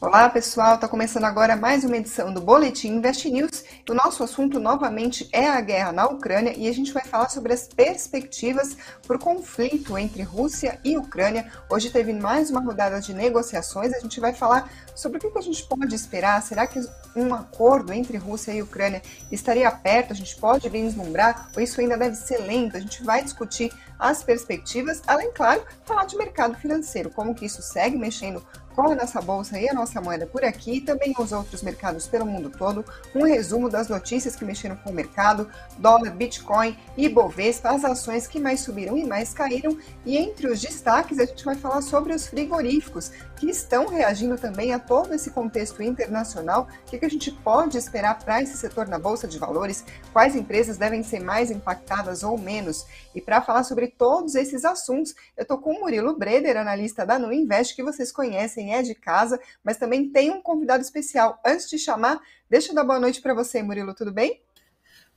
Olá, 0.00 0.30
pessoal. 0.30 0.76
Está 0.76 0.86
começando 0.86 1.24
agora 1.24 1.56
mais 1.56 1.82
uma 1.82 1.96
edição 1.96 2.32
do 2.32 2.40
Boletim 2.40 2.86
Invest 2.86 3.28
News. 3.28 3.64
O 3.90 3.92
nosso 3.92 4.22
assunto 4.22 4.60
novamente 4.60 5.28
é 5.32 5.48
a 5.48 5.60
guerra 5.60 5.90
na 5.90 6.06
Ucrânia 6.06 6.54
e 6.56 6.68
a 6.68 6.72
gente 6.72 6.92
vai 6.92 7.02
falar 7.02 7.28
sobre 7.30 7.52
as 7.52 7.66
perspectivas 7.66 8.76
para 9.04 9.16
o 9.16 9.18
conflito 9.18 9.98
entre 9.98 10.22
Rússia 10.22 10.78
e 10.84 10.96
Ucrânia. 10.96 11.50
Hoje 11.68 11.90
teve 11.90 12.12
mais 12.12 12.48
uma 12.48 12.60
rodada 12.60 13.00
de 13.00 13.12
negociações. 13.12 13.92
A 13.92 13.98
gente 13.98 14.20
vai 14.20 14.32
falar 14.32 14.70
sobre 14.94 15.18
o 15.18 15.20
que 15.20 15.36
a 15.36 15.42
gente 15.42 15.64
pode 15.64 15.92
esperar. 15.92 16.40
Será 16.44 16.64
que 16.68 16.80
um 17.16 17.34
acordo 17.34 17.92
entre 17.92 18.16
Rússia 18.18 18.52
e 18.52 18.62
Ucrânia 18.62 19.02
estaria 19.32 19.68
perto? 19.68 20.12
A 20.12 20.16
gente 20.16 20.36
pode 20.36 20.68
vislumbrar 20.68 21.50
ou 21.56 21.60
isso 21.60 21.80
ainda 21.80 21.98
deve 21.98 22.14
ser 22.14 22.38
lento? 22.38 22.76
A 22.76 22.80
gente 22.80 23.02
vai 23.02 23.24
discutir 23.24 23.72
as 23.98 24.22
perspectivas, 24.22 25.02
além, 25.06 25.32
claro, 25.32 25.62
falar 25.84 26.04
de 26.04 26.16
mercado 26.16 26.54
financeiro, 26.56 27.10
como 27.10 27.34
que 27.34 27.46
isso 27.46 27.62
segue 27.62 27.96
mexendo 27.96 28.42
com 28.78 28.92
a 28.92 28.94
nossa 28.94 29.20
bolsa 29.20 29.58
e 29.58 29.68
a 29.68 29.74
nossa 29.74 30.00
moeda 30.00 30.24
por 30.24 30.44
aqui, 30.44 30.74
e 30.74 30.80
também 30.80 31.12
os 31.18 31.32
outros 31.32 31.64
mercados 31.64 32.06
pelo 32.06 32.24
mundo 32.24 32.48
todo, 32.48 32.84
um 33.12 33.24
resumo 33.24 33.68
das 33.68 33.88
notícias 33.88 34.36
que 34.36 34.44
mexeram 34.44 34.76
com 34.76 34.90
o 34.90 34.94
mercado, 34.94 35.50
dólar, 35.78 36.12
Bitcoin 36.12 36.78
e 36.96 37.08
Bovespa, 37.08 37.70
as 37.70 37.84
ações 37.84 38.28
que 38.28 38.38
mais 38.38 38.60
subiram 38.60 38.96
e 38.96 39.04
mais 39.04 39.34
caíram, 39.34 39.76
e 40.06 40.16
entre 40.16 40.46
os 40.46 40.60
destaques 40.60 41.18
a 41.18 41.24
gente 41.24 41.44
vai 41.44 41.56
falar 41.56 41.82
sobre 41.82 42.14
os 42.14 42.28
frigoríficos, 42.28 43.10
que 43.34 43.50
estão 43.50 43.88
reagindo 43.88 44.38
também 44.38 44.72
a 44.72 44.78
todo 44.78 45.12
esse 45.12 45.32
contexto 45.32 45.82
internacional, 45.82 46.68
o 46.86 46.90
que 46.90 47.04
a 47.04 47.10
gente 47.10 47.32
pode 47.32 47.76
esperar 47.76 48.16
para 48.20 48.40
esse 48.40 48.56
setor 48.56 48.86
na 48.86 48.98
Bolsa 48.98 49.26
de 49.26 49.40
Valores, 49.40 49.84
quais 50.12 50.36
empresas 50.36 50.76
devem 50.76 51.02
ser 51.02 51.18
mais 51.18 51.50
impactadas 51.50 52.22
ou 52.22 52.38
menos, 52.38 52.86
e 53.12 53.20
para 53.20 53.42
falar 53.42 53.64
sobre 53.64 53.87
todos 53.88 54.34
esses 54.34 54.64
assuntos, 54.64 55.14
eu 55.36 55.42
estou 55.42 55.58
com 55.58 55.72
o 55.72 55.80
Murilo 55.80 56.16
Breder, 56.16 56.56
analista 56.56 57.06
da 57.06 57.18
Nu 57.18 57.32
Invest, 57.32 57.74
que 57.74 57.82
vocês 57.82 58.10
conhecem 58.12 58.74
é 58.74 58.82
de 58.82 58.94
casa, 58.94 59.40
mas 59.62 59.76
também 59.76 60.10
tem 60.10 60.30
um 60.30 60.42
convidado 60.42 60.82
especial. 60.82 61.40
Antes 61.44 61.68
de 61.68 61.78
chamar, 61.78 62.20
deixa 62.48 62.70
eu 62.70 62.74
dar 62.74 62.84
boa 62.84 63.00
noite 63.00 63.20
para 63.20 63.34
você, 63.34 63.62
Murilo, 63.62 63.94
tudo 63.94 64.12
bem? 64.12 64.42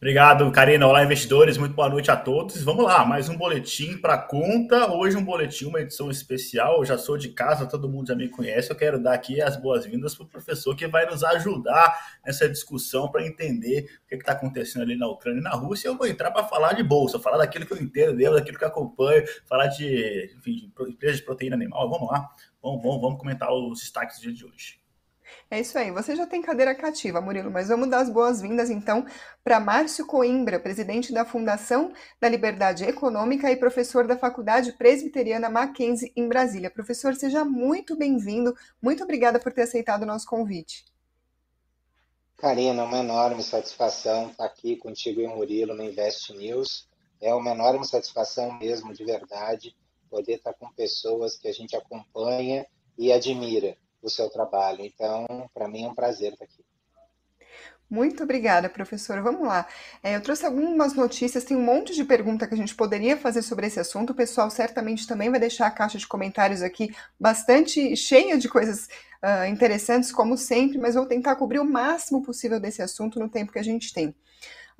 Obrigado, 0.01 0.51
Karina. 0.51 0.87
Olá, 0.87 1.03
investidores. 1.03 1.59
Muito 1.59 1.75
boa 1.75 1.87
noite 1.87 2.09
a 2.09 2.17
todos. 2.17 2.63
Vamos 2.63 2.85
lá, 2.85 3.05
mais 3.05 3.29
um 3.29 3.37
boletim 3.37 3.95
para 3.95 4.17
conta. 4.17 4.91
Hoje 4.91 5.15
um 5.15 5.23
boletim, 5.23 5.65
uma 5.65 5.79
edição 5.79 6.09
especial. 6.09 6.77
Eu 6.77 6.85
já 6.85 6.97
sou 6.97 7.19
de 7.19 7.29
casa, 7.29 7.67
todo 7.67 7.87
mundo 7.87 8.07
já 8.07 8.15
me 8.15 8.27
conhece. 8.27 8.71
Eu 8.71 8.75
quero 8.75 8.99
dar 8.99 9.13
aqui 9.13 9.39
as 9.39 9.55
boas-vindas 9.57 10.15
para 10.15 10.23
o 10.23 10.27
professor 10.27 10.75
que 10.75 10.87
vai 10.87 11.05
nos 11.05 11.23
ajudar 11.23 11.95
nessa 12.25 12.49
discussão 12.49 13.11
para 13.11 13.23
entender 13.23 13.85
o 14.03 14.07
que 14.07 14.15
está 14.15 14.31
acontecendo 14.31 14.81
ali 14.81 14.97
na 14.97 15.07
Ucrânia 15.07 15.39
e 15.39 15.43
na 15.43 15.51
Rússia. 15.51 15.87
Eu 15.87 15.95
vou 15.95 16.07
entrar 16.07 16.31
para 16.31 16.47
falar 16.47 16.73
de 16.73 16.81
bolsa, 16.81 17.19
falar 17.19 17.37
daquilo 17.37 17.67
que 17.67 17.73
eu 17.73 17.77
entendo, 17.77 18.17
daquilo 18.33 18.57
que 18.57 18.63
eu 18.63 18.69
acompanho, 18.69 19.23
falar 19.45 19.67
de, 19.67 20.33
enfim, 20.35 20.55
de 20.55 20.91
empresas 20.91 21.17
de 21.17 21.23
proteína 21.23 21.55
animal. 21.55 21.87
Vamos 21.87 22.09
lá. 22.09 22.27
Vamos, 22.59 22.81
vamos, 22.81 23.01
vamos 23.01 23.19
comentar 23.19 23.53
os 23.53 23.79
destaques 23.79 24.17
do 24.17 24.23
dia 24.23 24.33
de 24.33 24.45
hoje. 24.45 24.80
É 25.49 25.59
isso 25.59 25.77
aí. 25.77 25.91
Você 25.91 26.15
já 26.15 26.25
tem 26.25 26.41
cadeira 26.41 26.73
cativa, 26.73 27.21
Murilo, 27.21 27.51
mas 27.51 27.67
vamos 27.67 27.89
dar 27.89 27.99
as 27.99 28.09
boas-vindas 28.09 28.69
então 28.69 29.05
para 29.43 29.59
Márcio 29.59 30.05
Coimbra, 30.05 30.59
presidente 30.59 31.13
da 31.13 31.25
Fundação 31.25 31.91
da 32.19 32.29
Liberdade 32.29 32.83
Econômica 32.83 33.51
e 33.51 33.55
professor 33.55 34.07
da 34.07 34.17
Faculdade 34.17 34.73
Presbiteriana 34.73 35.49
Mackenzie 35.49 36.11
em 36.15 36.27
Brasília. 36.27 36.69
Professor, 36.69 37.15
seja 37.15 37.43
muito 37.43 37.95
bem-vindo. 37.95 38.55
Muito 38.81 39.03
obrigada 39.03 39.39
por 39.39 39.51
ter 39.51 39.63
aceitado 39.63 40.03
o 40.03 40.07
nosso 40.07 40.25
convite. 40.25 40.85
Karina, 42.37 42.83
uma 42.83 42.99
enorme 42.99 43.43
satisfação 43.43 44.31
estar 44.31 44.45
aqui 44.45 44.75
contigo 44.75 45.21
e 45.21 45.27
Murilo 45.27 45.75
no 45.75 45.83
Invest 45.83 46.33
News. 46.33 46.87
É 47.19 47.33
uma 47.33 47.51
enorme 47.51 47.85
satisfação 47.85 48.57
mesmo, 48.57 48.93
de 48.93 49.05
verdade 49.05 49.75
poder 50.11 50.33
estar 50.33 50.53
com 50.53 50.69
pessoas 50.73 51.37
que 51.37 51.47
a 51.47 51.53
gente 51.53 51.75
acompanha 51.75 52.67
e 52.97 53.13
admira 53.13 53.77
o 54.01 54.09
seu 54.09 54.29
trabalho. 54.29 54.83
Então, 54.83 55.49
para 55.53 55.67
mim 55.67 55.85
é 55.85 55.87
um 55.87 55.95
prazer 55.95 56.33
estar 56.33 56.45
aqui. 56.45 56.63
Muito 57.91 58.23
obrigada, 58.23 58.69
professor. 58.69 59.21
Vamos 59.21 59.45
lá. 59.45 59.67
É, 60.01 60.15
eu 60.15 60.21
trouxe 60.21 60.45
algumas 60.45 60.93
notícias, 60.93 61.43
tem 61.43 61.57
um 61.57 61.61
monte 61.61 61.93
de 61.93 62.05
pergunta 62.05 62.47
que 62.47 62.53
a 62.53 62.57
gente 62.57 62.73
poderia 62.73 63.17
fazer 63.17 63.41
sobre 63.41 63.67
esse 63.67 63.81
assunto. 63.81 64.11
O 64.11 64.15
pessoal 64.15 64.49
certamente 64.49 65.05
também 65.05 65.29
vai 65.29 65.41
deixar 65.41 65.67
a 65.67 65.71
caixa 65.71 65.97
de 65.97 66.07
comentários 66.07 66.61
aqui 66.61 66.95
bastante 67.19 67.93
cheia 67.97 68.37
de 68.37 68.47
coisas 68.47 68.87
uh, 69.21 69.45
interessantes, 69.45 70.09
como 70.09 70.37
sempre, 70.37 70.77
mas 70.77 70.95
vou 70.95 71.05
tentar 71.05 71.35
cobrir 71.35 71.59
o 71.59 71.65
máximo 71.65 72.23
possível 72.23 72.61
desse 72.61 72.81
assunto 72.81 73.19
no 73.19 73.27
tempo 73.27 73.51
que 73.51 73.59
a 73.59 73.63
gente 73.63 73.93
tem. 73.93 74.15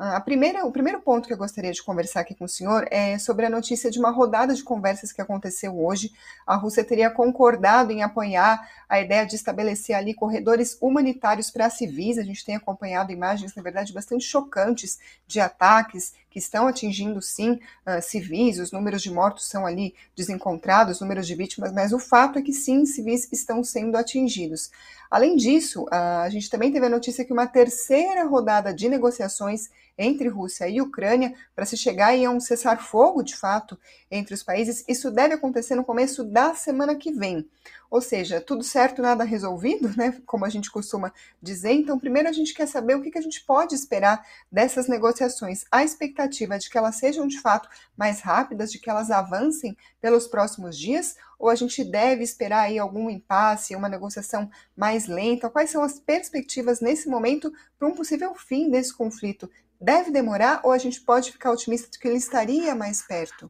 A 0.03 0.19
primeira, 0.19 0.65
o 0.65 0.71
primeiro 0.71 0.99
ponto 0.99 1.27
que 1.27 1.33
eu 1.33 1.37
gostaria 1.37 1.71
de 1.71 1.83
conversar 1.83 2.21
aqui 2.21 2.33
com 2.33 2.45
o 2.45 2.49
senhor 2.49 2.87
é 2.89 3.19
sobre 3.19 3.45
a 3.45 3.49
notícia 3.51 3.91
de 3.91 3.99
uma 3.99 4.09
rodada 4.09 4.51
de 4.51 4.63
conversas 4.63 5.11
que 5.11 5.21
aconteceu 5.21 5.79
hoje. 5.79 6.11
A 6.43 6.55
Rússia 6.55 6.83
teria 6.83 7.11
concordado 7.11 7.91
em 7.91 8.01
apoiar 8.01 8.67
a 8.89 8.99
ideia 8.99 9.27
de 9.27 9.35
estabelecer 9.35 9.95
ali 9.95 10.15
corredores 10.15 10.75
humanitários 10.81 11.51
para 11.51 11.69
civis. 11.69 12.17
A 12.17 12.23
gente 12.23 12.43
tem 12.43 12.55
acompanhado 12.55 13.11
imagens, 13.11 13.53
na 13.53 13.61
verdade, 13.61 13.93
bastante 13.93 14.25
chocantes 14.25 14.97
de 15.27 15.39
ataques 15.39 16.15
que 16.31 16.39
estão 16.39 16.65
atingindo, 16.65 17.21
sim, 17.21 17.59
uh, 17.85 18.01
civis. 18.01 18.57
Os 18.57 18.71
números 18.71 19.03
de 19.03 19.11
mortos 19.11 19.47
são 19.49 19.67
ali 19.67 19.93
desencontrados, 20.15 20.95
os 20.95 21.01
números 21.01 21.27
de 21.27 21.35
vítimas, 21.35 21.71
mas 21.71 21.93
o 21.93 21.99
fato 21.99 22.39
é 22.39 22.41
que, 22.41 22.53
sim, 22.53 22.87
civis 22.87 23.27
estão 23.31 23.63
sendo 23.63 23.95
atingidos. 23.95 24.71
Além 25.11 25.35
disso, 25.35 25.85
a 25.91 26.29
gente 26.29 26.49
também 26.49 26.71
teve 26.71 26.85
a 26.85 26.89
notícia 26.89 27.25
que 27.25 27.33
uma 27.33 27.45
terceira 27.45 28.23
rodada 28.23 28.73
de 28.73 28.87
negociações 28.87 29.69
entre 29.97 30.27
Rússia 30.27 30.67
e 30.67 30.81
Ucrânia 30.81 31.33
para 31.55 31.65
se 31.65 31.77
chegar 31.77 32.13
a 32.13 32.29
um 32.29 32.39
cessar-fogo 32.39 33.23
de 33.23 33.35
fato 33.35 33.77
entre 34.09 34.33
os 34.33 34.43
países, 34.43 34.83
isso 34.87 35.11
deve 35.11 35.33
acontecer 35.33 35.75
no 35.75 35.83
começo 35.83 36.23
da 36.23 36.53
semana 36.53 36.95
que 36.95 37.11
vem. 37.11 37.47
Ou 37.91 37.99
seja, 37.99 38.39
tudo 38.39 38.63
certo, 38.63 39.01
nada 39.01 39.25
resolvido, 39.25 39.91
né? 39.97 40.17
Como 40.25 40.45
a 40.45 40.49
gente 40.49 40.71
costuma 40.71 41.11
dizer. 41.41 41.73
Então, 41.73 41.99
primeiro 41.99 42.29
a 42.29 42.31
gente 42.31 42.53
quer 42.53 42.65
saber 42.65 42.95
o 42.95 43.01
que 43.01 43.17
a 43.17 43.21
gente 43.21 43.43
pode 43.43 43.75
esperar 43.75 44.25
dessas 44.49 44.87
negociações. 44.87 45.65
A 45.69 45.83
expectativa 45.83 46.55
é 46.55 46.57
de 46.57 46.69
que 46.69 46.77
elas 46.77 46.95
sejam 46.95 47.27
de 47.27 47.41
fato 47.41 47.67
mais 47.97 48.21
rápidas, 48.21 48.71
de 48.71 48.79
que 48.79 48.89
elas 48.89 49.11
avancem 49.11 49.75
pelos 49.99 50.25
próximos 50.25 50.77
dias, 50.77 51.17
ou 51.37 51.49
a 51.49 51.55
gente 51.55 51.83
deve 51.83 52.23
esperar 52.23 52.61
aí 52.61 52.79
algum 52.79 53.09
impasse, 53.09 53.75
uma 53.75 53.89
negociação 53.89 54.49
mais 54.75 55.07
lenta? 55.07 55.49
Quais 55.49 55.69
são 55.69 55.83
as 55.83 55.99
perspectivas 55.99 56.79
nesse 56.79 57.09
momento 57.09 57.51
para 57.77 57.89
um 57.89 57.93
possível 57.93 58.33
fim 58.35 58.69
desse 58.69 58.95
conflito? 58.95 59.49
Deve 59.81 60.11
demorar 60.11 60.61
ou 60.63 60.71
a 60.71 60.77
gente 60.77 61.01
pode 61.01 61.31
ficar 61.31 61.51
otimista 61.51 61.89
de 61.89 61.97
que 61.97 62.07
ele 62.07 62.17
estaria 62.17 62.75
mais 62.75 63.01
perto? 63.01 63.49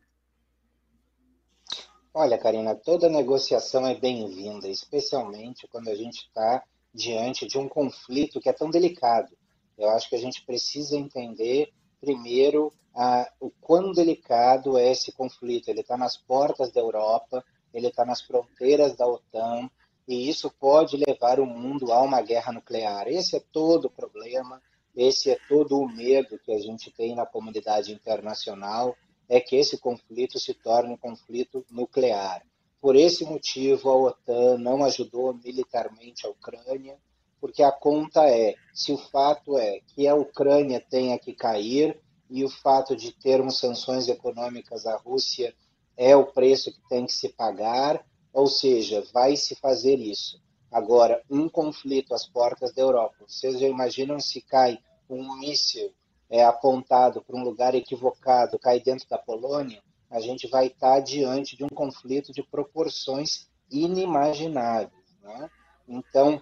Olha, 2.13 2.37
Karina, 2.37 2.73
toda 2.73 3.09
negociação 3.09 3.85
é 3.85 3.93
bem-vinda, 3.93 4.69
especialmente 4.69 5.67
quando 5.67 5.89
a 5.89 5.95
gente 5.95 6.25
está 6.27 6.63
diante 6.93 7.45
de 7.45 7.57
um 7.57 7.67
conflito 7.67 8.39
que 8.39 8.47
é 8.47 8.53
tão 8.53 8.69
delicado. 8.69 9.35
Eu 9.77 9.89
acho 9.89 10.07
que 10.07 10.15
a 10.15 10.19
gente 10.19 10.45
precisa 10.45 10.95
entender, 10.95 11.69
primeiro, 11.99 12.73
a, 12.95 13.29
o 13.37 13.49
quão 13.59 13.91
delicado 13.91 14.77
é 14.77 14.89
esse 14.89 15.11
conflito. 15.11 15.67
Ele 15.67 15.81
está 15.81 15.97
nas 15.97 16.15
portas 16.15 16.71
da 16.71 16.79
Europa, 16.79 17.43
ele 17.73 17.87
está 17.87 18.05
nas 18.05 18.21
fronteiras 18.21 18.95
da 18.95 19.05
OTAN, 19.05 19.69
e 20.07 20.29
isso 20.29 20.49
pode 20.49 20.95
levar 20.95 21.41
o 21.41 21.45
mundo 21.45 21.91
a 21.91 22.01
uma 22.01 22.21
guerra 22.21 22.53
nuclear. 22.53 23.09
Esse 23.09 23.35
é 23.35 23.43
todo 23.51 23.85
o 23.85 23.91
problema, 23.91 24.61
esse 24.95 25.29
é 25.29 25.37
todo 25.47 25.79
o 25.79 25.87
medo 25.87 26.39
que 26.39 26.51
a 26.51 26.59
gente 26.59 26.91
tem 26.91 27.15
na 27.15 27.25
comunidade 27.25 27.91
internacional 27.93 28.95
é 29.29 29.39
que 29.39 29.55
esse 29.55 29.77
conflito 29.77 30.37
se 30.39 30.53
torne 30.53 30.93
um 30.93 30.97
conflito 30.97 31.65
nuclear. 31.71 32.43
Por 32.81 32.95
esse 32.95 33.23
motivo, 33.23 33.89
a 33.89 33.95
OTAN 33.95 34.57
não 34.57 34.83
ajudou 34.83 35.33
militarmente 35.33 36.25
a 36.25 36.29
Ucrânia, 36.29 36.97
porque 37.39 37.63
a 37.63 37.71
conta 37.71 38.27
é: 38.27 38.55
se 38.73 38.91
o 38.91 38.97
fato 38.97 39.57
é 39.57 39.79
que 39.87 40.07
a 40.07 40.15
Ucrânia 40.15 40.83
tenha 40.89 41.17
que 41.17 41.33
cair 41.33 41.99
e 42.29 42.43
o 42.43 42.49
fato 42.49 42.95
de 42.95 43.11
termos 43.11 43.59
sanções 43.59 44.07
econômicas 44.07 44.85
à 44.85 44.97
Rússia 44.97 45.53
é 45.95 46.15
o 46.15 46.25
preço 46.25 46.71
que 46.71 46.89
tem 46.89 47.05
que 47.05 47.13
se 47.13 47.29
pagar, 47.29 48.05
ou 48.33 48.47
seja, 48.47 49.03
vai 49.13 49.35
se 49.35 49.55
fazer 49.55 49.99
isso. 49.99 50.41
Agora, 50.71 51.21
um 51.29 51.49
conflito 51.49 52.13
às 52.13 52.25
portas 52.25 52.73
da 52.73 52.81
Europa. 52.81 53.17
Vocês 53.27 53.59
já 53.59 53.67
imaginam 53.67 54.19
se 54.19 54.41
cai 54.41 54.79
um 55.09 55.37
míssil 55.39 55.93
é 56.31 56.45
apontado 56.45 57.21
para 57.21 57.35
um 57.35 57.43
lugar 57.43 57.75
equivocado, 57.75 58.57
cai 58.57 58.79
dentro 58.79 59.07
da 59.09 59.17
Polônia, 59.17 59.83
a 60.09 60.21
gente 60.21 60.47
vai 60.47 60.67
estar 60.67 61.01
diante 61.01 61.57
de 61.57 61.63
um 61.65 61.69
conflito 61.69 62.31
de 62.31 62.41
proporções 62.41 63.49
inimagináveis. 63.69 64.91
Né? 65.21 65.49
Então, 65.87 66.41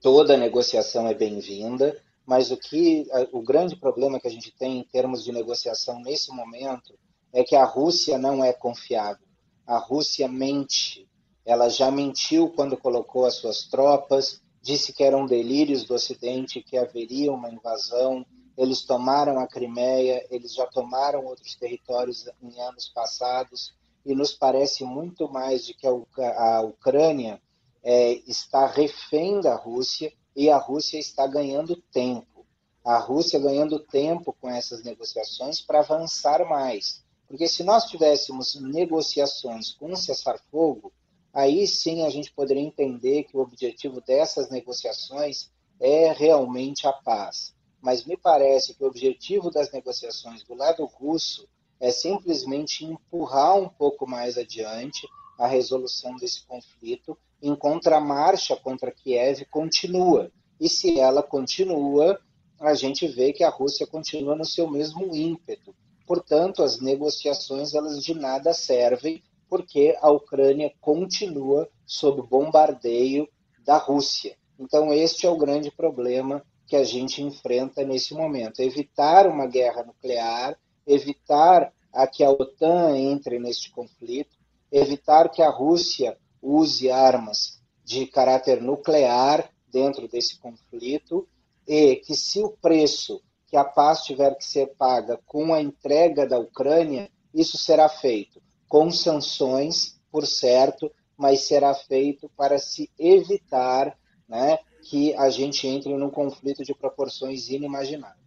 toda 0.00 0.36
negociação 0.36 1.06
é 1.06 1.14
bem-vinda, 1.14 1.96
mas 2.26 2.50
o 2.50 2.56
que 2.56 3.06
o 3.32 3.40
grande 3.40 3.76
problema 3.76 4.18
que 4.18 4.26
a 4.26 4.30
gente 4.30 4.50
tem 4.50 4.78
em 4.78 4.84
termos 4.84 5.22
de 5.22 5.30
negociação 5.30 6.00
nesse 6.00 6.34
momento 6.34 6.98
é 7.32 7.44
que 7.44 7.54
a 7.54 7.64
Rússia 7.64 8.18
não 8.18 8.44
é 8.44 8.52
confiável. 8.52 9.26
A 9.64 9.78
Rússia 9.78 10.26
mente. 10.26 11.08
Ela 11.46 11.68
já 11.68 11.90
mentiu 11.92 12.50
quando 12.50 12.76
colocou 12.76 13.24
as 13.24 13.34
suas 13.34 13.62
tropas, 13.68 14.42
disse 14.60 14.92
que 14.92 15.04
eram 15.04 15.24
delírios 15.24 15.84
do 15.84 15.94
Ocidente, 15.94 16.60
que 16.60 16.76
haveria 16.76 17.32
uma 17.32 17.48
invasão, 17.48 18.26
eles 18.58 18.82
tomaram 18.82 19.38
a 19.38 19.46
Crimeia, 19.46 20.26
eles 20.28 20.52
já 20.52 20.66
tomaram 20.66 21.24
outros 21.24 21.54
territórios 21.54 22.26
em 22.42 22.60
anos 22.60 22.88
passados, 22.88 23.72
e 24.04 24.14
nos 24.14 24.32
parece 24.32 24.82
muito 24.84 25.28
mais 25.28 25.64
de 25.64 25.72
que 25.72 25.86
a 25.86 26.60
Ucrânia 26.62 27.40
é, 27.82 28.14
está 28.26 28.66
refém 28.66 29.40
da 29.40 29.54
Rússia 29.54 30.12
e 30.34 30.50
a 30.50 30.56
Rússia 30.56 30.98
está 30.98 31.26
ganhando 31.26 31.76
tempo. 31.92 32.44
A 32.84 32.98
Rússia 32.98 33.38
ganhando 33.38 33.78
tempo 33.78 34.36
com 34.40 34.48
essas 34.48 34.82
negociações 34.82 35.60
para 35.60 35.80
avançar 35.80 36.44
mais. 36.48 37.04
Porque 37.26 37.48
se 37.48 37.64
nós 37.64 37.84
tivéssemos 37.86 38.54
negociações 38.60 39.72
com 39.72 39.92
um 39.92 39.96
cessar-fogo, 39.96 40.92
aí 41.36 41.66
sim 41.66 42.02
a 42.02 42.08
gente 42.08 42.32
poderia 42.32 42.62
entender 42.62 43.24
que 43.24 43.36
o 43.36 43.40
objetivo 43.40 44.00
dessas 44.00 44.48
negociações 44.48 45.50
é 45.78 46.10
realmente 46.10 46.86
a 46.86 46.92
paz. 46.94 47.54
Mas 47.78 48.06
me 48.06 48.16
parece 48.16 48.74
que 48.74 48.82
o 48.82 48.86
objetivo 48.86 49.50
das 49.50 49.70
negociações 49.70 50.42
do 50.42 50.54
lado 50.54 50.82
russo 50.86 51.46
é 51.78 51.90
simplesmente 51.90 52.86
empurrar 52.86 53.54
um 53.54 53.68
pouco 53.68 54.08
mais 54.08 54.38
adiante 54.38 55.06
a 55.38 55.46
resolução 55.46 56.16
desse 56.16 56.42
conflito, 56.46 57.18
enquanto 57.42 57.88
a 57.88 58.00
marcha 58.00 58.56
contra 58.56 58.90
Kiev 58.90 59.44
continua. 59.50 60.32
E 60.58 60.70
se 60.70 60.98
ela 60.98 61.22
continua, 61.22 62.18
a 62.58 62.72
gente 62.72 63.06
vê 63.06 63.34
que 63.34 63.44
a 63.44 63.50
Rússia 63.50 63.86
continua 63.86 64.34
no 64.34 64.46
seu 64.46 64.70
mesmo 64.70 65.14
ímpeto. 65.14 65.76
Portanto, 66.06 66.62
as 66.62 66.80
negociações 66.80 67.74
elas 67.74 68.02
de 68.02 68.14
nada 68.14 68.54
servem, 68.54 69.22
porque 69.48 69.96
a 70.00 70.10
Ucrânia 70.10 70.72
continua 70.80 71.68
sob 71.84 72.22
bombardeio 72.22 73.28
da 73.64 73.76
Rússia. 73.76 74.36
Então, 74.58 74.92
este 74.92 75.26
é 75.26 75.30
o 75.30 75.36
grande 75.36 75.70
problema 75.70 76.44
que 76.66 76.76
a 76.76 76.84
gente 76.84 77.22
enfrenta 77.22 77.84
nesse 77.84 78.14
momento: 78.14 78.60
evitar 78.60 79.26
uma 79.26 79.46
guerra 79.46 79.84
nuclear, 79.84 80.58
evitar 80.86 81.72
a 81.92 82.06
que 82.06 82.24
a 82.24 82.30
OTAN 82.30 82.96
entre 82.96 83.38
neste 83.38 83.70
conflito, 83.70 84.36
evitar 84.70 85.30
que 85.30 85.42
a 85.42 85.50
Rússia 85.50 86.16
use 86.42 86.90
armas 86.90 87.60
de 87.84 88.06
caráter 88.06 88.60
nuclear 88.60 89.50
dentro 89.70 90.08
desse 90.08 90.38
conflito 90.38 91.26
e 91.66 91.96
que 91.96 92.14
se 92.14 92.42
o 92.42 92.50
preço 92.50 93.22
que 93.46 93.56
a 93.56 93.64
paz 93.64 94.02
tiver 94.02 94.34
que 94.36 94.44
ser 94.44 94.74
paga 94.76 95.20
com 95.24 95.54
a 95.54 95.60
entrega 95.60 96.26
da 96.26 96.38
Ucrânia, 96.38 97.10
isso 97.32 97.56
será 97.56 97.88
feito 97.88 98.40
com 98.68 98.90
sanções, 98.90 99.98
por 100.10 100.26
certo, 100.26 100.90
mas 101.16 101.42
será 101.42 101.74
feito 101.74 102.30
para 102.36 102.58
se 102.58 102.90
evitar 102.98 103.96
né, 104.28 104.58
que 104.82 105.14
a 105.14 105.30
gente 105.30 105.66
entre 105.66 105.94
num 105.96 106.10
conflito 106.10 106.64
de 106.64 106.74
proporções 106.74 107.48
inimagináveis. 107.48 108.26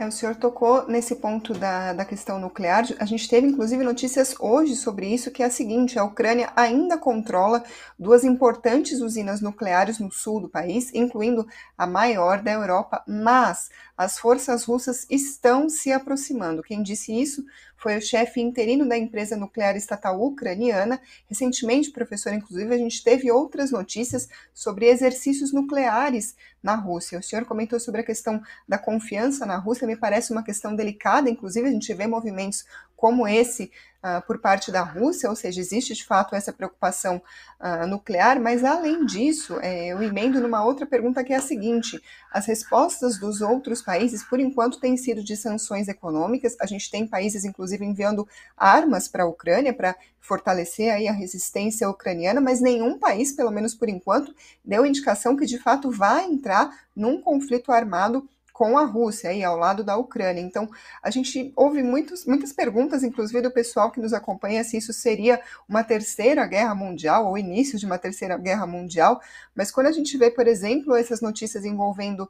É, 0.00 0.06
o 0.06 0.10
senhor 0.10 0.34
tocou 0.36 0.86
nesse 0.88 1.16
ponto 1.16 1.52
da, 1.52 1.92
da 1.92 2.06
questão 2.06 2.38
nuclear. 2.38 2.86
A 2.98 3.04
gente 3.04 3.28
teve, 3.28 3.46
inclusive, 3.46 3.84
notícias 3.84 4.34
hoje 4.40 4.74
sobre 4.74 5.06
isso, 5.12 5.30
que 5.30 5.42
é 5.42 5.46
a 5.46 5.50
seguinte: 5.50 5.98
a 5.98 6.04
Ucrânia 6.04 6.50
ainda 6.56 6.96
controla 6.96 7.62
duas 7.98 8.24
importantes 8.24 9.02
usinas 9.02 9.42
nucleares 9.42 9.98
no 9.98 10.10
sul 10.10 10.40
do 10.40 10.48
país, 10.48 10.90
incluindo 10.94 11.46
a 11.76 11.86
maior 11.86 12.40
da 12.40 12.50
Europa, 12.50 13.04
mas 13.06 13.68
as 13.94 14.18
forças 14.18 14.64
russas 14.64 15.06
estão 15.10 15.68
se 15.68 15.92
aproximando. 15.92 16.62
Quem 16.62 16.82
disse 16.82 17.12
isso 17.12 17.44
foi 17.80 17.96
o 17.96 18.02
chefe 18.02 18.42
interino 18.42 18.86
da 18.86 18.96
empresa 18.96 19.38
nuclear 19.38 19.74
estatal 19.74 20.22
ucraniana. 20.22 21.00
Recentemente, 21.26 21.90
professor, 21.90 22.32
inclusive, 22.34 22.74
a 22.74 22.76
gente 22.76 23.02
teve 23.02 23.32
outras 23.32 23.70
notícias 23.70 24.28
sobre 24.52 24.86
exercícios 24.86 25.50
nucleares 25.50 26.36
na 26.62 26.74
Rússia. 26.74 27.18
O 27.18 27.22
senhor 27.22 27.46
comentou 27.46 27.80
sobre 27.80 28.02
a 28.02 28.04
questão 28.04 28.42
da 28.68 28.76
confiança 28.76 29.46
na 29.46 29.56
Rússia, 29.56 29.86
me 29.86 29.96
parece 29.96 30.30
uma 30.30 30.44
questão 30.44 30.76
delicada, 30.76 31.30
inclusive 31.30 31.68
a 31.68 31.72
gente 31.72 31.92
vê 31.94 32.06
movimentos 32.06 32.66
como 33.00 33.26
esse 33.26 33.72
uh, 34.04 34.24
por 34.26 34.38
parte 34.38 34.70
da 34.70 34.82
Rússia, 34.82 35.30
ou 35.30 35.34
seja, 35.34 35.58
existe 35.58 35.94
de 35.94 36.04
fato 36.04 36.34
essa 36.34 36.52
preocupação 36.52 37.22
uh, 37.58 37.86
nuclear, 37.86 38.38
mas 38.38 38.62
além 38.62 39.06
disso, 39.06 39.58
é, 39.62 39.86
eu 39.86 40.02
emendo 40.02 40.38
numa 40.38 40.62
outra 40.62 40.84
pergunta 40.84 41.24
que 41.24 41.32
é 41.32 41.36
a 41.36 41.40
seguinte: 41.40 41.98
as 42.30 42.44
respostas 42.44 43.18
dos 43.18 43.40
outros 43.40 43.80
países, 43.80 44.22
por 44.22 44.38
enquanto, 44.38 44.78
têm 44.78 44.98
sido 44.98 45.24
de 45.24 45.34
sanções 45.34 45.88
econômicas. 45.88 46.54
A 46.60 46.66
gente 46.66 46.90
tem 46.90 47.06
países, 47.06 47.42
inclusive, 47.42 47.82
enviando 47.86 48.28
armas 48.54 49.08
para 49.08 49.24
a 49.24 49.26
Ucrânia 49.26 49.72
para 49.72 49.96
fortalecer 50.20 50.92
aí 50.92 51.08
a 51.08 51.12
resistência 51.12 51.88
ucraniana, 51.88 52.38
mas 52.38 52.60
nenhum 52.60 52.98
país, 52.98 53.32
pelo 53.32 53.50
menos 53.50 53.74
por 53.74 53.88
enquanto, 53.88 54.34
deu 54.62 54.84
indicação 54.84 55.34
que 55.34 55.46
de 55.46 55.58
fato 55.58 55.90
vai 55.90 56.26
entrar 56.26 56.70
num 56.94 57.22
conflito 57.22 57.72
armado 57.72 58.28
com 58.60 58.76
a 58.76 58.84
Rússia, 58.84 59.30
aí 59.30 59.42
ao 59.42 59.56
lado 59.56 59.82
da 59.82 59.96
Ucrânia. 59.96 60.42
Então, 60.42 60.68
a 61.02 61.08
gente 61.08 61.50
ouve 61.56 61.82
muitos, 61.82 62.26
muitas 62.26 62.52
perguntas, 62.52 63.02
inclusive 63.02 63.40
do 63.40 63.50
pessoal 63.50 63.90
que 63.90 63.98
nos 63.98 64.12
acompanha, 64.12 64.62
se 64.62 64.76
isso 64.76 64.92
seria 64.92 65.40
uma 65.66 65.82
terceira 65.82 66.46
guerra 66.46 66.74
mundial 66.74 67.26
ou 67.26 67.38
início 67.38 67.78
de 67.78 67.86
uma 67.86 67.96
terceira 67.96 68.36
guerra 68.36 68.66
mundial. 68.66 69.18
Mas 69.54 69.70
quando 69.70 69.86
a 69.86 69.92
gente 69.92 70.14
vê, 70.18 70.30
por 70.30 70.46
exemplo, 70.46 70.94
essas 70.94 71.22
notícias 71.22 71.64
envolvendo 71.64 72.24
uh, 72.24 72.28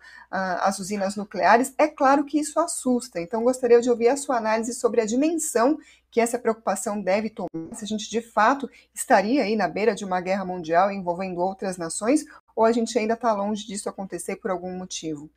as 0.60 0.78
usinas 0.78 1.16
nucleares, 1.16 1.74
é 1.76 1.88
claro 1.88 2.24
que 2.24 2.38
isso 2.38 2.60
assusta. 2.60 3.20
Então, 3.20 3.42
gostaria 3.42 3.80
de 3.80 3.90
ouvir 3.90 4.06
a 4.06 4.16
sua 4.16 4.36
análise 4.36 4.72
sobre 4.72 5.00
a 5.00 5.06
dimensão 5.06 5.78
que 6.12 6.20
essa 6.20 6.38
preocupação 6.38 7.02
deve 7.02 7.28
tomar, 7.28 7.74
se 7.74 7.84
a 7.84 7.88
gente 7.88 8.08
de 8.08 8.22
fato 8.22 8.70
estaria 8.94 9.42
aí 9.42 9.56
na 9.56 9.66
beira 9.66 9.96
de 9.96 10.04
uma 10.04 10.20
guerra 10.20 10.44
mundial 10.44 10.92
envolvendo 10.92 11.40
outras 11.40 11.76
nações, 11.76 12.24
ou 12.54 12.64
a 12.64 12.70
gente 12.70 12.96
ainda 12.96 13.14
está 13.14 13.32
longe 13.32 13.66
disso 13.66 13.88
acontecer 13.88 14.36
por 14.36 14.52
algum 14.52 14.76
motivo. 14.78 15.28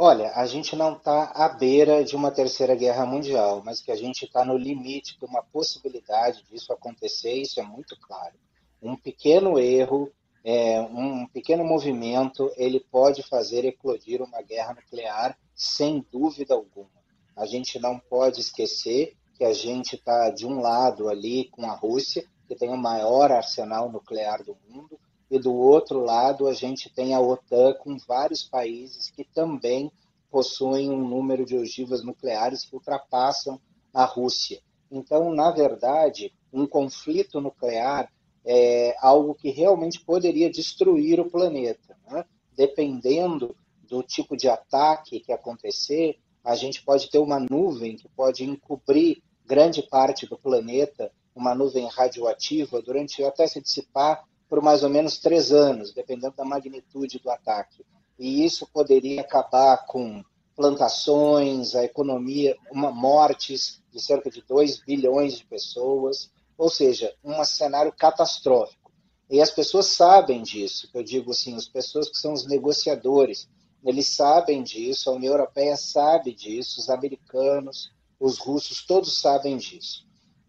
Olha, 0.00 0.30
a 0.36 0.46
gente 0.46 0.76
não 0.76 0.92
está 0.92 1.32
à 1.34 1.48
beira 1.48 2.04
de 2.04 2.14
uma 2.14 2.30
terceira 2.30 2.76
guerra 2.76 3.04
mundial, 3.04 3.60
mas 3.64 3.80
que 3.80 3.90
a 3.90 3.96
gente 3.96 4.26
está 4.26 4.44
no 4.44 4.56
limite 4.56 5.18
de 5.18 5.24
uma 5.24 5.42
possibilidade 5.42 6.44
disso 6.44 6.72
acontecer, 6.72 7.32
isso 7.32 7.58
é 7.58 7.64
muito 7.64 7.98
claro. 8.00 8.36
Um 8.80 8.94
pequeno 8.94 9.58
erro, 9.58 10.08
é, 10.44 10.80
um 10.80 11.26
pequeno 11.26 11.64
movimento, 11.64 12.48
ele 12.56 12.78
pode 12.78 13.24
fazer 13.24 13.64
eclodir 13.64 14.22
uma 14.22 14.40
guerra 14.40 14.74
nuclear 14.74 15.36
sem 15.52 16.06
dúvida 16.12 16.54
alguma. 16.54 17.02
A 17.36 17.44
gente 17.44 17.76
não 17.80 17.98
pode 17.98 18.40
esquecer 18.40 19.16
que 19.34 19.42
a 19.42 19.52
gente 19.52 19.96
está 19.96 20.30
de 20.30 20.46
um 20.46 20.60
lado 20.60 21.08
ali 21.08 21.48
com 21.48 21.68
a 21.68 21.74
Rússia, 21.74 22.24
que 22.46 22.54
tem 22.54 22.68
o 22.68 22.76
maior 22.76 23.32
arsenal 23.32 23.90
nuclear 23.90 24.44
do 24.44 24.56
mundo, 24.68 24.96
e 25.30 25.38
do 25.38 25.54
outro 25.54 26.00
lado 26.00 26.46
a 26.46 26.54
gente 26.54 26.88
tem 26.88 27.14
a 27.14 27.20
OTAN 27.20 27.74
com 27.74 27.96
vários 27.98 28.42
países 28.42 29.10
que 29.10 29.24
também 29.24 29.90
possuem 30.30 30.90
um 30.90 31.06
número 31.06 31.44
de 31.44 31.56
ogivas 31.56 32.02
nucleares 32.04 32.64
que 32.64 32.74
ultrapassam 32.74 33.60
a 33.92 34.04
Rússia. 34.04 34.60
Então, 34.90 35.34
na 35.34 35.50
verdade, 35.50 36.32
um 36.52 36.66
conflito 36.66 37.40
nuclear 37.40 38.10
é 38.44 38.96
algo 39.00 39.34
que 39.34 39.50
realmente 39.50 40.00
poderia 40.00 40.50
destruir 40.50 41.20
o 41.20 41.30
planeta. 41.30 41.96
Né? 42.10 42.24
Dependendo 42.56 43.54
do 43.82 44.02
tipo 44.02 44.36
de 44.36 44.48
ataque 44.48 45.20
que 45.20 45.32
acontecer, 45.32 46.18
a 46.44 46.54
gente 46.54 46.82
pode 46.82 47.10
ter 47.10 47.18
uma 47.18 47.38
nuvem 47.38 47.96
que 47.96 48.08
pode 48.08 48.44
encobrir 48.44 49.22
grande 49.44 49.82
parte 49.82 50.26
do 50.26 50.38
planeta, 50.38 51.10
uma 51.34 51.54
nuvem 51.54 51.86
radioativa, 51.88 52.82
durante 52.82 53.22
até 53.22 53.46
se 53.46 53.60
dissipar 53.60 54.24
por 54.48 54.62
mais 54.62 54.82
ou 54.82 54.88
menos 54.88 55.18
três 55.18 55.52
anos, 55.52 55.92
dependendo 55.92 56.34
da 56.36 56.44
magnitude 56.44 57.18
do 57.18 57.30
ataque. 57.30 57.84
E 58.18 58.44
isso 58.44 58.66
poderia 58.72 59.20
acabar 59.20 59.86
com 59.86 60.24
plantações, 60.56 61.74
a 61.76 61.84
economia, 61.84 62.56
uma 62.72 62.90
mortes 62.90 63.80
de 63.92 64.02
cerca 64.02 64.30
de 64.30 64.42
2 64.42 64.80
bilhões 64.84 65.38
de 65.38 65.44
pessoas, 65.44 66.30
ou 66.56 66.68
seja, 66.68 67.14
um 67.22 67.44
cenário 67.44 67.92
catastrófico. 67.92 68.90
E 69.30 69.40
as 69.40 69.50
pessoas 69.50 69.86
sabem 69.86 70.42
disso, 70.42 70.88
eu 70.92 71.02
digo 71.02 71.30
assim, 71.30 71.54
as 71.54 71.68
pessoas 71.68 72.08
que 72.08 72.16
são 72.16 72.32
os 72.32 72.46
negociadores, 72.46 73.48
eles 73.84 74.08
sabem 74.08 74.62
disso, 74.62 75.10
a 75.10 75.12
União 75.12 75.34
Europeia 75.34 75.76
sabe 75.76 76.34
disso, 76.34 76.80
os 76.80 76.90
americanos, 76.90 77.92
os 78.18 78.38
russos, 78.38 78.84
todos 78.84 79.20
sabem 79.20 79.56
disso. 79.56 80.07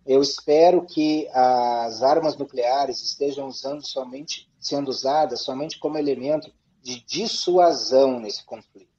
Eu 0.10 0.24
espero 0.24 0.88
que 0.88 1.30
as 1.32 2.02
armas 2.02 2.36
nucleares 2.36 3.00
estejam 3.00 3.48
usando 3.48 3.86
somente, 3.86 4.50
sendo 4.60 4.90
usadas 4.90 5.44
somente 5.44 5.78
como 5.78 6.00
elemento 6.00 6.52
de 6.82 7.06
dissuasão 7.06 8.20
nesse 8.20 8.44
conflito. 8.44 8.90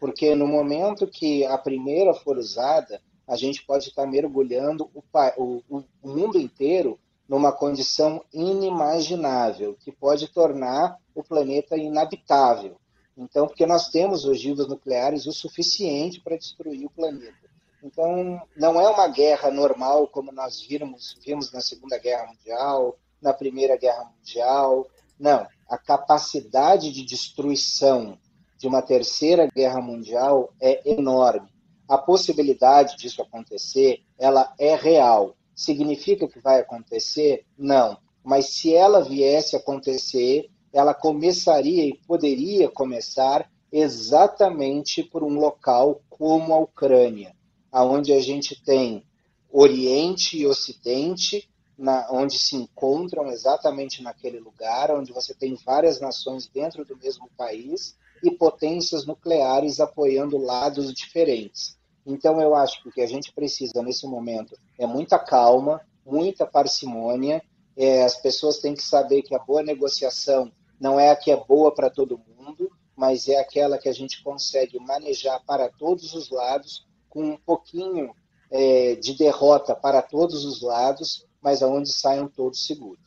Porque 0.00 0.34
no 0.34 0.46
momento 0.46 1.06
que 1.06 1.44
a 1.44 1.58
primeira 1.58 2.14
for 2.14 2.38
usada, 2.38 3.02
a 3.28 3.36
gente 3.36 3.66
pode 3.66 3.88
estar 3.88 4.06
mergulhando 4.06 4.90
o, 4.94 5.02
o, 5.36 5.84
o 6.02 6.08
mundo 6.08 6.40
inteiro 6.40 6.98
numa 7.28 7.52
condição 7.52 8.24
inimaginável, 8.32 9.76
que 9.78 9.92
pode 9.92 10.26
tornar 10.28 10.96
o 11.14 11.22
planeta 11.22 11.76
inabitável. 11.76 12.80
Então, 13.14 13.46
porque 13.46 13.66
nós 13.66 13.90
temos 13.90 14.24
ogivas 14.24 14.66
nucleares 14.66 15.26
o 15.26 15.32
suficiente 15.32 16.18
para 16.18 16.38
destruir 16.38 16.86
o 16.86 16.90
planeta. 16.90 17.46
Então, 17.82 18.40
não 18.56 18.80
é 18.80 18.88
uma 18.88 19.08
guerra 19.08 19.50
normal 19.50 20.08
como 20.08 20.32
nós 20.32 20.60
vimos, 20.60 21.18
vimos 21.24 21.52
na 21.52 21.60
Segunda 21.60 21.98
Guerra 21.98 22.26
Mundial, 22.26 22.98
na 23.20 23.32
Primeira 23.32 23.76
Guerra 23.76 24.10
Mundial. 24.16 24.86
Não, 25.18 25.46
a 25.68 25.78
capacidade 25.78 26.90
de 26.92 27.04
destruição 27.04 28.18
de 28.58 28.66
uma 28.66 28.82
terceira 28.82 29.46
guerra 29.46 29.80
mundial 29.80 30.52
é 30.60 30.90
enorme. 30.90 31.48
A 31.88 31.98
possibilidade 31.98 32.96
disso 32.96 33.22
acontecer, 33.22 34.00
ela 34.18 34.52
é 34.58 34.74
real. 34.74 35.36
Significa 35.54 36.26
que 36.26 36.40
vai 36.40 36.60
acontecer? 36.60 37.44
Não, 37.56 37.98
mas 38.24 38.54
se 38.54 38.74
ela 38.74 39.04
viesse 39.04 39.54
a 39.54 39.58
acontecer, 39.58 40.50
ela 40.72 40.92
começaria 40.92 41.84
e 41.84 41.96
poderia 42.06 42.68
começar 42.68 43.48
exatamente 43.70 45.02
por 45.02 45.22
um 45.22 45.38
local 45.38 46.00
como 46.08 46.52
a 46.54 46.58
Ucrânia, 46.58 47.35
aonde 47.76 48.14
a 48.14 48.22
gente 48.22 48.58
tem 48.64 49.04
Oriente 49.52 50.38
e 50.38 50.46
Ocidente, 50.46 51.46
na, 51.76 52.08
onde 52.10 52.38
se 52.38 52.56
encontram 52.56 53.26
exatamente 53.26 54.02
naquele 54.02 54.40
lugar, 54.40 54.90
onde 54.90 55.12
você 55.12 55.34
tem 55.34 55.54
várias 55.56 56.00
nações 56.00 56.46
dentro 56.46 56.86
do 56.86 56.96
mesmo 56.96 57.28
país 57.36 57.94
e 58.24 58.30
potências 58.30 59.04
nucleares 59.04 59.78
apoiando 59.78 60.38
lados 60.38 60.90
diferentes. 60.94 61.76
Então, 62.06 62.40
eu 62.40 62.54
acho 62.54 62.82
que 62.82 62.88
o 62.88 62.92
que 62.92 63.02
a 63.02 63.06
gente 63.06 63.30
precisa 63.30 63.82
nesse 63.82 64.06
momento 64.06 64.58
é 64.78 64.86
muita 64.86 65.18
calma, 65.18 65.82
muita 66.02 66.46
parcimônia. 66.46 67.42
É, 67.76 68.04
as 68.04 68.16
pessoas 68.16 68.56
têm 68.56 68.72
que 68.72 68.82
saber 68.82 69.20
que 69.20 69.34
a 69.34 69.38
boa 69.38 69.62
negociação 69.62 70.50
não 70.80 70.98
é 70.98 71.10
a 71.10 71.16
que 71.16 71.30
é 71.30 71.36
boa 71.36 71.74
para 71.74 71.90
todo 71.90 72.18
mundo, 72.26 72.70
mas 72.96 73.28
é 73.28 73.36
aquela 73.36 73.76
que 73.76 73.90
a 73.90 73.92
gente 73.92 74.22
consegue 74.22 74.78
manejar 74.80 75.44
para 75.44 75.68
todos 75.68 76.14
os 76.14 76.30
lados, 76.30 76.85
com 77.16 77.30
um 77.30 77.38
pouquinho 77.38 78.14
é, 78.50 78.94
de 78.96 79.16
derrota 79.16 79.74
para 79.74 80.02
todos 80.02 80.44
os 80.44 80.60
lados, 80.60 81.24
mas 81.40 81.62
aonde 81.62 81.90
saiam 81.90 82.28
todos 82.28 82.66
seguros. 82.66 83.05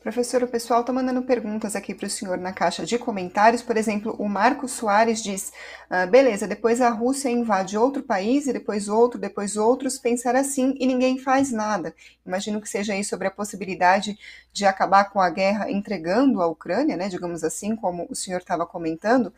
Professor, 0.00 0.42
o 0.42 0.48
pessoal 0.48 0.80
está 0.80 0.94
mandando 0.94 1.20
perguntas 1.20 1.76
aqui 1.76 1.94
para 1.94 2.06
o 2.06 2.10
senhor 2.10 2.38
na 2.38 2.54
caixa 2.54 2.86
de 2.86 2.96
comentários. 2.98 3.60
Por 3.60 3.76
exemplo, 3.76 4.16
o 4.18 4.26
Marcos 4.26 4.72
Soares 4.72 5.22
diz: 5.22 5.52
ah, 5.90 6.06
beleza, 6.06 6.48
depois 6.48 6.80
a 6.80 6.88
Rússia 6.88 7.28
invade 7.28 7.76
outro 7.76 8.02
país 8.02 8.46
e 8.46 8.52
depois 8.54 8.88
outro, 8.88 9.20
depois 9.20 9.58
outros, 9.58 9.98
pensar 9.98 10.34
assim 10.34 10.74
e 10.80 10.86
ninguém 10.86 11.18
faz 11.18 11.52
nada. 11.52 11.94
Imagino 12.24 12.62
que 12.62 12.68
seja 12.68 12.94
aí 12.94 13.04
sobre 13.04 13.28
a 13.28 13.30
possibilidade 13.30 14.18
de 14.54 14.64
acabar 14.64 15.10
com 15.10 15.20
a 15.20 15.28
guerra 15.28 15.70
entregando 15.70 16.40
a 16.40 16.46
Ucrânia, 16.46 16.96
né? 16.96 17.10
Digamos 17.10 17.44
assim, 17.44 17.76
como 17.76 18.06
o 18.08 18.14
senhor 18.14 18.38
estava 18.38 18.64
comentando. 18.64 19.34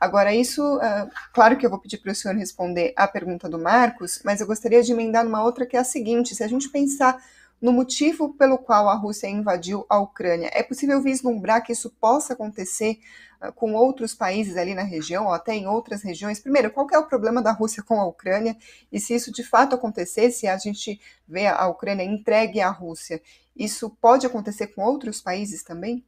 Agora, 0.00 0.34
isso, 0.34 0.62
uh, 0.78 1.10
claro 1.34 1.58
que 1.58 1.66
eu 1.66 1.70
vou 1.70 1.78
pedir 1.78 1.98
para 1.98 2.12
o 2.12 2.14
senhor 2.14 2.34
responder 2.34 2.94
a 2.96 3.06
pergunta 3.06 3.50
do 3.50 3.58
Marcos, 3.58 4.22
mas 4.24 4.40
eu 4.40 4.46
gostaria 4.46 4.82
de 4.82 4.92
emendar 4.92 5.24
numa 5.24 5.42
outra 5.44 5.66
que 5.66 5.76
é 5.76 5.80
a 5.80 5.84
seguinte: 5.84 6.34
se 6.34 6.42
a 6.42 6.48
gente 6.48 6.70
pensar 6.70 7.22
no 7.60 7.72
motivo 7.72 8.34
pelo 8.34 8.58
qual 8.58 8.88
a 8.88 8.94
Rússia 8.94 9.28
invadiu 9.28 9.86
a 9.88 9.98
Ucrânia. 9.98 10.50
É 10.52 10.62
possível 10.62 11.00
vislumbrar 11.00 11.64
que 11.64 11.72
isso 11.72 11.90
possa 11.90 12.34
acontecer 12.34 12.98
uh, 13.42 13.52
com 13.52 13.74
outros 13.74 14.14
países 14.14 14.56
ali 14.56 14.74
na 14.74 14.82
região, 14.82 15.26
ou 15.26 15.32
até 15.32 15.54
em 15.54 15.66
outras 15.66 16.02
regiões? 16.02 16.40
Primeiro, 16.40 16.70
qual 16.70 16.86
é 16.92 16.98
o 16.98 17.06
problema 17.06 17.42
da 17.42 17.52
Rússia 17.52 17.82
com 17.82 18.00
a 18.00 18.06
Ucrânia? 18.06 18.56
E 18.92 19.00
se 19.00 19.14
isso 19.14 19.32
de 19.32 19.42
fato 19.42 19.74
acontecer, 19.74 20.30
se 20.30 20.46
a 20.46 20.58
gente 20.58 21.00
vê 21.26 21.46
a 21.46 21.66
Ucrânia 21.66 22.04
entregue 22.04 22.60
à 22.60 22.70
Rússia, 22.70 23.22
isso 23.56 23.88
pode 23.88 24.26
acontecer 24.26 24.68
com 24.68 24.82
outros 24.82 25.20
países 25.20 25.62
também? 25.62 26.04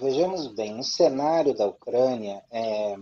Vejamos 0.00 0.48
bem, 0.48 0.78
o 0.80 0.82
cenário 0.82 1.54
da 1.54 1.64
Ucrânia 1.66 2.42
é, 2.50 2.96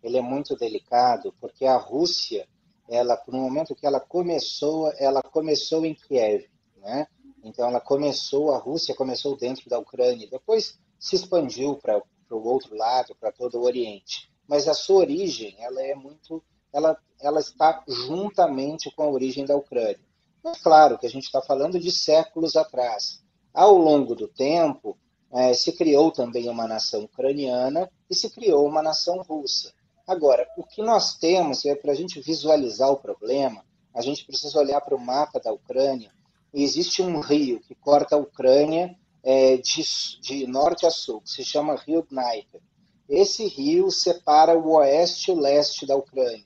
ele 0.00 0.16
é 0.16 0.22
muito 0.22 0.56
delicado, 0.56 1.34
porque 1.40 1.66
a 1.66 1.76
Rússia 1.76 2.46
ela 2.90 3.22
no 3.28 3.38
momento 3.38 3.74
que 3.74 3.86
ela 3.86 4.00
começou, 4.00 4.92
ela 4.98 5.22
começou 5.22 5.86
em 5.86 5.94
Kiev, 5.94 6.50
né? 6.76 7.06
Então 7.42 7.68
ela 7.68 7.80
começou, 7.80 8.52
a 8.52 8.58
Rússia 8.58 8.94
começou 8.94 9.36
dentro 9.36 9.70
da 9.70 9.78
Ucrânia, 9.78 10.28
depois 10.28 10.78
se 10.98 11.14
expandiu 11.16 11.76
para 11.76 12.02
o 12.30 12.48
outro 12.48 12.76
lado, 12.76 13.14
para 13.14 13.32
todo 13.32 13.58
o 13.58 13.62
Oriente. 13.62 14.30
Mas 14.46 14.66
a 14.66 14.74
sua 14.74 14.98
origem, 14.98 15.54
ela 15.60 15.80
é 15.80 15.94
muito, 15.94 16.42
ela, 16.72 16.98
ela 17.20 17.38
está 17.38 17.82
juntamente 17.86 18.90
com 18.90 19.04
a 19.04 19.08
origem 19.08 19.46
da 19.46 19.56
Ucrânia. 19.56 20.00
Mas 20.42 20.60
claro 20.60 20.98
que 20.98 21.06
a 21.06 21.10
gente 21.10 21.24
está 21.24 21.40
falando 21.40 21.78
de 21.78 21.92
séculos 21.92 22.56
atrás. 22.56 23.22
Ao 23.54 23.76
longo 23.76 24.14
do 24.16 24.26
tempo, 24.26 24.98
é, 25.32 25.54
se 25.54 25.72
criou 25.72 26.10
também 26.10 26.48
uma 26.48 26.66
nação 26.66 27.04
ucraniana 27.04 27.88
e 28.10 28.14
se 28.14 28.28
criou 28.30 28.66
uma 28.66 28.82
nação 28.82 29.22
russa. 29.22 29.72
Agora, 30.10 30.44
o 30.56 30.64
que 30.64 30.82
nós 30.82 31.14
temos 31.14 31.64
é 31.64 31.72
para 31.72 31.92
a 31.92 31.94
gente 31.94 32.20
visualizar 32.20 32.90
o 32.90 32.96
problema, 32.96 33.64
a 33.94 34.02
gente 34.02 34.26
precisa 34.26 34.58
olhar 34.58 34.80
para 34.80 34.96
o 34.96 34.98
mapa 34.98 35.38
da 35.38 35.52
Ucrânia. 35.52 36.10
E 36.52 36.64
existe 36.64 37.00
um 37.00 37.20
rio 37.20 37.60
que 37.60 37.76
corta 37.76 38.16
a 38.16 38.18
Ucrânia 38.18 38.92
é, 39.22 39.58
de, 39.58 39.84
de, 40.20 40.48
norte 40.48 40.84
a 40.84 40.90
sul, 40.90 41.20
que 41.20 41.30
se 41.30 41.44
chama 41.44 41.76
Rio 41.76 42.04
Dnieper. 42.10 42.60
Esse 43.08 43.46
rio 43.46 43.88
separa 43.88 44.58
o 44.58 44.72
oeste 44.72 45.30
e 45.30 45.34
o 45.34 45.38
leste 45.38 45.86
da 45.86 45.94
Ucrânia. 45.94 46.44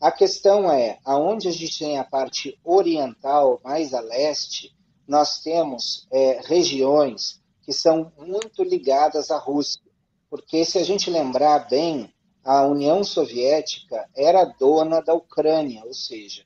A 0.00 0.10
questão 0.10 0.72
é, 0.72 0.98
aonde 1.04 1.46
a 1.46 1.52
gente 1.52 1.78
tem 1.78 1.98
a 1.98 2.04
parte 2.04 2.58
oriental, 2.64 3.60
mais 3.62 3.92
a 3.92 4.00
leste, 4.00 4.74
nós 5.06 5.42
temos 5.42 6.08
é, 6.10 6.40
regiões 6.42 7.38
que 7.60 7.72
são 7.74 8.10
muito 8.16 8.64
ligadas 8.64 9.30
à 9.30 9.36
Rússia. 9.36 9.82
Porque 10.30 10.64
se 10.64 10.78
a 10.78 10.82
gente 10.82 11.10
lembrar 11.10 11.68
bem, 11.68 12.13
a 12.44 12.66
União 12.66 13.02
Soviética 13.02 14.06
era 14.14 14.44
dona 14.44 15.00
da 15.00 15.14
Ucrânia, 15.14 15.82
ou 15.84 15.94
seja, 15.94 16.44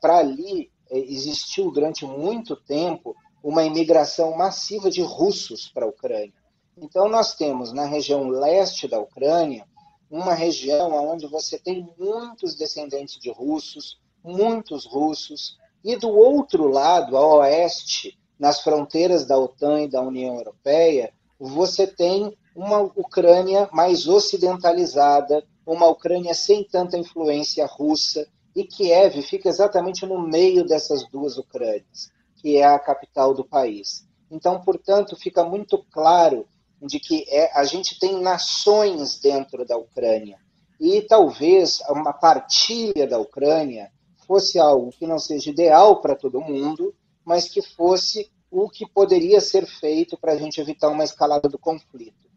para 0.00 0.18
ali 0.18 0.70
eh, 0.90 0.98
existiu 0.98 1.70
durante 1.70 2.04
muito 2.04 2.54
tempo 2.54 3.16
uma 3.42 3.64
imigração 3.64 4.36
massiva 4.36 4.90
de 4.90 5.00
russos 5.00 5.68
para 5.68 5.86
a 5.86 5.88
Ucrânia. 5.88 6.34
Então 6.76 7.08
nós 7.08 7.34
temos 7.34 7.72
na 7.72 7.86
região 7.86 8.28
leste 8.28 8.86
da 8.86 9.00
Ucrânia 9.00 9.66
uma 10.10 10.34
região 10.34 10.92
onde 11.10 11.26
você 11.26 11.58
tem 11.58 11.88
muitos 11.98 12.54
descendentes 12.54 13.18
de 13.18 13.30
russos, 13.30 13.98
muitos 14.22 14.84
russos, 14.84 15.58
e 15.84 15.96
do 15.96 16.10
outro 16.10 16.68
lado, 16.68 17.16
a 17.16 17.26
oeste, 17.36 18.18
nas 18.38 18.60
fronteiras 18.60 19.26
da 19.26 19.38
OTAN 19.38 19.82
e 19.82 19.88
da 19.88 20.00
União 20.02 20.36
Europeia, 20.36 21.12
você 21.38 21.86
tem 21.86 22.36
uma 22.58 22.80
Ucrânia 22.80 23.68
mais 23.72 24.08
ocidentalizada, 24.08 25.44
uma 25.64 25.86
Ucrânia 25.86 26.34
sem 26.34 26.64
tanta 26.64 26.98
influência 26.98 27.64
russa, 27.66 28.26
e 28.52 28.64
Kiev 28.64 29.22
fica 29.22 29.48
exatamente 29.48 30.04
no 30.04 30.20
meio 30.20 30.66
dessas 30.66 31.08
duas 31.08 31.38
Ucrânias, 31.38 32.10
que 32.34 32.56
é 32.56 32.64
a 32.64 32.76
capital 32.76 33.32
do 33.32 33.44
país. 33.44 34.04
Então, 34.28 34.60
portanto, 34.60 35.14
fica 35.14 35.44
muito 35.44 35.78
claro 35.92 36.48
de 36.82 36.98
que 36.98 37.24
é, 37.28 37.56
a 37.56 37.62
gente 37.62 37.96
tem 37.96 38.20
nações 38.20 39.20
dentro 39.20 39.64
da 39.64 39.76
Ucrânia. 39.76 40.40
E 40.80 41.02
talvez 41.02 41.78
uma 41.88 42.12
partilha 42.12 43.06
da 43.06 43.20
Ucrânia 43.20 43.92
fosse 44.26 44.58
algo 44.58 44.90
que 44.90 45.06
não 45.06 45.20
seja 45.20 45.50
ideal 45.50 46.00
para 46.00 46.16
todo 46.16 46.40
mundo, 46.40 46.92
mas 47.24 47.48
que 47.48 47.62
fosse 47.62 48.28
o 48.50 48.68
que 48.68 48.84
poderia 48.84 49.40
ser 49.40 49.64
feito 49.64 50.18
para 50.18 50.32
a 50.32 50.36
gente 50.36 50.60
evitar 50.60 50.88
uma 50.88 51.04
escalada 51.04 51.48
do 51.48 51.58
conflito. 51.58 52.27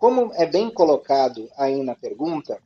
Como 0.00 0.32
é 0.32 0.46
bem 0.46 0.70
colocado 0.70 1.50
aí 1.58 1.82
na 1.82 1.94
pergunta, 1.94 2.58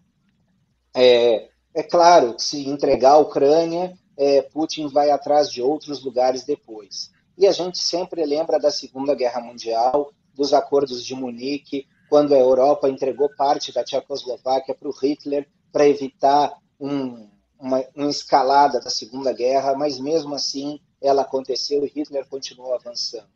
é, 0.94 1.48
é 1.74 1.82
claro 1.82 2.36
que 2.36 2.44
se 2.44 2.68
entregar 2.68 3.14
a 3.14 3.18
Ucrânia, 3.18 3.92
é, 4.16 4.40
Putin 4.40 4.86
vai 4.86 5.10
atrás 5.10 5.50
de 5.50 5.60
outros 5.60 6.00
lugares 6.04 6.44
depois. 6.44 7.10
E 7.36 7.44
a 7.48 7.50
gente 7.50 7.76
sempre 7.78 8.24
lembra 8.24 8.60
da 8.60 8.70
Segunda 8.70 9.16
Guerra 9.16 9.40
Mundial, 9.40 10.12
dos 10.32 10.54
acordos 10.54 11.04
de 11.04 11.12
Munique, 11.16 11.88
quando 12.08 12.34
a 12.34 12.38
Europa 12.38 12.88
entregou 12.88 13.28
parte 13.36 13.72
da 13.72 13.82
Tchecoslováquia 13.82 14.72
para 14.72 14.88
o 14.88 14.92
Hitler 14.92 15.48
para 15.72 15.88
evitar 15.88 16.56
um, 16.78 17.28
uma, 17.58 17.84
uma, 17.96 18.10
escalada 18.10 18.78
da 18.78 18.90
Segunda 18.90 19.32
Guerra, 19.32 19.74
mas 19.74 19.98
mesmo 19.98 20.36
assim 20.36 20.78
ela 21.02 21.22
aconteceu 21.22 21.84
e 21.84 21.88
Hitler 21.88 22.28
continuou 22.28 22.74
avançando. 22.76 23.26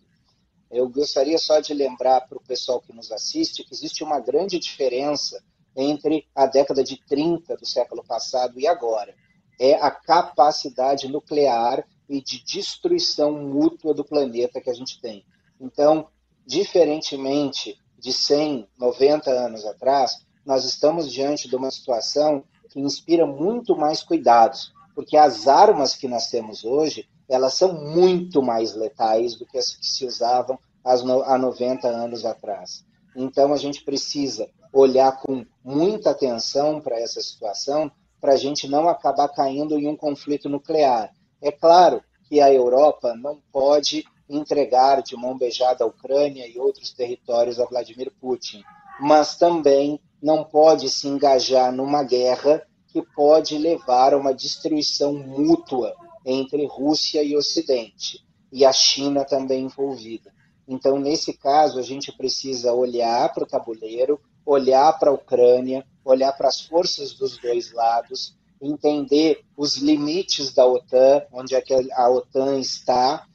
Eu 0.71 0.89
gostaria 0.89 1.39
só 1.39 1.61
de 1.61 1.73
lembrar 1.73 2.23
para 2.23 2.37
o 2.37 2.43
pessoal 2.43 2.81
que 2.81 2.93
nos 2.93 3.11
assiste 3.11 3.65
que 3.65 3.75
existe 3.75 4.05
uma 4.05 4.21
grande 4.21 4.59
diferença 4.59 5.43
entre 5.75 6.27
a 6.35 6.47
década 6.47 6.83
de 6.83 7.01
30 7.07 7.57
do 7.57 7.67
século 7.67 8.05
passado 8.05 8.59
e 8.59 8.67
agora. 8.67 9.15
É 9.59 9.75
a 9.75 9.91
capacidade 9.91 11.09
nuclear 11.09 11.87
e 12.09 12.23
de 12.23 12.43
destruição 12.45 13.33
mútua 13.33 13.95
do 13.95 14.05
planeta 14.05 14.61
que 14.61 14.71
a 14.71 14.75
gente 14.75 15.01
tem. 15.01 15.25
Então, 15.61 16.09
diferentemente 16.47 17.79
de 17.99 18.13
100, 18.13 18.69
90 18.79 19.31
anos 19.31 19.65
atrás, 19.65 20.17
nós 20.45 20.65
estamos 20.65 21.13
diante 21.13 21.49
de 21.49 21.57
uma 21.57 21.71
situação 21.71 22.45
que 22.71 22.81
inspira 22.81 23.27
muito 23.27 23.77
mais 23.77 24.03
cuidados, 24.03 24.73
porque 24.95 25.17
as 25.17 25.47
armas 25.47 25.95
que 25.95 26.09
nós 26.09 26.29
temos 26.29 26.65
hoje, 26.65 27.09
elas 27.29 27.55
são 27.55 27.73
muito 27.73 28.43
mais 28.43 28.75
letais 28.75 29.35
do 29.35 29.45
que 29.45 29.59
as 29.59 29.75
que 29.75 29.87
se 29.87 30.07
usavam 30.07 30.59
há 30.85 31.37
90 31.37 31.87
anos 31.87 32.25
atrás. 32.25 32.85
Então, 33.15 33.53
a 33.53 33.57
gente 33.57 33.85
precisa 33.85 34.49
olhar 34.73 35.21
com 35.21 35.45
muita 35.63 36.11
atenção 36.11 36.81
para 36.81 36.99
essa 36.99 37.21
situação, 37.21 37.91
para 38.21 38.33
a 38.33 38.37
gente 38.37 38.69
não 38.69 38.89
acabar 38.89 39.29
caindo 39.29 39.79
em 39.79 39.87
um 39.87 39.97
conflito 39.97 40.49
nuclear. 40.49 41.13
É 41.43 41.53
claro 41.53 42.03
que 42.29 42.41
a 42.41 42.53
Europa 42.53 43.15
não 43.15 43.41
pode 43.53 44.05
entregar 44.29 45.03
de 45.03 45.17
mão 45.17 45.37
beijada 45.37 45.85
a 45.85 45.87
Ucrânia 45.87 46.47
e 46.47 46.59
outros 46.59 46.93
territórios 46.93 47.59
a 47.59 47.65
Vladimir 47.65 48.13
Putin, 48.21 48.63
mas 49.01 49.37
também 49.37 50.01
não 50.23 50.45
pode 50.45 50.91
se 50.91 51.09
engajar 51.09 51.73
numa 51.73 52.03
guerra 52.03 52.63
que 52.89 53.03
pode 53.15 53.57
levar 53.57 54.13
a 54.13 54.17
uma 54.17 54.35
destruição 54.35 55.15
mútua 55.15 55.95
entre 56.25 56.67
Rússia 56.67 57.23
e 57.23 57.37
Ocidente. 57.37 58.27
e 58.51 58.65
a 58.65 58.73
China 58.73 59.27
também 59.27 59.65
envolvida. 59.65 60.33
Então, 60.67 60.99
nesse 60.99 61.35
caso, 61.35 61.79
a 61.79 61.83
gente 61.83 62.11
precisa 62.11 62.73
olhar 62.73 63.31
para 63.35 63.45
o 63.45 63.47
tabuleiro, 63.47 64.19
olhar 64.45 64.99
para 64.99 65.11
a 65.11 65.13
Ucrânia, 65.13 65.85
olhar 66.05 66.33
para 66.33 66.49
as 66.49 66.63
forças 66.63 67.13
dos 67.13 67.37
dois 67.37 67.73
lados, 67.73 68.35
entender 68.61 69.41
os 69.57 69.77
limites 69.77 70.53
da 70.53 70.67
OTAN, 70.67 71.23
onde 71.33 71.55
é 71.55 71.61
que 71.61 71.75
a 71.93 72.11
OTAN 72.11 72.59
está, 72.59 73.27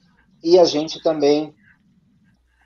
e 0.44 0.60
a 0.60 0.66
gente 0.66 1.02
também 1.02 1.54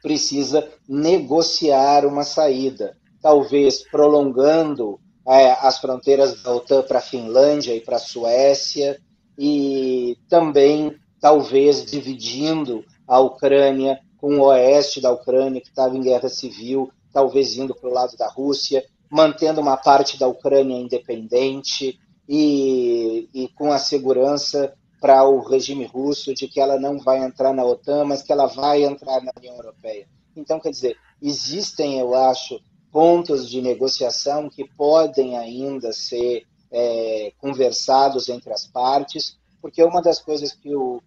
precisa 0.02 0.68
negociar 0.88 2.06
uma 2.06 2.24
saída, 2.24 2.98
talvez 3.22 3.84
prolongando 3.90 5.00
é, 5.28 5.52
as 5.52 5.80
fronteiras 5.80 6.42
da 6.42 6.56
OTAN 6.56 6.84
para 6.84 7.00
a 7.00 7.02
Finlândia 7.02 7.76
e 7.76 7.82
para 7.82 7.98
a 7.98 8.00
Suécia, 8.00 9.00
e 9.38 10.18
também 10.28 10.96
talvez 11.20 11.86
dividindo 11.86 12.84
a 13.08 13.20
Ucrânia 13.20 14.00
com 14.18 14.38
o 14.38 14.46
oeste 14.46 15.00
da 15.00 15.12
Ucrânia, 15.12 15.62
que 15.62 15.68
estava 15.68 15.96
em 15.96 16.02
guerra 16.02 16.28
civil, 16.28 16.92
talvez 17.14 17.56
indo 17.58 17.76
para 17.76 17.90
o 17.90 17.94
lado 17.94 18.18
da 18.18 18.28
Rússia, 18.28 18.84
mantendo 19.10 19.62
uma 19.62 19.78
parte 19.78 20.20
da 20.20 20.28
Ucrânia 20.28 20.76
independente 20.76 22.00
e, 22.28 23.30
e 23.34 23.48
com 23.50 23.72
a 23.72 23.78
segurança 23.78 24.74
para 25.00 25.24
o 25.24 25.40
regime 25.40 25.86
russo 25.86 26.34
de 26.34 26.48
que 26.48 26.60
ela 26.60 26.80
não 26.80 27.00
vai 27.00 27.24
entrar 27.24 27.54
na 27.54 27.64
OTAN, 27.64 28.06
mas 28.06 28.22
que 28.22 28.32
ela 28.32 28.48
vai 28.48 28.84
entrar 28.84 29.22
na 29.22 29.32
União 29.38 29.56
Europeia. 29.56 30.08
Então, 30.36 30.60
quer 30.60 30.72
dizer, 30.72 30.98
existem, 31.22 32.00
eu 32.00 32.16
acho, 32.16 32.60
pontos 32.92 33.50
de 33.50 33.62
negociação 33.62 34.50
que 34.50 34.68
podem 34.76 35.38
ainda 35.38 35.94
ser 35.94 36.44
é, 36.72 37.34
conversados 37.40 38.30
entre 38.30 38.52
as 38.52 38.68
partes, 38.68 39.38
porque 39.62 39.84
uma 39.84 40.02
das 40.02 40.20
coisas 40.20 40.54
que 40.54 40.76
o, 40.76 41.02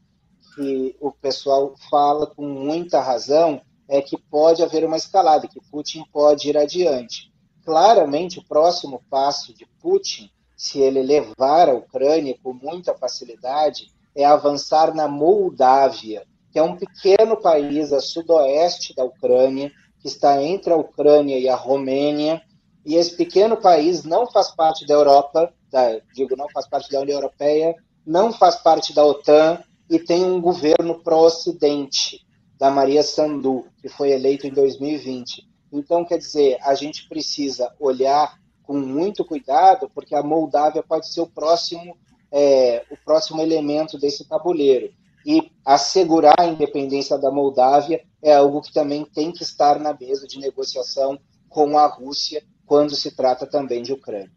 que 0.54 0.96
o 1.00 1.12
pessoal 1.12 1.74
fala 1.90 2.26
com 2.26 2.46
muita 2.46 3.00
razão 3.00 3.60
é 3.88 4.00
que 4.00 4.16
pode 4.16 4.62
haver 4.62 4.84
uma 4.84 4.96
escalada, 4.96 5.48
que 5.48 5.60
Putin 5.70 6.04
pode 6.12 6.48
ir 6.48 6.56
adiante. 6.56 7.32
Claramente, 7.64 8.38
o 8.38 8.44
próximo 8.44 9.02
passo 9.10 9.52
de 9.54 9.66
Putin, 9.80 10.30
se 10.56 10.78
ele 10.80 11.02
levar 11.02 11.68
a 11.68 11.74
Ucrânia 11.74 12.36
com 12.42 12.52
muita 12.52 12.94
facilidade, 12.94 13.88
é 14.14 14.24
avançar 14.24 14.94
na 14.94 15.08
Moldávia, 15.08 16.24
que 16.52 16.58
é 16.58 16.62
um 16.62 16.76
pequeno 16.76 17.36
país 17.36 17.92
a 17.92 18.00
sudoeste 18.00 18.94
da 18.94 19.04
Ucrânia, 19.04 19.70
que 20.00 20.08
está 20.08 20.42
entre 20.42 20.72
a 20.72 20.76
Ucrânia 20.76 21.38
e 21.38 21.48
a 21.48 21.56
Romênia, 21.56 22.42
e 22.84 22.94
esse 22.94 23.16
pequeno 23.16 23.56
país 23.56 24.04
não 24.04 24.30
faz 24.30 24.50
parte 24.50 24.86
da 24.86 24.94
Europa, 24.94 25.52
da, 25.70 26.00
digo, 26.14 26.36
não 26.36 26.48
faz 26.50 26.66
parte 26.66 26.90
da 26.90 27.00
União 27.00 27.18
Europeia, 27.18 27.74
não 28.06 28.32
faz 28.32 28.56
parte 28.56 28.94
da 28.94 29.04
OTAN 29.04 29.62
e 29.88 29.98
tem 29.98 30.24
um 30.24 30.40
governo 30.40 31.02
pró-Ocidente, 31.02 32.24
da 32.60 32.70
Maria 32.70 33.02
Sandu, 33.02 33.64
que 33.80 33.88
foi 33.88 34.10
eleito 34.10 34.46
em 34.46 34.50
2020. 34.50 35.48
Então, 35.72 36.04
quer 36.04 36.18
dizer, 36.18 36.58
a 36.60 36.74
gente 36.74 37.08
precisa 37.08 37.72
olhar 37.80 38.38
com 38.62 38.74
muito 38.74 39.24
cuidado, 39.24 39.90
porque 39.94 40.14
a 40.14 40.22
Moldávia 40.22 40.82
pode 40.82 41.10
ser 41.10 41.22
o 41.22 41.26
próximo, 41.26 41.96
é, 42.30 42.84
o 42.90 42.96
próximo 43.02 43.40
elemento 43.40 43.98
desse 43.98 44.28
tabuleiro. 44.28 44.92
E 45.24 45.50
assegurar 45.64 46.34
a 46.38 46.46
independência 46.46 47.16
da 47.16 47.30
Moldávia 47.30 48.02
é 48.22 48.34
algo 48.34 48.60
que 48.60 48.72
também 48.72 49.06
tem 49.06 49.32
que 49.32 49.42
estar 49.42 49.78
na 49.78 49.96
mesa 49.98 50.26
de 50.26 50.38
negociação 50.38 51.18
com 51.48 51.78
a 51.78 51.86
Rússia 51.86 52.44
quando 52.70 52.94
se 52.94 53.10
trata 53.10 53.48
também 53.48 53.82
de 53.82 53.92
Ucrânia. 53.92 54.30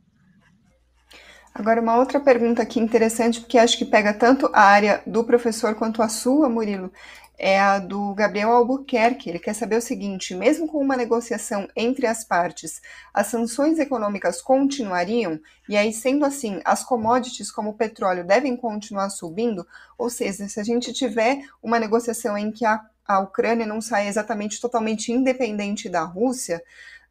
Agora, 1.54 1.80
uma 1.80 1.98
outra 1.98 2.20
pergunta 2.20 2.64
aqui 2.64 2.80
interessante, 2.80 3.40
porque 3.40 3.60
acho 3.60 3.78
que 3.78 3.86
pega 3.86 4.12
tanto 4.12 4.50
a 4.52 4.62
área 4.62 5.04
do 5.06 5.24
professor 5.24 5.76
quanto 5.76 6.02
a 6.02 6.10
sua, 6.10 6.50
Murilo, 6.50 6.92
é 7.38 7.60
a 7.60 7.78
do 7.78 8.12
Gabriel 8.16 8.50
Albuquerque. 8.50 9.30
Ele 9.30 9.38
quer 9.38 9.54
saber 9.54 9.76
o 9.76 9.82
seguinte: 9.82 10.34
mesmo 10.34 10.68
com 10.68 10.80
uma 10.80 10.98
negociação 10.98 11.68
entre 11.76 12.08
as 12.08 12.26
partes, 12.26 12.82
as 13.14 13.28
sanções 13.28 13.78
econômicas 13.78 14.42
continuariam? 14.42 15.40
E 15.70 15.78
aí, 15.78 15.94
sendo 15.94 16.26
assim, 16.26 16.60
as 16.66 16.84
commodities 16.84 17.52
como 17.52 17.70
o 17.70 17.78
petróleo 17.78 18.26
devem 18.26 18.58
continuar 18.58 19.12
subindo? 19.12 19.64
Ou 19.96 20.10
seja, 20.10 20.48
se 20.48 20.60
a 20.60 20.64
gente 20.64 20.92
tiver 20.92 21.44
uma 21.62 21.80
negociação 21.80 22.36
em 22.36 22.52
que 22.52 22.66
a, 22.66 22.82
a 23.08 23.20
Ucrânia 23.20 23.68
não 23.68 23.80
sai 23.80 24.08
exatamente 24.08 24.60
totalmente 24.60 25.12
independente 25.12 25.88
da 25.88 26.02
Rússia, 26.02 26.64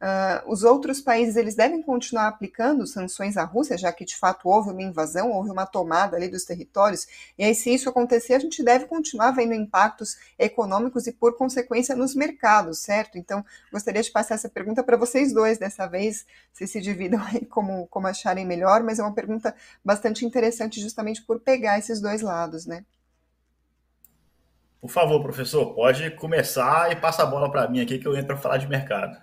Uh, 0.03 0.51
os 0.51 0.65
outros 0.65 0.99
países 0.99 1.37
eles 1.37 1.55
devem 1.55 1.81
continuar 1.81 2.27
aplicando 2.27 2.85
sanções 2.85 3.37
à 3.37 3.45
Rússia, 3.45 3.77
já 3.77 3.89
que 3.89 4.03
de 4.03 4.17
fato 4.17 4.49
houve 4.49 4.69
uma 4.69 4.81
invasão, 4.81 5.31
houve 5.31 5.49
uma 5.49 5.65
tomada 5.65 6.17
ali 6.17 6.27
dos 6.27 6.43
territórios. 6.43 7.07
E 7.37 7.43
aí, 7.45 7.55
se 7.55 7.73
isso 7.73 7.87
acontecer, 7.87 8.33
a 8.33 8.39
gente 8.39 8.61
deve 8.61 8.83
continuar 8.83 9.31
vendo 9.31 9.53
impactos 9.53 10.17
econômicos 10.37 11.07
e, 11.07 11.13
por 11.13 11.37
consequência, 11.37 11.95
nos 11.95 12.13
mercados, 12.15 12.79
certo? 12.79 13.17
Então, 13.17 13.45
gostaria 13.71 14.01
de 14.01 14.11
passar 14.11 14.35
essa 14.35 14.49
pergunta 14.49 14.83
para 14.83 14.97
vocês 14.97 15.31
dois 15.33 15.57
dessa 15.57 15.87
vez, 15.87 16.25
se 16.51 16.67
se 16.67 16.81
dividam 16.81 17.21
aí 17.23 17.45
como, 17.47 17.87
como 17.87 18.05
acharem 18.05 18.45
melhor, 18.45 18.83
mas 18.83 18.99
é 18.99 19.03
uma 19.03 19.13
pergunta 19.13 19.55
bastante 19.85 20.25
interessante 20.25 20.81
justamente 20.81 21.21
por 21.21 21.39
pegar 21.39 21.79
esses 21.79 22.01
dois 22.01 22.21
lados, 22.21 22.65
né? 22.65 22.83
Por 24.81 24.89
favor, 24.89 25.23
professor, 25.23 25.73
pode 25.73 26.11
começar 26.17 26.91
e 26.91 26.97
passa 26.97 27.23
a 27.23 27.25
bola 27.25 27.49
para 27.49 27.69
mim 27.69 27.79
aqui 27.79 27.97
que 27.99 28.05
eu 28.05 28.13
entro 28.15 28.27
para 28.27 28.37
falar 28.37 28.57
de 28.57 28.67
mercado. 28.67 29.17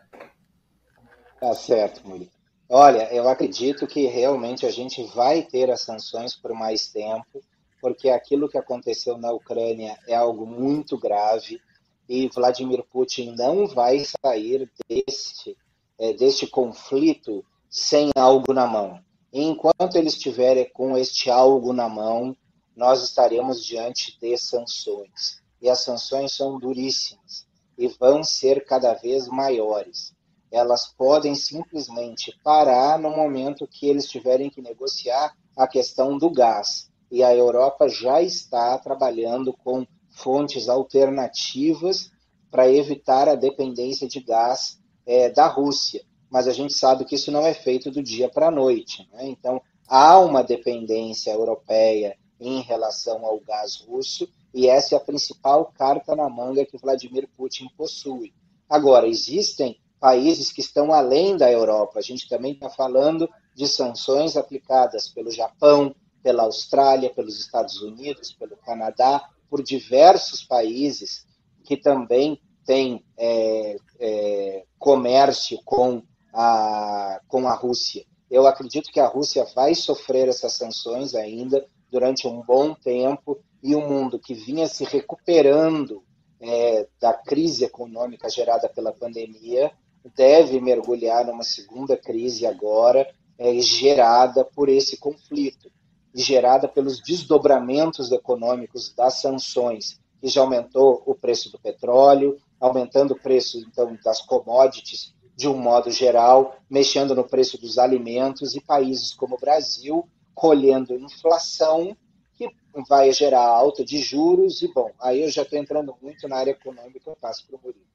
Tá 1.40 1.54
certo, 1.54 2.06
Muri. 2.06 2.30
Olha, 2.68 3.10
eu 3.14 3.26
acredito 3.26 3.86
que 3.86 4.06
realmente 4.06 4.66
a 4.66 4.70
gente 4.70 5.02
vai 5.14 5.40
ter 5.40 5.70
as 5.70 5.80
sanções 5.80 6.36
por 6.36 6.52
mais 6.52 6.88
tempo, 6.88 7.42
porque 7.80 8.10
aquilo 8.10 8.46
que 8.46 8.58
aconteceu 8.58 9.16
na 9.16 9.32
Ucrânia 9.32 9.98
é 10.06 10.14
algo 10.14 10.44
muito 10.44 10.98
grave 10.98 11.58
e 12.06 12.28
Vladimir 12.28 12.84
Putin 12.92 13.34
não 13.38 13.66
vai 13.66 14.04
sair 14.04 14.70
deste, 14.86 15.56
é, 15.98 16.12
deste 16.12 16.46
conflito 16.46 17.42
sem 17.70 18.10
algo 18.14 18.52
na 18.52 18.66
mão. 18.66 19.00
E 19.32 19.42
enquanto 19.42 19.96
ele 19.96 20.08
estiver 20.08 20.70
com 20.72 20.94
este 20.94 21.30
algo 21.30 21.72
na 21.72 21.88
mão, 21.88 22.36
nós 22.76 23.02
estaremos 23.02 23.64
diante 23.64 24.18
de 24.20 24.36
sanções. 24.36 25.40
E 25.62 25.70
as 25.70 25.80
sanções 25.80 26.32
são 26.36 26.58
duríssimas 26.58 27.46
e 27.78 27.88
vão 27.88 28.22
ser 28.22 28.62
cada 28.66 28.92
vez 28.92 29.26
maiores 29.26 30.14
elas 30.50 30.88
podem 30.88 31.34
simplesmente 31.34 32.36
parar 32.42 32.98
no 32.98 33.10
momento 33.10 33.68
que 33.68 33.88
eles 33.88 34.08
tiverem 34.08 34.50
que 34.50 34.60
negociar 34.60 35.34
a 35.56 35.66
questão 35.66 36.18
do 36.18 36.30
gás. 36.30 36.90
E 37.10 37.22
a 37.22 37.34
Europa 37.34 37.88
já 37.88 38.20
está 38.20 38.76
trabalhando 38.78 39.52
com 39.52 39.86
fontes 40.10 40.68
alternativas 40.68 42.10
para 42.50 42.70
evitar 42.70 43.28
a 43.28 43.34
dependência 43.34 44.08
de 44.08 44.20
gás 44.20 44.78
é, 45.06 45.30
da 45.30 45.46
Rússia. 45.46 46.04
Mas 46.28 46.46
a 46.46 46.52
gente 46.52 46.72
sabe 46.74 47.04
que 47.04 47.14
isso 47.14 47.30
não 47.30 47.46
é 47.46 47.54
feito 47.54 47.90
do 47.90 48.02
dia 48.02 48.28
para 48.28 48.48
a 48.48 48.50
noite. 48.50 49.08
Né? 49.12 49.28
Então, 49.28 49.60
há 49.88 50.18
uma 50.18 50.42
dependência 50.42 51.30
europeia 51.32 52.16
em 52.40 52.60
relação 52.62 53.24
ao 53.24 53.38
gás 53.40 53.84
russo, 53.86 54.28
e 54.52 54.66
essa 54.66 54.94
é 54.94 54.98
a 54.98 55.00
principal 55.00 55.66
carta 55.66 56.16
na 56.16 56.28
manga 56.28 56.64
que 56.64 56.78
Vladimir 56.78 57.28
Putin 57.36 57.68
possui. 57.76 58.32
Agora, 58.68 59.06
existem 59.06 59.78
países 60.00 60.50
que 60.50 60.62
estão 60.62 60.92
além 60.92 61.36
da 61.36 61.52
Europa. 61.52 61.98
A 61.98 62.02
gente 62.02 62.28
também 62.28 62.52
está 62.52 62.70
falando 62.70 63.28
de 63.54 63.68
sanções 63.68 64.36
aplicadas 64.36 65.08
pelo 65.08 65.30
Japão, 65.30 65.94
pela 66.22 66.44
Austrália, 66.44 67.12
pelos 67.12 67.38
Estados 67.38 67.80
Unidos, 67.82 68.32
pelo 68.32 68.56
Canadá, 68.56 69.28
por 69.48 69.62
diversos 69.62 70.42
países 70.42 71.26
que 71.64 71.76
também 71.76 72.40
têm 72.64 73.04
é, 73.18 73.76
é, 73.98 74.64
comércio 74.78 75.60
com 75.64 76.02
a, 76.32 77.20
com 77.28 77.46
a 77.46 77.54
Rússia. 77.54 78.04
Eu 78.30 78.46
acredito 78.46 78.90
que 78.90 79.00
a 79.00 79.06
Rússia 79.06 79.44
vai 79.54 79.74
sofrer 79.74 80.28
essas 80.28 80.54
sanções 80.54 81.14
ainda 81.14 81.66
durante 81.90 82.26
um 82.26 82.42
bom 82.42 82.74
tempo 82.74 83.38
e 83.62 83.74
o 83.74 83.80
mundo 83.80 84.18
que 84.18 84.34
vinha 84.34 84.66
se 84.68 84.84
recuperando 84.84 86.02
é, 86.40 86.86
da 87.00 87.12
crise 87.12 87.64
econômica 87.64 88.30
gerada 88.30 88.68
pela 88.68 88.92
pandemia 88.92 89.70
deve 90.14 90.60
mergulhar 90.60 91.26
numa 91.26 91.42
segunda 91.42 91.96
crise 91.96 92.46
agora, 92.46 93.08
é, 93.38 93.58
gerada 93.60 94.44
por 94.44 94.68
esse 94.68 94.98
conflito, 94.98 95.70
gerada 96.14 96.68
pelos 96.68 97.02
desdobramentos 97.02 98.10
econômicos 98.12 98.92
das 98.94 99.20
sanções, 99.20 99.98
que 100.20 100.28
já 100.28 100.40
aumentou 100.40 101.02
o 101.06 101.14
preço 101.14 101.50
do 101.50 101.58
petróleo, 101.58 102.38
aumentando 102.58 103.12
o 103.12 103.18
preço 103.18 103.58
então 103.58 103.96
das 104.04 104.20
commodities 104.20 105.14
de 105.36 105.48
um 105.48 105.56
modo 105.56 105.90
geral, 105.90 106.58
mexendo 106.68 107.14
no 107.14 107.24
preço 107.24 107.58
dos 107.58 107.78
alimentos 107.78 108.54
e 108.54 108.60
países 108.60 109.14
como 109.14 109.36
o 109.36 109.40
Brasil 109.40 110.06
colhendo 110.34 110.94
inflação 110.94 111.96
que 112.34 112.46
vai 112.88 113.10
gerar 113.12 113.46
alta 113.46 113.82
de 113.82 113.98
juros 113.98 114.60
e 114.60 114.68
bom, 114.68 114.90
aí 115.00 115.22
eu 115.22 115.30
já 115.30 115.42
estou 115.42 115.58
entrando 115.58 115.96
muito 116.02 116.28
na 116.28 116.36
área 116.36 116.50
econômica, 116.50 117.08
eu 117.08 117.16
passo 117.16 117.46
para 117.46 117.56
o 117.56 117.60
Murilo. 117.62 117.86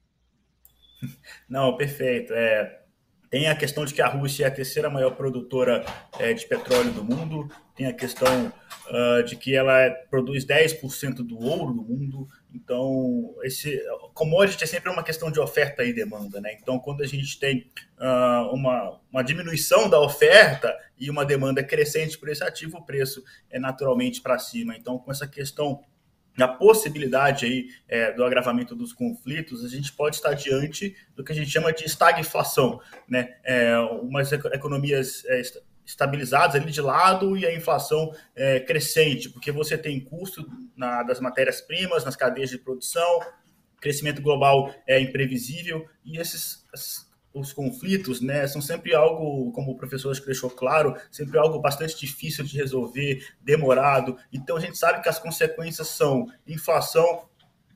Não, 1.50 1.76
perfeito. 1.76 2.34
É, 2.34 2.82
tem 3.30 3.48
a 3.48 3.56
questão 3.56 3.86
de 3.86 3.94
que 3.94 4.02
a 4.02 4.08
Rússia 4.08 4.46
é 4.46 4.48
a 4.48 4.52
terceira 4.52 4.90
maior 4.90 5.12
produtora 5.12 5.84
é, 6.20 6.34
de 6.34 6.46
petróleo 6.46 6.92
do 6.92 7.04
mundo, 7.04 7.50
tem 7.76 7.88
a 7.88 7.94
questão 7.94 8.52
uh, 8.88 9.24
de 9.24 9.36
que 9.36 9.54
ela 9.54 9.90
produz 10.10 10.46
10% 10.46 11.16
do 11.16 11.38
ouro 11.38 11.74
do 11.74 11.82
mundo. 11.82 12.30
Então, 12.54 13.36
esse 13.44 13.78
commodity 14.14 14.64
é 14.64 14.68
sempre 14.68 14.90
uma 14.90 15.04
questão 15.04 15.30
de 15.30 15.40
oferta 15.40 15.84
e 15.84 15.92
demanda. 15.92 16.40
Né? 16.40 16.56
Então, 16.62 16.80
quando 16.80 17.04
a 17.04 17.06
gente 17.06 17.38
tem 17.38 17.70
uh, 18.00 18.56
uma, 18.56 19.02
uma 19.12 19.22
diminuição 19.22 19.90
da 19.90 20.00
oferta 20.00 20.74
e 20.98 21.10
uma 21.10 21.26
demanda 21.26 21.62
crescente 21.62 22.18
por 22.18 22.30
esse 22.30 22.44
ativo, 22.44 22.78
o 22.78 22.86
preço 22.86 23.22
é 23.50 23.60
naturalmente 23.60 24.22
para 24.22 24.40
cima. 24.40 24.76
Então, 24.78 24.98
com 24.98 25.12
essa 25.12 25.28
questão 25.28 25.82
a 26.44 26.48
possibilidade 26.48 27.46
aí 27.46 27.70
é, 27.88 28.12
do 28.12 28.24
agravamento 28.24 28.76
dos 28.76 28.92
conflitos, 28.92 29.64
a 29.64 29.70
gente 29.70 29.94
pode 29.94 30.18
estar 30.18 30.34
diante 30.34 30.96
do 31.16 31.24
que 31.24 31.32
a 31.32 31.36
gente 31.36 31.50
chama 31.50 31.72
de 31.72 31.86
estagflação, 31.86 32.80
né? 33.08 33.36
É, 33.44 33.78
umas 33.80 34.32
economias 34.32 35.24
é, 35.26 35.42
estabilizadas 35.86 36.56
ali 36.56 36.72
de 36.72 36.82
lado 36.82 37.38
e 37.38 37.46
a 37.46 37.56
inflação 37.56 38.12
é, 38.36 38.60
crescente, 38.60 39.30
porque 39.30 39.52
você 39.52 39.78
tem 39.78 40.00
custo 40.00 40.46
na, 40.76 41.04
das 41.04 41.20
matérias-primas, 41.20 42.04
nas 42.04 42.16
cadeias 42.16 42.50
de 42.50 42.58
produção, 42.58 43.20
crescimento 43.80 44.22
global 44.22 44.74
é 44.88 45.00
imprevisível 45.00 45.88
e 46.04 46.18
esses 46.18 46.66
os 47.36 47.52
conflitos, 47.52 48.22
né, 48.22 48.48
são 48.48 48.62
sempre 48.62 48.96
algo, 48.96 49.52
como 49.52 49.72
o 49.72 49.78
professor 49.78 50.12
acho 50.12 50.22
que 50.22 50.28
deixou 50.28 50.50
claro, 50.50 50.96
sempre 51.12 51.38
algo 51.38 51.60
bastante 51.60 52.00
difícil 52.00 52.46
de 52.46 52.58
resolver, 52.58 53.28
demorado. 53.42 54.18
Então 54.32 54.56
a 54.56 54.60
gente 54.60 54.78
sabe 54.78 55.04
que 55.04 55.10
as 55.10 55.20
consequências 55.20 55.90
são 55.90 56.28
inflação 56.48 57.28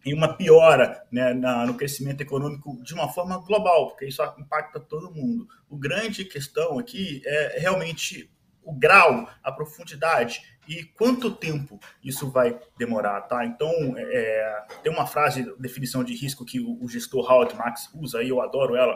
e 0.06 0.14
uma 0.14 0.34
piora 0.34 1.04
né, 1.12 1.34
na, 1.34 1.66
no 1.66 1.74
crescimento 1.74 2.22
econômico 2.22 2.82
de 2.82 2.94
uma 2.94 3.10
forma 3.10 3.38
global, 3.40 3.90
porque 3.90 4.06
isso 4.06 4.24
impacta 4.38 4.80
todo 4.80 5.14
mundo. 5.14 5.48
O 5.70 5.78
grande 5.78 6.24
questão 6.24 6.80
aqui 6.80 7.22
é 7.26 7.60
realmente 7.60 8.32
o 8.64 8.74
grau, 8.74 9.28
a 9.44 9.52
profundidade 9.52 10.42
e 10.68 10.84
quanto 10.84 11.32
tempo 11.32 11.80
isso 12.04 12.30
vai 12.30 12.60
demorar, 12.78 13.22
tá? 13.22 13.44
Então, 13.44 13.72
é, 13.98 14.66
tem 14.84 14.92
uma 14.92 15.08
frase, 15.08 15.52
definição 15.58 16.04
de 16.04 16.14
risco 16.14 16.46
que 16.46 16.60
o, 16.60 16.84
o 16.84 16.88
gestor 16.88 17.30
Howard 17.30 17.56
Max 17.56 17.90
usa, 17.94 18.22
e 18.22 18.30
eu 18.30 18.40
adoro 18.40 18.76
ela, 18.76 18.96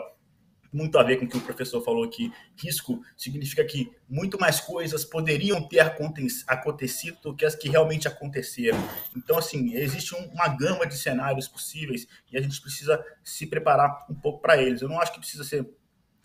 muito 0.74 0.98
a 0.98 1.04
ver 1.04 1.18
com 1.18 1.24
o 1.24 1.28
que 1.28 1.36
o 1.36 1.40
professor 1.40 1.80
falou 1.82 2.02
aqui. 2.02 2.32
Risco 2.60 3.00
significa 3.16 3.64
que 3.64 3.92
muito 4.08 4.38
mais 4.40 4.60
coisas 4.60 5.04
poderiam 5.04 5.62
ter 5.68 5.78
acontecido 5.78 7.16
do 7.22 7.34
que 7.34 7.44
as 7.44 7.54
que 7.54 7.68
realmente 7.68 8.08
aconteceram. 8.08 8.78
Então, 9.16 9.38
assim, 9.38 9.74
existe 9.74 10.14
uma 10.14 10.48
gama 10.48 10.84
de 10.84 10.98
cenários 10.98 11.46
possíveis 11.46 12.08
e 12.30 12.36
a 12.36 12.42
gente 12.42 12.60
precisa 12.60 13.02
se 13.22 13.46
preparar 13.46 14.04
um 14.10 14.14
pouco 14.14 14.42
para 14.42 14.60
eles. 14.60 14.82
Eu 14.82 14.88
não 14.88 15.00
acho 15.00 15.12
que 15.12 15.20
precisa 15.20 15.44
ser 15.44 15.64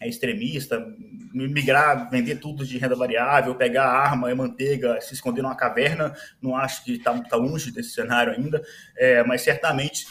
é 0.01 0.07
extremista, 0.07 0.81
migrar, 1.33 2.09
vender 2.09 2.37
tudo 2.37 2.65
de 2.65 2.77
renda 2.77 2.95
variável, 2.95 3.53
pegar 3.53 3.85
arma 3.85 4.31
e 4.31 4.33
manteiga, 4.33 4.99
se 5.01 5.13
esconder 5.13 5.41
numa 5.41 5.57
caverna, 5.57 6.15
não 6.41 6.55
acho 6.55 6.85
que 6.85 6.93
está 6.93 7.19
tá 7.23 7.35
longe 7.35 7.69
desse 7.69 7.89
cenário 7.89 8.31
ainda, 8.31 8.61
é, 8.97 9.21
mas 9.25 9.41
certamente 9.41 10.07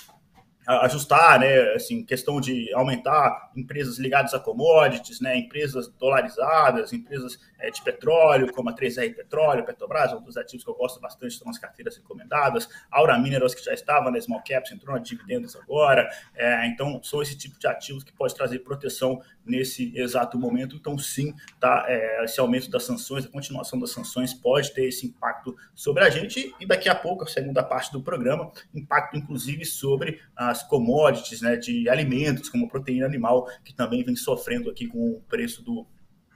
ajustar, 0.68 1.40
né, 1.40 1.72
assim, 1.72 2.04
questão 2.04 2.40
de 2.40 2.70
aumentar 2.74 3.50
empresas 3.56 3.98
ligadas 3.98 4.34
a 4.34 4.38
commodities, 4.38 5.18
né, 5.18 5.34
empresas 5.34 5.88
dolarizadas, 5.88 6.92
empresas 6.92 7.40
é, 7.58 7.70
de 7.70 7.82
petróleo, 7.82 8.52
como 8.52 8.68
a 8.68 8.74
3R 8.74 9.14
Petróleo, 9.14 9.64
Petrobras, 9.64 10.12
um 10.12 10.20
dos 10.20 10.36
ativos 10.36 10.64
que 10.64 10.70
eu 10.70 10.74
gosto 10.74 11.00
bastante 11.00 11.34
são 11.34 11.48
as 11.48 11.58
carteiras 11.58 11.96
recomendadas, 11.96 12.68
Aura 12.90 13.18
Minerals, 13.18 13.54
que 13.54 13.64
já 13.64 13.72
estava 13.72 14.10
na 14.10 14.20
Small 14.20 14.42
Caps, 14.46 14.70
entrou 14.70 14.94
na 14.94 15.00
dividendos 15.02 15.56
agora, 15.56 16.08
é, 16.36 16.66
então 16.66 17.02
são 17.02 17.22
esse 17.22 17.36
tipo 17.36 17.58
de 17.58 17.66
ativos 17.66 18.04
que 18.04 18.12
pode 18.12 18.34
trazer 18.34 18.58
proteção 18.58 19.22
nesse 19.46 19.96
exato 19.96 20.38
momento, 20.38 20.76
então 20.76 20.98
sim, 20.98 21.34
tá, 21.58 21.86
é, 21.88 22.24
esse 22.24 22.38
aumento 22.38 22.70
das 22.70 22.84
sanções, 22.84 23.24
a 23.24 23.28
continuação 23.28 23.80
das 23.80 23.90
sanções 23.90 24.34
pode 24.34 24.72
ter 24.74 24.84
esse 24.84 25.06
impacto 25.06 25.56
sobre 25.74 26.04
a 26.04 26.10
gente, 26.10 26.54
e 26.60 26.66
daqui 26.66 26.90
a 26.90 26.94
pouco, 26.94 27.24
a 27.24 27.26
segunda 27.26 27.62
parte 27.62 27.90
do 27.90 28.02
programa, 28.02 28.52
impacto 28.74 29.16
inclusive 29.16 29.64
sobre 29.64 30.20
as 30.36 30.57
commodities, 30.62 31.40
né, 31.40 31.56
de 31.56 31.88
alimentos, 31.88 32.48
como 32.48 32.68
proteína 32.68 33.06
animal, 33.06 33.48
que 33.64 33.74
também 33.74 34.02
vem 34.02 34.16
sofrendo 34.16 34.70
aqui 34.70 34.86
com 34.86 35.12
o 35.12 35.20
preço 35.28 35.62
do 35.62 35.86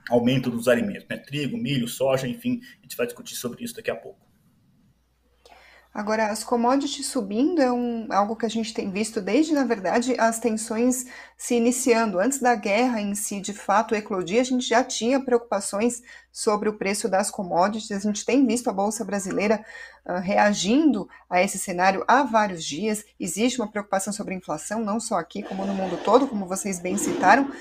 aumento 0.09 0.49
dos 0.49 0.67
alimentos, 0.67 1.07
né? 1.09 1.17
Trigo, 1.17 1.57
milho, 1.57 1.87
soja, 1.87 2.27
enfim, 2.27 2.61
a 2.79 2.81
gente 2.83 2.97
vai 2.97 3.05
discutir 3.05 3.35
sobre 3.35 3.63
isso 3.63 3.75
daqui 3.75 3.89
a 3.89 3.95
pouco. 3.95 4.19
Agora, 5.93 6.31
as 6.31 6.43
commodities 6.43 7.05
subindo 7.05 7.61
é 7.61 7.71
um, 7.71 8.07
algo 8.09 8.35
que 8.35 8.47
a 8.47 8.49
gente 8.49 8.73
tem 8.73 8.89
visto 8.89 9.21
desde, 9.21 9.53
na 9.53 9.63
verdade, 9.63 10.15
as 10.19 10.39
tensões 10.39 11.05
se 11.37 11.53
iniciando. 11.53 12.19
Antes 12.19 12.39
da 12.39 12.55
guerra 12.55 12.99
em 12.99 13.13
si, 13.13 13.39
de 13.39 13.53
fato, 13.53 13.93
eclodir, 13.93 14.41
a 14.41 14.43
gente 14.43 14.67
já 14.67 14.83
tinha 14.83 15.23
preocupações 15.23 16.01
sobre 16.31 16.67
o 16.67 16.73
preço 16.79 17.07
das 17.07 17.29
commodities. 17.29 17.91
A 17.91 17.99
gente 17.99 18.25
tem 18.25 18.43
visto 18.43 18.71
a 18.71 18.73
Bolsa 18.73 19.05
Brasileira 19.05 19.63
uh, 20.03 20.13
reagindo 20.13 21.07
a 21.29 21.43
esse 21.43 21.59
cenário 21.59 22.03
há 22.07 22.23
vários 22.23 22.65
dias. 22.65 23.05
Existe 23.19 23.61
uma 23.61 23.69
preocupação 23.69 24.11
sobre 24.11 24.33
a 24.33 24.37
inflação, 24.37 24.83
não 24.83 24.99
só 24.99 25.19
aqui, 25.19 25.43
como 25.43 25.63
no 25.63 25.75
mundo 25.75 25.99
todo, 26.03 26.27
como 26.27 26.47
vocês 26.47 26.79
bem 26.79 26.97
citaram. 26.97 27.51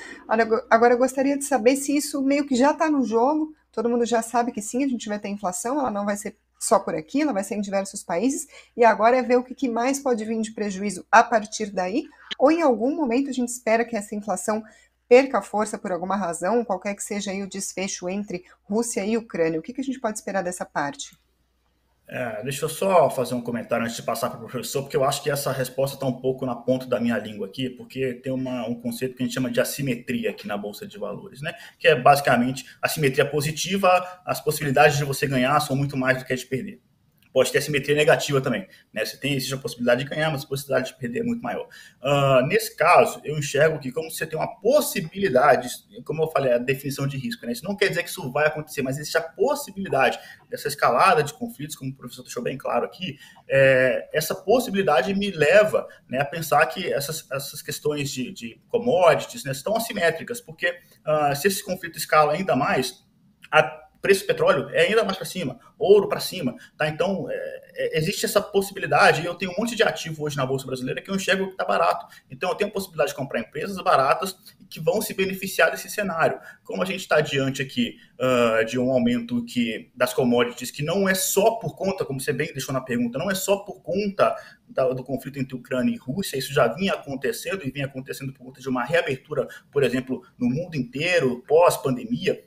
Agora, 0.70 0.94
eu 0.94 0.98
gostaria 0.98 1.36
de 1.36 1.44
saber 1.44 1.76
se 1.76 1.94
isso 1.94 2.22
meio 2.22 2.46
que 2.46 2.56
já 2.56 2.70
está 2.70 2.90
no 2.90 3.04
jogo. 3.04 3.54
Todo 3.70 3.90
mundo 3.90 4.06
já 4.06 4.22
sabe 4.22 4.52
que 4.52 4.62
sim, 4.62 4.82
a 4.84 4.88
gente 4.88 5.06
vai 5.06 5.18
ter 5.18 5.28
inflação, 5.28 5.78
ela 5.78 5.90
não 5.90 6.06
vai 6.06 6.16
ser 6.16 6.34
só 6.62 6.78
por 6.78 6.94
aqui, 6.94 7.22
ela 7.22 7.32
vai 7.32 7.42
ser 7.42 7.56
em 7.56 7.60
diversos 7.60 8.04
países, 8.04 8.46
e 8.76 8.84
agora 8.84 9.16
é 9.16 9.22
ver 9.22 9.36
o 9.36 9.42
que 9.42 9.68
mais 9.68 9.98
pode 9.98 10.24
vir 10.24 10.40
de 10.40 10.52
prejuízo 10.52 11.04
a 11.10 11.22
partir 11.22 11.70
daí, 11.70 12.04
ou 12.38 12.52
em 12.52 12.62
algum 12.62 12.94
momento 12.94 13.28
a 13.28 13.32
gente 13.32 13.48
espera 13.48 13.84
que 13.84 13.96
essa 13.96 14.14
inflação 14.14 14.62
perca 15.08 15.42
força 15.42 15.76
por 15.76 15.90
alguma 15.90 16.16
razão, 16.16 16.64
qualquer 16.64 16.94
que 16.94 17.02
seja 17.02 17.32
aí 17.32 17.42
o 17.42 17.48
desfecho 17.48 18.08
entre 18.08 18.44
Rússia 18.62 19.04
e 19.04 19.16
Ucrânia. 19.16 19.58
O 19.58 19.62
que, 19.62 19.72
que 19.72 19.80
a 19.80 19.84
gente 19.84 20.00
pode 20.00 20.18
esperar 20.18 20.42
dessa 20.42 20.64
parte? 20.64 21.18
É, 22.08 22.42
deixa 22.42 22.64
eu 22.64 22.68
só 22.68 23.08
fazer 23.08 23.34
um 23.34 23.40
comentário 23.40 23.84
antes 23.84 23.96
de 23.96 24.02
passar 24.02 24.28
para 24.28 24.38
o 24.38 24.46
professor, 24.46 24.82
porque 24.82 24.96
eu 24.96 25.04
acho 25.04 25.22
que 25.22 25.30
essa 25.30 25.50
resposta 25.50 25.96
está 25.96 26.06
um 26.06 26.20
pouco 26.20 26.44
na 26.44 26.54
ponta 26.54 26.86
da 26.86 27.00
minha 27.00 27.16
língua 27.16 27.46
aqui, 27.46 27.70
porque 27.70 28.14
tem 28.14 28.32
uma, 28.32 28.66
um 28.68 28.74
conceito 28.74 29.16
que 29.16 29.22
a 29.22 29.26
gente 29.26 29.34
chama 29.34 29.50
de 29.50 29.60
assimetria 29.60 30.30
aqui 30.30 30.46
na 30.46 30.56
Bolsa 30.56 30.86
de 30.86 30.98
Valores, 30.98 31.40
né? 31.40 31.54
Que 31.78 31.88
é 31.88 31.94
basicamente 31.94 32.66
assimetria 32.82 33.24
positiva, 33.24 34.20
as 34.26 34.40
possibilidades 34.40 34.98
de 34.98 35.04
você 35.04 35.26
ganhar 35.26 35.58
são 35.60 35.74
muito 35.74 35.96
mais 35.96 36.18
do 36.18 36.24
que 36.24 36.32
a 36.32 36.36
de 36.36 36.44
perder 36.44 36.80
pode 37.32 37.50
ter 37.50 37.60
simetria 37.60 37.96
negativa 37.96 38.40
também. 38.40 38.68
Né? 38.92 39.04
Você 39.04 39.16
tem 39.16 39.34
existe 39.34 39.54
a 39.54 39.58
possibilidade 39.58 40.04
de 40.04 40.10
ganhar, 40.10 40.30
mas 40.30 40.44
a 40.44 40.46
possibilidade 40.46 40.92
de 40.92 40.98
perder 40.98 41.20
é 41.20 41.22
muito 41.22 41.42
maior. 41.42 41.66
Uh, 42.02 42.46
nesse 42.46 42.76
caso, 42.76 43.20
eu 43.24 43.38
enxergo 43.38 43.78
que 43.78 43.90
como 43.90 44.10
você 44.10 44.26
tem 44.26 44.38
uma 44.38 44.60
possibilidade, 44.60 45.68
como 46.04 46.22
eu 46.22 46.28
falei, 46.28 46.52
a 46.52 46.58
definição 46.58 47.06
de 47.06 47.16
risco, 47.16 47.46
né? 47.46 47.52
isso 47.52 47.64
não 47.64 47.76
quer 47.76 47.88
dizer 47.88 48.02
que 48.02 48.10
isso 48.10 48.30
vai 48.30 48.46
acontecer, 48.46 48.82
mas 48.82 48.98
existe 48.98 49.16
a 49.16 49.22
possibilidade 49.22 50.18
dessa 50.48 50.68
escalada 50.68 51.22
de 51.22 51.32
conflitos, 51.32 51.74
como 51.76 51.90
o 51.90 51.94
professor 51.94 52.22
deixou 52.22 52.42
bem 52.42 52.58
claro 52.58 52.84
aqui, 52.84 53.18
é, 53.48 54.08
essa 54.12 54.34
possibilidade 54.34 55.14
me 55.14 55.30
leva 55.30 55.86
né, 56.08 56.20
a 56.20 56.24
pensar 56.24 56.64
que 56.66 56.92
essas, 56.92 57.26
essas 57.30 57.62
questões 57.62 58.10
de, 58.10 58.30
de 58.32 58.60
commodities 58.68 59.44
né, 59.44 59.52
estão 59.52 59.74
assimétricas, 59.76 60.40
porque 60.40 60.70
uh, 60.70 61.34
se 61.34 61.48
esse 61.48 61.64
conflito 61.64 61.96
escala 61.96 62.34
ainda 62.34 62.54
mais, 62.54 63.02
a 63.50 63.81
preço 64.02 64.24
do 64.24 64.26
petróleo 64.26 64.68
é 64.72 64.82
ainda 64.82 65.04
mais 65.04 65.16
para 65.16 65.24
cima, 65.24 65.58
ouro 65.78 66.08
para 66.08 66.18
cima, 66.18 66.56
tá? 66.76 66.88
Então, 66.88 67.28
é, 67.30 67.62
é, 67.74 67.98
existe 67.98 68.26
essa 68.26 68.42
possibilidade, 68.42 69.24
eu 69.24 69.34
tenho 69.34 69.52
um 69.52 69.54
monte 69.56 69.76
de 69.76 69.82
ativo 69.84 70.24
hoje 70.24 70.36
na 70.36 70.44
Bolsa 70.44 70.66
Brasileira 70.66 71.00
que 71.00 71.08
eu 71.08 71.14
enxergo 71.14 71.46
que 71.46 71.52
está 71.52 71.64
barato. 71.64 72.06
Então, 72.28 72.50
eu 72.50 72.56
tenho 72.56 72.68
a 72.68 72.72
possibilidade 72.72 73.10
de 73.10 73.16
comprar 73.16 73.38
empresas 73.38 73.76
baratas 73.82 74.36
que 74.68 74.80
vão 74.80 75.00
se 75.00 75.14
beneficiar 75.14 75.70
desse 75.70 75.88
cenário. 75.88 76.38
Como 76.64 76.82
a 76.82 76.84
gente 76.84 77.00
está 77.00 77.20
diante 77.20 77.62
aqui 77.62 77.96
uh, 78.18 78.64
de 78.64 78.78
um 78.78 78.90
aumento 78.90 79.44
que, 79.44 79.90
das 79.94 80.12
commodities, 80.12 80.70
que 80.70 80.82
não 80.82 81.08
é 81.08 81.14
só 81.14 81.52
por 81.52 81.76
conta, 81.76 82.04
como 82.04 82.20
você 82.20 82.32
bem 82.32 82.52
deixou 82.52 82.74
na 82.74 82.80
pergunta, 82.80 83.18
não 83.18 83.30
é 83.30 83.34
só 83.34 83.58
por 83.58 83.82
conta 83.82 84.34
da, 84.68 84.88
do 84.88 85.04
conflito 85.04 85.38
entre 85.38 85.54
Ucrânia 85.54 85.94
e 85.94 85.98
Rússia, 85.98 86.38
isso 86.38 86.52
já 86.52 86.66
vinha 86.66 86.94
acontecendo 86.94 87.64
e 87.64 87.70
vinha 87.70 87.86
acontecendo 87.86 88.32
por 88.32 88.44
conta 88.44 88.60
de 88.60 88.68
uma 88.68 88.84
reabertura, 88.84 89.46
por 89.70 89.84
exemplo, 89.84 90.22
no 90.38 90.48
mundo 90.48 90.74
inteiro, 90.76 91.44
pós-pandemia, 91.46 92.42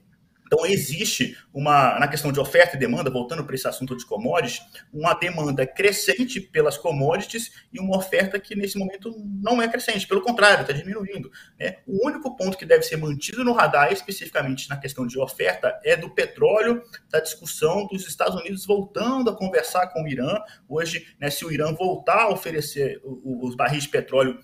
então, 0.55 0.65
existe 0.65 1.37
uma, 1.53 1.99
na 1.99 2.07
questão 2.07 2.31
de 2.31 2.39
oferta 2.39 2.75
e 2.75 2.79
demanda, 2.79 3.09
voltando 3.09 3.43
para 3.43 3.55
esse 3.55 3.67
assunto 3.67 3.95
de 3.95 4.05
commodities, 4.05 4.61
uma 4.93 5.13
demanda 5.13 5.67
crescente 5.67 6.39
pelas 6.39 6.77
commodities 6.77 7.51
e 7.73 7.79
uma 7.79 7.97
oferta 7.97 8.39
que 8.39 8.55
nesse 8.55 8.77
momento 8.77 9.13
não 9.41 9.61
é 9.61 9.67
crescente, 9.67 10.07
pelo 10.07 10.21
contrário, 10.21 10.61
está 10.61 10.71
diminuindo. 10.71 11.29
Né? 11.59 11.77
O 11.85 12.07
único 12.07 12.35
ponto 12.37 12.57
que 12.57 12.65
deve 12.65 12.83
ser 12.83 12.95
mantido 12.95 13.43
no 13.43 13.51
radar, 13.51 13.91
especificamente 13.91 14.69
na 14.69 14.77
questão 14.77 15.05
de 15.05 15.19
oferta, 15.19 15.77
é 15.83 15.97
do 15.97 16.09
petróleo, 16.09 16.81
da 17.09 17.19
discussão 17.19 17.85
dos 17.87 18.07
Estados 18.07 18.39
Unidos 18.39 18.65
voltando 18.65 19.29
a 19.29 19.35
conversar 19.35 19.87
com 19.87 20.03
o 20.03 20.07
Irã. 20.07 20.39
Hoje, 20.69 21.05
né, 21.19 21.29
se 21.29 21.43
o 21.43 21.51
Irã 21.51 21.73
voltar 21.73 22.23
a 22.23 22.29
oferecer 22.29 23.01
os 23.03 23.55
barris 23.55 23.83
de 23.83 23.89
petróleo 23.89 24.39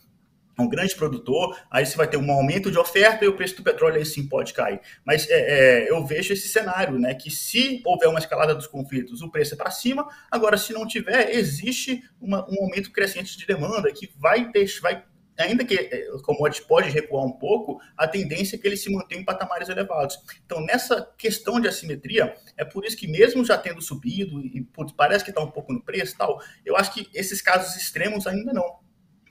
um 0.62 0.70
grande 0.70 0.96
produtor, 0.96 1.58
aí 1.70 1.86
você 1.86 1.96
vai 1.98 2.08
ter 2.08 2.18
um 2.18 2.32
aumento 2.32 2.72
de 2.72 2.78
oferta 2.78 3.26
e 3.26 3.28
o 3.28 3.36
preço 3.36 3.58
do 3.58 3.64
petróleo 3.64 3.98
aí 3.98 4.06
sim 4.06 4.28
pode 4.28 4.54
cair. 4.54 4.80
Mas 5.06 5.28
é, 5.30 5.86
é, 5.86 5.92
eu 5.92 6.06
vejo 6.06 6.34
esse 6.34 6.48
cenário, 6.48 6.98
né? 6.98 7.14
Que 7.14 7.30
se 7.30 7.82
houver 7.86 8.08
uma 8.08 8.20
escalada 8.20 8.56
dos 8.56 8.68
conflitos, 8.68 9.22
o 9.22 9.30
preço 9.30 9.54
é 9.54 9.58
para 9.58 9.72
cima. 9.72 10.08
Agora, 10.30 10.58
se 10.58 10.74
não 10.74 10.88
tiver, 10.88 11.32
existe 11.32 12.04
uma, 12.20 12.48
um 12.50 12.64
aumento 12.64 12.92
crescente 12.92 13.38
de 13.38 13.46
demanda 13.46 13.92
que 13.92 14.10
vai, 14.18 14.52
deixar, 14.52 14.82
vai 14.82 15.04
ainda 15.38 15.66
que 15.66 15.76
é, 15.76 16.10
o 16.14 16.22
commodity 16.22 16.66
pode 16.68 16.90
recuar 16.90 17.26
um 17.26 17.32
pouco, 17.32 17.80
a 17.98 18.08
tendência 18.08 18.56
é 18.56 18.60
que 18.60 18.68
ele 18.68 18.78
se 18.78 18.92
mantenha 18.92 19.22
em 19.22 19.26
patamares 19.26 19.70
elevados. 19.70 20.18
Então, 20.46 20.62
nessa 20.62 21.02
questão 21.18 21.60
de 21.60 21.68
assimetria, 21.68 22.36
é 22.58 22.64
por 22.64 22.86
isso 22.86 22.98
que 22.98 23.08
mesmo 23.08 23.44
já 23.44 23.58
tendo 23.58 23.82
subido, 23.82 24.40
e 24.40 24.62
putz, 24.62 24.94
parece 24.94 25.24
que 25.24 25.32
está 25.32 25.42
um 25.42 25.52
pouco 25.52 25.74
no 25.74 25.82
preço 25.82 26.16
tal, 26.18 26.42
eu 26.66 26.76
acho 26.76 26.94
que 26.94 27.10
esses 27.14 27.42
casos 27.42 27.76
extremos 27.76 28.28
ainda 28.28 28.54
não. 28.54 28.81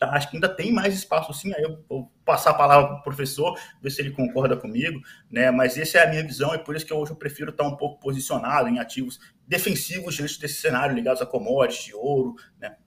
Tá? 0.01 0.15
Acho 0.15 0.31
que 0.31 0.37
ainda 0.39 0.49
tem 0.49 0.73
mais 0.73 0.95
espaço 0.95 1.31
sim, 1.35 1.53
aí 1.53 1.63
eu 1.63 1.85
vou 1.87 2.11
passar 2.25 2.53
a 2.53 2.55
palavra 2.55 2.89
para 2.89 3.01
o 3.01 3.03
professor, 3.03 3.55
ver 3.83 3.91
se 3.91 4.01
ele 4.01 4.13
concorda 4.13 4.57
comigo, 4.57 4.99
né? 5.31 5.51
mas 5.51 5.77
essa 5.77 5.99
é 5.99 6.07
a 6.07 6.09
minha 6.09 6.27
visão, 6.27 6.55
e 6.55 6.59
por 6.59 6.75
isso 6.75 6.87
que 6.87 6.95
hoje 6.95 7.13
eu 7.13 7.17
prefiro 7.17 7.51
estar 7.51 7.65
um 7.65 7.77
pouco 7.77 8.01
posicionado 8.01 8.67
em 8.71 8.79
ativos 8.79 9.21
defensivos 9.47 10.15
diante 10.15 10.41
desse 10.41 10.55
cenário 10.55 10.95
ligados 10.95 11.21
a 11.21 11.27
commodity, 11.27 11.93
ouro, 11.95 12.35
né? 12.59 12.79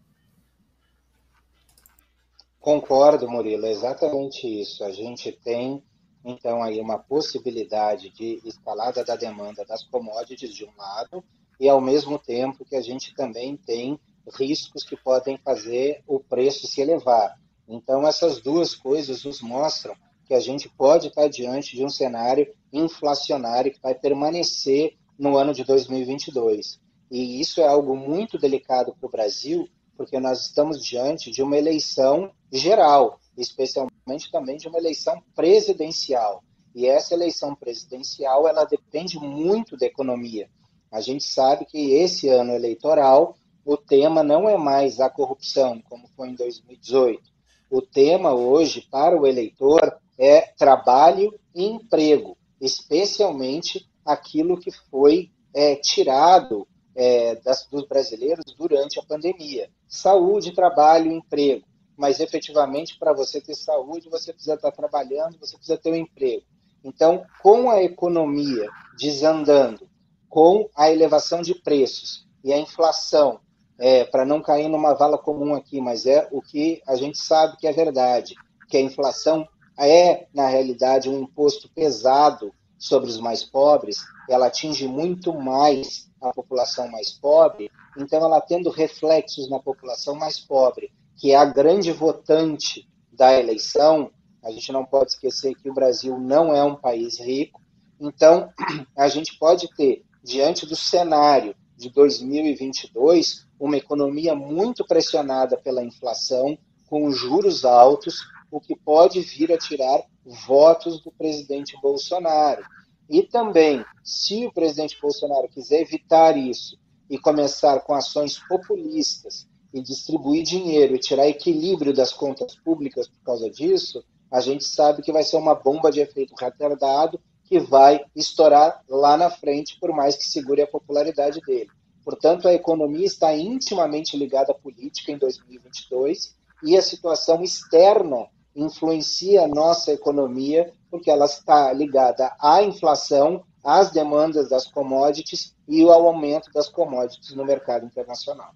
Concordo, 2.60 3.30
Murilo, 3.30 3.66
é 3.66 3.72
exatamente 3.72 4.48
isso. 4.48 4.84
A 4.84 4.92
gente 4.92 5.32
tem, 5.34 5.84
então, 6.24 6.64
aí 6.64 6.80
uma 6.80 6.98
possibilidade 6.98 8.10
de 8.10 8.42
escalada 8.44 9.04
da 9.04 9.16
demanda 9.16 9.64
das 9.66 9.84
commodities 9.84 10.56
de 10.56 10.66
um 10.66 10.72
lado, 10.76 11.24
e 11.60 11.70
ao 11.70 11.80
mesmo 11.80 12.18
tempo 12.18 12.66
que 12.66 12.76
a 12.76 12.82
gente 12.82 13.14
também 13.14 13.56
tem 13.56 14.00
riscos 14.32 14.84
que 14.84 14.96
podem 14.96 15.38
fazer 15.38 16.04
o 16.08 16.20
preço 16.20 16.68
se 16.68 16.82
elevar. 16.82 17.36
Então, 17.68 18.08
essas 18.08 18.42
duas 18.42 18.76
coisas 18.76 19.24
nos 19.24 19.42
mostram 19.42 19.96
que 20.26 20.34
a 20.34 20.40
gente 20.40 20.70
pode 20.70 21.08
estar 21.08 21.28
diante 21.28 21.76
de 21.76 21.84
um 21.84 21.90
cenário 21.90 22.48
inflacionário 22.72 23.72
que 23.72 23.82
vai 23.82 23.94
permanecer 23.94 24.96
no 25.18 25.38
ano 25.38 25.54
de 25.54 25.64
2022. 25.64 26.80
E 27.12 27.40
isso 27.40 27.62
é 27.62 27.68
algo 27.68 27.96
muito 27.96 28.38
delicado 28.38 28.96
para 28.96 29.08
o 29.08 29.12
Brasil, 29.12 29.68
porque 29.96 30.20
nós 30.20 30.48
estamos 30.48 30.84
diante 30.84 31.30
de 31.30 31.44
uma 31.44 31.58
eleição 31.58 32.32
geral, 32.52 33.20
especialmente 33.38 34.32
também 34.32 34.58
de 34.58 34.68
uma 34.68 34.78
eleição 34.78 35.22
presidencial. 35.36 36.44
E 36.74 36.88
essa 36.88 37.14
eleição 37.14 37.56
presidencial, 37.56 38.48
ela 38.48 38.66
depende 38.66 39.20
muito 39.20 39.78
da 39.78 39.86
economia. 39.86 40.50
A 40.92 41.02
gente 41.02 41.24
sabe 41.24 41.66
que 41.66 41.92
esse 41.92 42.30
ano 42.30 42.54
eleitoral, 42.54 43.36
o 43.66 43.78
tema 43.78 44.24
não 44.24 44.48
é 44.50 44.58
mais 44.58 45.00
a 45.00 45.10
corrupção, 45.10 45.82
como 45.90 46.08
foi 46.16 46.30
em 46.30 46.36
2018. 46.36 47.22
O 47.70 47.82
tema 47.82 48.34
hoje 48.34 48.88
para 48.92 49.20
o 49.20 49.26
eleitor 49.26 49.98
é 50.18 50.42
trabalho 50.42 51.34
e 51.56 51.66
emprego, 51.66 52.38
especialmente 52.60 53.88
aquilo 54.06 54.60
que 54.60 54.72
foi 54.90 55.32
é, 55.54 55.76
tirado 55.76 56.68
é, 56.96 57.36
das, 57.36 57.66
dos 57.68 57.88
brasileiros 57.88 58.46
durante 58.58 59.00
a 59.00 59.04
pandemia. 59.04 59.70
Saúde, 59.88 60.54
trabalho 60.54 61.12
e 61.12 61.16
emprego. 61.16 61.66
Mas 61.96 62.20
efetivamente, 62.20 62.98
para 62.98 63.14
você 63.14 63.40
ter 63.40 63.56
saúde, 63.56 64.10
você 64.10 64.34
precisa 64.34 64.56
estar 64.56 64.72
trabalhando, 64.72 65.38
você 65.40 65.56
precisa 65.56 65.78
ter 65.78 65.92
um 65.92 65.96
emprego. 65.96 66.44
Então, 66.84 67.24
com 67.42 67.70
a 67.70 67.82
economia 67.82 68.68
desandando, 68.98 69.88
com 70.28 70.70
a 70.76 70.92
elevação 70.92 71.42
de 71.42 71.56
preços 71.56 72.28
e 72.44 72.52
a 72.52 72.58
inflação, 72.58 73.40
é, 73.84 74.06
para 74.06 74.24
não 74.24 74.42
cair 74.42 74.70
numa 74.70 74.94
vala 74.94 75.18
comum 75.18 75.54
aqui, 75.54 75.82
mas 75.82 76.06
é 76.06 76.26
o 76.32 76.42
que 76.42 76.82
a 76.88 76.96
gente 76.96 77.18
sabe 77.18 77.58
que 77.58 77.68
é 77.68 77.74
verdade, 77.74 78.34
que 78.70 78.78
a 78.78 78.82
inflação 78.82 79.46
é, 79.78 80.26
na 80.34 80.48
realidade, 80.48 81.10
um 81.10 81.24
imposto 81.24 81.70
pesado 81.76 82.54
sobre 82.78 83.10
os 83.10 83.20
mais 83.20 83.44
pobres, 83.44 83.98
ela 84.30 84.48
atinge 84.48 84.88
muito 84.88 85.34
mais 85.34 86.10
a 86.22 86.32
população 86.32 86.88
mais 86.88 87.12
pobre, 87.12 87.70
então 87.98 88.24
ela 88.24 88.40
tendo 88.40 88.70
reflexos 88.70 89.50
na 89.50 89.60
população 89.60 90.16
mais 90.16 90.40
pobre, 90.40 90.90
que 91.18 91.34
é 91.34 91.36
a 91.36 91.44
grande 91.44 91.92
votante 91.92 92.88
da 93.12 93.38
eleição, 93.38 94.10
a 94.42 94.50
gente 94.50 94.72
não 94.72 94.86
pode 94.86 95.12
esquecer 95.12 95.56
que 95.56 95.70
o 95.70 95.74
Brasil 95.74 96.18
não 96.18 96.56
é 96.56 96.64
um 96.64 96.76
país 96.78 97.20
rico, 97.20 97.60
então 98.00 98.50
a 98.96 99.10
gente 99.10 99.38
pode 99.38 99.68
ter, 99.76 100.06
diante 100.24 100.66
do 100.66 100.76
cenário 100.78 101.54
de 101.84 101.90
2022, 101.90 103.46
uma 103.60 103.76
economia 103.76 104.34
muito 104.34 104.86
pressionada 104.86 105.58
pela 105.58 105.84
inflação, 105.84 106.58
com 106.88 107.12
juros 107.12 107.66
altos, 107.66 108.20
o 108.50 108.60
que 108.62 108.76
pode 108.76 109.20
vir 109.20 109.52
a 109.52 109.58
tirar 109.58 110.02
votos 110.48 111.02
do 111.02 111.12
presidente 111.12 111.76
Bolsonaro. 111.82 112.64
E 113.10 113.24
também, 113.24 113.84
se 114.04 114.46
o 114.46 114.54
presidente 114.54 114.98
Bolsonaro 115.02 115.50
quiser 115.50 115.82
evitar 115.82 116.38
isso 116.38 116.78
e 117.10 117.18
começar 117.18 117.82
com 117.82 117.94
ações 117.94 118.40
populistas 118.48 119.46
e 119.74 119.82
distribuir 119.82 120.44
dinheiro 120.44 120.96
e 120.96 121.00
tirar 121.00 121.28
equilíbrio 121.28 121.94
das 121.94 122.14
contas 122.14 122.56
públicas 122.56 123.10
por 123.10 123.22
causa 123.24 123.50
disso, 123.50 124.04
a 124.32 124.40
gente 124.40 124.64
sabe 124.64 125.02
que 125.02 125.12
vai 125.12 125.24
ser 125.24 125.36
uma 125.36 125.54
bomba 125.54 125.92
de 125.92 126.00
efeito 126.00 126.34
retardado 126.40 127.20
que 127.54 127.60
vai 127.60 128.04
estourar 128.16 128.82
lá 128.90 129.16
na 129.16 129.30
frente, 129.30 129.78
por 129.80 129.94
mais 129.94 130.16
que 130.16 130.24
segure 130.24 130.64
a 130.64 130.68
popularidade 130.68 131.40
dele. 131.42 131.70
Portanto, 132.04 132.48
a 132.48 132.54
economia 132.54 133.06
está 133.06 133.32
intimamente 133.36 134.18
ligada 134.18 134.52
à 134.52 134.56
política 134.56 135.12
em 135.12 135.20
2022 135.20 136.36
e 136.64 136.76
a 136.76 136.82
situação 136.82 137.44
externa 137.44 138.28
influencia 138.56 139.44
a 139.44 139.48
nossa 139.48 139.92
economia, 139.92 140.74
porque 140.90 141.12
ela 141.12 141.26
está 141.26 141.72
ligada 141.72 142.36
à 142.40 142.64
inflação, 142.64 143.44
às 143.64 143.92
demandas 143.92 144.50
das 144.50 144.66
commodities 144.66 145.56
e 145.68 145.84
ao 145.84 146.08
aumento 146.08 146.52
das 146.52 146.68
commodities 146.68 147.36
no 147.36 147.46
mercado 147.46 147.86
internacional. 147.86 148.52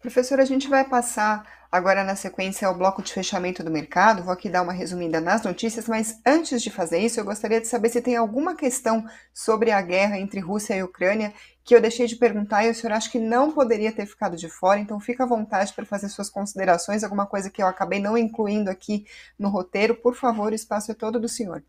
Professor, 0.00 0.40
a 0.40 0.46
gente 0.46 0.66
vai 0.66 0.88
passar 0.88 1.61
agora 1.72 2.04
na 2.04 2.14
sequência 2.14 2.68
ao 2.68 2.76
bloco 2.76 3.02
de 3.02 3.10
fechamento 3.10 3.64
do 3.64 3.70
mercado. 3.70 4.22
Vou 4.22 4.32
aqui 4.34 4.50
dar 4.50 4.60
uma 4.60 4.74
resumida 4.74 5.22
nas 5.22 5.42
notícias, 5.42 5.88
mas 5.88 6.20
antes 6.24 6.62
de 6.62 6.70
fazer 6.70 6.98
isso, 6.98 7.18
eu 7.18 7.24
gostaria 7.24 7.62
de 7.62 7.66
saber 7.66 7.88
se 7.88 8.02
tem 8.02 8.14
alguma 8.14 8.54
questão 8.54 9.02
sobre 9.32 9.70
a 9.70 9.80
guerra 9.80 10.18
entre 10.18 10.38
Rússia 10.38 10.74
e 10.76 10.82
Ucrânia 10.82 11.32
que 11.64 11.74
eu 11.74 11.80
deixei 11.80 12.06
de 12.06 12.16
perguntar 12.16 12.64
e 12.64 12.70
o 12.70 12.74
senhor 12.74 12.92
acha 12.92 13.10
que 13.10 13.18
não 13.18 13.52
poderia 13.52 13.90
ter 13.92 14.04
ficado 14.04 14.36
de 14.36 14.48
fora, 14.48 14.80
então 14.80 15.00
fica 15.00 15.22
à 15.24 15.26
vontade 15.26 15.72
para 15.72 15.86
fazer 15.86 16.08
suas 16.08 16.28
considerações, 16.28 17.04
alguma 17.04 17.24
coisa 17.24 17.48
que 17.48 17.62
eu 17.62 17.66
acabei 17.66 18.00
não 18.00 18.18
incluindo 18.18 18.68
aqui 18.68 19.06
no 19.38 19.48
roteiro. 19.48 19.94
Por 19.94 20.14
favor, 20.14 20.52
o 20.52 20.54
espaço 20.54 20.90
é 20.90 20.94
todo 20.94 21.18
do 21.18 21.28
senhor. 21.28 21.64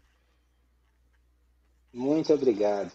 Muito 1.94 2.34
obrigado. 2.34 2.92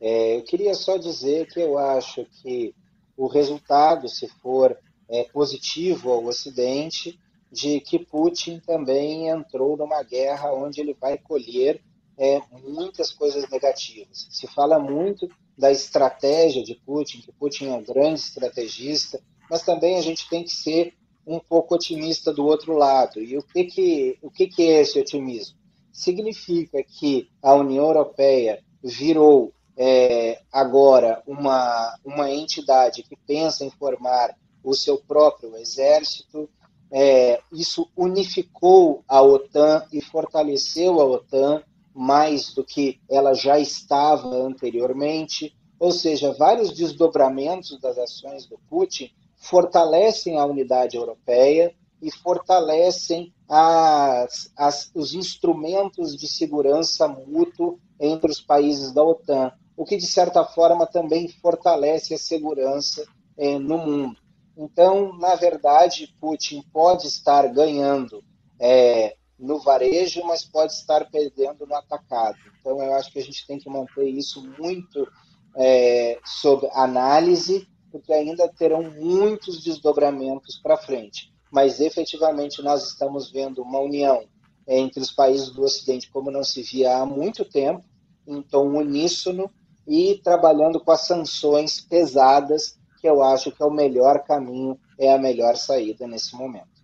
É, 0.00 0.36
eu 0.36 0.42
queria 0.42 0.74
só 0.74 0.96
dizer 0.96 1.48
que 1.48 1.60
eu 1.60 1.76
acho 1.76 2.24
que 2.40 2.74
o 3.16 3.26
resultado, 3.26 4.08
se 4.08 4.28
for 4.40 4.78
é, 5.08 5.24
positivo 5.24 6.10
ao 6.10 6.24
Ocidente, 6.24 7.18
de 7.50 7.80
que 7.80 7.98
Putin 7.98 8.60
também 8.60 9.28
entrou 9.28 9.76
numa 9.76 10.02
guerra 10.02 10.52
onde 10.52 10.80
ele 10.80 10.94
vai 10.94 11.16
colher 11.16 11.80
é, 12.18 12.40
muitas 12.62 13.12
coisas 13.12 13.48
negativas. 13.48 14.26
Se 14.30 14.46
fala 14.46 14.78
muito 14.78 15.28
da 15.56 15.70
estratégia 15.70 16.62
de 16.62 16.74
Putin, 16.74 17.20
que 17.20 17.32
Putin 17.32 17.68
é 17.68 17.72
um 17.72 17.82
grande 17.82 18.20
estrategista, 18.20 19.20
mas 19.50 19.62
também 19.62 19.96
a 19.96 20.02
gente 20.02 20.28
tem 20.28 20.42
que 20.42 20.54
ser 20.54 20.94
um 21.26 21.38
pouco 21.38 21.74
otimista 21.74 22.32
do 22.32 22.44
outro 22.44 22.74
lado. 22.74 23.20
E 23.20 23.36
o 23.36 23.42
que, 23.42 23.64
que, 23.64 24.18
o 24.22 24.30
que, 24.30 24.46
que 24.46 24.62
é 24.62 24.80
esse 24.80 24.98
otimismo? 24.98 25.56
Significa 25.92 26.82
que 26.82 27.28
a 27.42 27.54
União 27.54 27.86
Europeia 27.86 28.62
virou 28.82 29.52
é, 29.76 30.40
agora 30.52 31.22
uma, 31.26 31.98
uma 32.04 32.30
entidade 32.30 33.02
que 33.02 33.16
pensa 33.26 33.64
em 33.64 33.70
formar 33.70 34.36
o 34.70 34.74
seu 34.74 34.98
próprio 34.98 35.56
exército. 35.56 36.48
É, 36.90 37.40
isso 37.52 37.88
unificou 37.96 39.04
a 39.08 39.22
OTAN 39.22 39.86
e 39.92 40.00
fortaleceu 40.00 41.00
a 41.00 41.04
OTAN 41.04 41.62
mais 41.94 42.52
do 42.52 42.62
que 42.62 43.00
ela 43.08 43.32
já 43.32 43.58
estava 43.58 44.28
anteriormente, 44.28 45.56
ou 45.78 45.90
seja, 45.90 46.34
vários 46.34 46.72
desdobramentos 46.72 47.80
das 47.80 47.96
ações 47.96 48.46
do 48.46 48.58
Putin 48.68 49.10
fortalecem 49.36 50.38
a 50.38 50.44
unidade 50.44 50.96
europeia 50.96 51.74
e 52.02 52.10
fortalecem 52.10 53.32
as, 53.48 54.50
as, 54.56 54.90
os 54.94 55.14
instrumentos 55.14 56.16
de 56.16 56.28
segurança 56.28 57.08
mútuo 57.08 57.78
entre 57.98 58.30
os 58.30 58.40
países 58.40 58.92
da 58.92 59.02
OTAN, 59.02 59.52
o 59.76 59.84
que 59.84 59.96
de 59.96 60.06
certa 60.06 60.44
forma 60.44 60.86
também 60.86 61.28
fortalece 61.28 62.14
a 62.14 62.18
segurança 62.18 63.06
eh, 63.38 63.58
no 63.58 63.78
mundo. 63.78 64.25
Então, 64.56 65.16
na 65.18 65.34
verdade, 65.34 66.14
Putin 66.18 66.62
pode 66.72 67.06
estar 67.06 67.46
ganhando 67.48 68.24
é, 68.58 69.16
no 69.38 69.58
varejo, 69.58 70.24
mas 70.24 70.44
pode 70.44 70.72
estar 70.72 71.10
perdendo 71.10 71.66
no 71.66 71.74
atacado. 71.74 72.38
Então, 72.60 72.82
eu 72.82 72.94
acho 72.94 73.12
que 73.12 73.18
a 73.18 73.22
gente 73.22 73.46
tem 73.46 73.58
que 73.58 73.68
manter 73.68 74.08
isso 74.08 74.42
muito 74.58 75.06
é, 75.54 76.18
sob 76.24 76.68
análise, 76.72 77.68
porque 77.92 78.12
ainda 78.12 78.48
terão 78.48 78.82
muitos 78.82 79.62
desdobramentos 79.62 80.58
para 80.58 80.78
frente. 80.78 81.32
Mas, 81.50 81.80
efetivamente, 81.80 82.62
nós 82.62 82.88
estamos 82.88 83.30
vendo 83.30 83.62
uma 83.62 83.78
união 83.78 84.24
entre 84.66 85.00
os 85.00 85.12
países 85.12 85.50
do 85.50 85.62
Ocidente 85.62 86.10
como 86.10 86.30
não 86.30 86.42
se 86.42 86.62
via 86.62 86.96
há 86.96 87.06
muito 87.06 87.44
tempo, 87.44 87.84
em 88.26 88.42
tom 88.42 88.68
uníssono, 88.76 89.50
e 89.86 90.20
trabalhando 90.24 90.80
com 90.80 90.90
as 90.90 91.06
sanções 91.06 91.80
pesadas, 91.80 92.75
que 92.96 93.08
eu 93.08 93.22
acho 93.22 93.52
que 93.52 93.62
é 93.62 93.66
o 93.66 93.70
melhor 93.70 94.24
caminho, 94.24 94.78
é 94.98 95.12
a 95.12 95.18
melhor 95.18 95.56
saída 95.56 96.06
nesse 96.06 96.34
momento. 96.34 96.76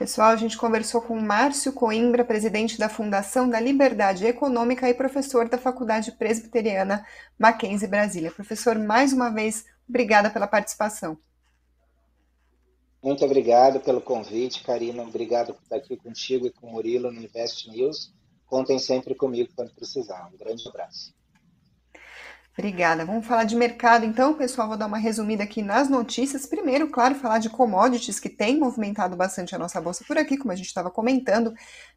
Pessoal, 0.00 0.30
a 0.30 0.36
gente 0.36 0.56
conversou 0.56 1.02
com 1.02 1.20
Márcio 1.20 1.74
Coimbra, 1.74 2.24
presidente 2.24 2.78
da 2.78 2.88
Fundação 2.88 3.46
da 3.50 3.60
Liberdade 3.60 4.24
Econômica 4.24 4.88
e 4.88 4.94
professor 4.94 5.46
da 5.46 5.58
Faculdade 5.58 6.12
Presbiteriana 6.12 7.06
Mackenzie 7.38 7.86
Brasília. 7.86 8.30
Professor, 8.30 8.78
mais 8.78 9.12
uma 9.12 9.28
vez, 9.28 9.66
obrigada 9.86 10.30
pela 10.30 10.46
participação. 10.46 11.18
Muito 13.02 13.22
obrigado 13.26 13.80
pelo 13.80 14.00
convite, 14.00 14.62
Karina. 14.62 15.02
Obrigado 15.02 15.52
por 15.52 15.62
estar 15.62 15.76
aqui 15.76 15.96
contigo 15.98 16.46
e 16.46 16.50
com 16.50 16.68
o 16.68 16.72
Murilo 16.72 17.12
no 17.12 17.20
Invest 17.20 17.68
News. 17.70 18.10
Contem 18.46 18.78
sempre 18.78 19.14
comigo 19.14 19.50
quando 19.54 19.74
precisar. 19.74 20.30
Um 20.32 20.36
grande 20.38 20.66
abraço. 20.66 21.14
Obrigada. 22.58 23.04
Vamos 23.04 23.26
falar 23.26 23.44
de 23.44 23.56
mercado 23.56 24.04
então, 24.04 24.34
pessoal. 24.34 24.68
Vou 24.68 24.76
dar 24.76 24.86
uma 24.86 24.98
resumida 24.98 25.44
aqui 25.44 25.62
nas 25.62 25.88
notícias. 25.88 26.46
Primeiro, 26.46 26.90
claro, 26.90 27.14
falar 27.14 27.38
de 27.38 27.48
commodities 27.48 28.20
que 28.20 28.28
tem 28.28 28.58
movimentado 28.58 29.16
bastante 29.16 29.54
a 29.54 29.58
nossa 29.58 29.80
bolsa 29.80 30.04
por 30.06 30.18
aqui, 30.18 30.36
como 30.36 30.52
a 30.52 30.56
gente 30.56 30.66
estava 30.66 30.90
comentando. 30.90 31.54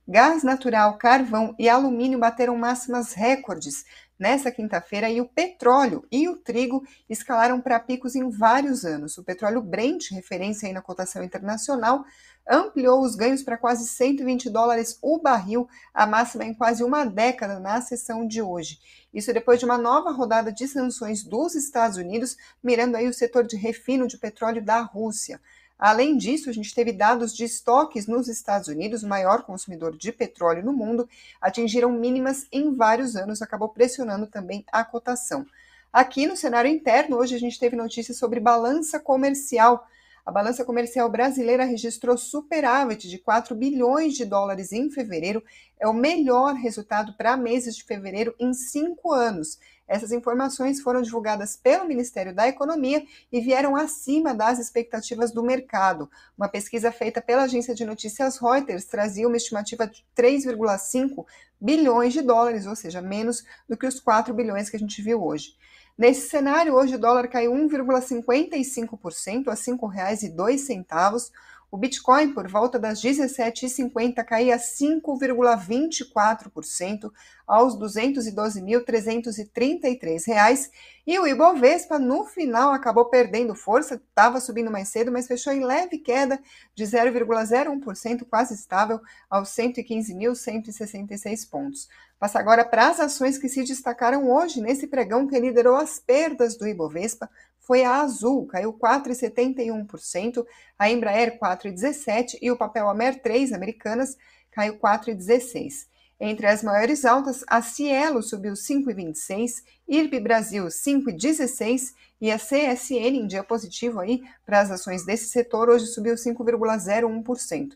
Gás 0.08 0.44
natural, 0.44 0.98
carvão 0.98 1.56
e 1.60 1.68
alumínio 1.68 2.20
bateram 2.20 2.56
máximas 2.56 3.14
recordes 3.14 3.84
nessa 4.18 4.52
quinta-feira 4.52 5.10
e 5.10 5.20
o 5.20 5.26
petróleo 5.28 6.06
e 6.12 6.30
o 6.30 6.38
trigo 6.38 6.84
escalaram 7.10 7.60
para 7.60 7.80
picos 7.80 8.16
em 8.16 8.30
vários 8.30 8.86
anos. 8.86 9.18
O 9.18 9.24
petróleo 9.24 9.62
Brent, 9.62 10.12
referência 10.12 10.68
aí 10.68 10.74
na 10.74 10.82
cotação 10.82 11.24
internacional, 11.24 12.06
ampliou 12.48 13.02
os 13.02 13.16
ganhos 13.16 13.42
para 13.42 13.58
quase 13.58 13.88
120 13.88 14.50
dólares 14.50 14.98
o 15.02 15.20
barril, 15.20 15.68
a 15.94 16.06
máxima 16.06 16.44
em 16.44 16.54
quase 16.54 16.84
uma 16.84 17.06
década 17.06 17.60
na 17.60 17.82
sessão 17.82 18.28
de 18.28 18.42
hoje. 18.42 18.80
Isso 19.14 19.34
depois 19.34 19.60
de 19.60 19.66
uma 19.66 19.78
nova 19.78 20.12
rodada 20.12 20.52
de 20.52 20.68
sanções 20.68 21.24
dos 21.24 21.56
Estados 21.56 21.98
Unidos, 21.98 22.36
mirando 22.62 22.96
aí 22.96 23.08
o 23.08 23.14
setor 23.14 23.46
de 23.46 23.56
refino 23.56 24.08
de 24.08 24.18
petróleo 24.18 24.64
da 24.64 24.82
Rússia. 24.82 25.40
Além 25.78 26.18
disso, 26.18 26.50
a 26.50 26.54
gente 26.54 26.74
teve 26.74 26.94
dados 26.94 27.36
de 27.36 27.44
estoques 27.44 28.08
nos 28.08 28.28
Estados 28.28 28.68
Unidos, 28.68 29.04
o 29.04 29.08
maior 29.08 29.44
consumidor 29.44 29.98
de 29.98 30.12
petróleo 30.12 30.64
no 30.64 30.72
mundo, 30.72 31.10
atingiram 31.42 31.92
mínimas 31.92 32.48
em 32.52 32.74
vários 32.74 33.16
anos, 33.16 33.42
acabou 33.42 33.70
pressionando 33.70 34.28
também 34.28 34.64
a 34.72 34.84
cotação. 34.86 35.46
Aqui 35.92 36.26
no 36.26 36.38
cenário 36.38 36.72
interno, 36.72 37.18
hoje 37.18 37.36
a 37.36 37.40
gente 37.40 37.60
teve 37.60 37.76
notícias 37.76 38.18
sobre 38.18 38.40
balança 38.40 39.00
comercial. 39.00 39.88
A 40.26 40.32
balança 40.32 40.64
comercial 40.64 41.10
brasileira 41.10 41.66
registrou 41.66 42.18
superávit 42.18 43.10
de 43.10 43.18
4 43.18 43.54
bilhões 43.54 44.14
de 44.14 44.24
dólares 44.24 44.72
em 44.72 44.90
fevereiro, 44.90 45.44
é 45.80 45.88
o 45.88 45.94
melhor 45.94 46.56
resultado 46.56 47.14
para 47.14 47.36
meses 47.36 47.76
de 47.76 47.84
fevereiro 47.84 48.34
em 48.40 48.54
cinco 48.54 49.12
anos. 49.12 49.60
Essas 49.88 50.12
informações 50.12 50.82
foram 50.82 51.02
divulgadas 51.02 51.56
pelo 51.56 51.86
Ministério 51.86 52.34
da 52.34 52.48
Economia 52.48 53.06
e 53.32 53.42
vieram 53.42 53.76
acima 53.76 54.34
das 54.34 54.60
expectativas 54.60 55.32
do 55.32 55.44
mercado. 55.44 56.10
Uma 56.38 56.48
pesquisa 56.48 56.92
feita 56.92 57.22
pela 57.22 57.44
agência 57.44 57.76
de 57.76 57.86
notícias 57.86 58.38
Reuters 58.38 58.86
trazia 58.86 59.28
uma 59.28 59.38
estimativa 59.38 59.86
de 59.86 60.06
3,5 60.16 61.26
bilhões 61.60 62.14
de 62.14 62.22
dólares, 62.22 62.66
ou 62.66 62.76
seja, 62.76 63.02
menos 63.02 63.44
do 63.68 63.78
que 63.78 63.86
os 63.86 64.00
4 64.00 64.34
bilhões 64.34 64.70
que 64.70 64.76
a 64.76 64.80
gente 64.80 65.02
viu 65.02 65.24
hoje. 65.24 65.56
Nesse 65.96 66.28
cenário, 66.28 66.74
hoje 66.74 66.96
o 66.96 67.00
dólar 67.00 67.28
caiu 67.28 67.54
1,55% 67.54 69.48
a 69.48 69.52
R$ 69.52 69.58
5,02. 69.58 71.32
O 71.74 71.78
Bitcoin, 71.78 72.34
por 72.36 72.48
volta 72.48 72.78
das 72.78 73.02
17h50, 73.02 74.24
caía 74.24 74.60
5,24% 74.60 77.12
aos 77.48 77.74
R$ 77.74 77.80
212.333. 77.80 80.70
E 81.08 81.18
o 81.18 81.26
Ibovespa, 81.26 81.98
no 81.98 82.26
final, 82.26 82.74
acabou 82.74 83.06
perdendo 83.06 83.56
força, 83.56 83.96
estava 83.96 84.40
subindo 84.40 84.70
mais 84.70 84.90
cedo, 84.90 85.12
mas 85.12 85.26
fechou 85.26 85.52
em 85.52 85.66
leve 85.66 85.98
queda 85.98 86.40
de 86.76 86.84
0,01%, 86.84 88.24
quase 88.30 88.54
estável, 88.54 89.02
aos 89.28 89.50
115.166 89.50 91.50
pontos. 91.50 91.90
Passa 92.20 92.38
agora 92.38 92.64
para 92.64 92.90
as 92.90 93.00
ações 93.00 93.40
que 93.40 93.50
se 93.50 93.64
destacaram 93.64 94.30
hoje 94.30 94.62
nesse 94.62 94.86
pregão 94.86 95.26
que 95.26 95.40
liderou 95.40 95.76
as 95.76 95.98
perdas 95.98 96.56
do 96.56 96.68
Ibovespa, 96.68 97.28
foi 97.64 97.84
a 97.84 98.02
Azul, 98.02 98.46
caiu 98.46 98.74
4,71%, 98.74 100.46
a 100.78 100.90
Embraer 100.90 101.40
4,17% 101.40 102.38
e 102.42 102.52
o 102.52 102.58
papel 102.58 102.90
Amer 102.90 103.22
3 103.22 103.54
Americanas 103.54 104.18
caiu 104.52 104.78
4,16%. 104.78 105.88
Entre 106.20 106.46
as 106.46 106.64
maiores 106.64 107.04
altas, 107.04 107.44
a 107.48 107.62
Cielo 107.62 108.22
subiu 108.22 108.54
5,26%, 108.54 109.64
IRB 109.88 110.20
Brasil 110.20 110.66
5,16% 110.66 111.94
e 112.22 112.32
a 112.32 112.38
CSN, 112.38 113.18
em 113.18 113.28
dia 113.28 113.44
positivo 113.44 114.00
aí 114.00 114.24
para 114.46 114.62
as 114.62 114.72
ações 114.72 115.06
desse 115.06 115.26
setor, 115.26 115.70
hoje 115.70 115.88
subiu 115.88 116.16
5,01%. 116.16 117.74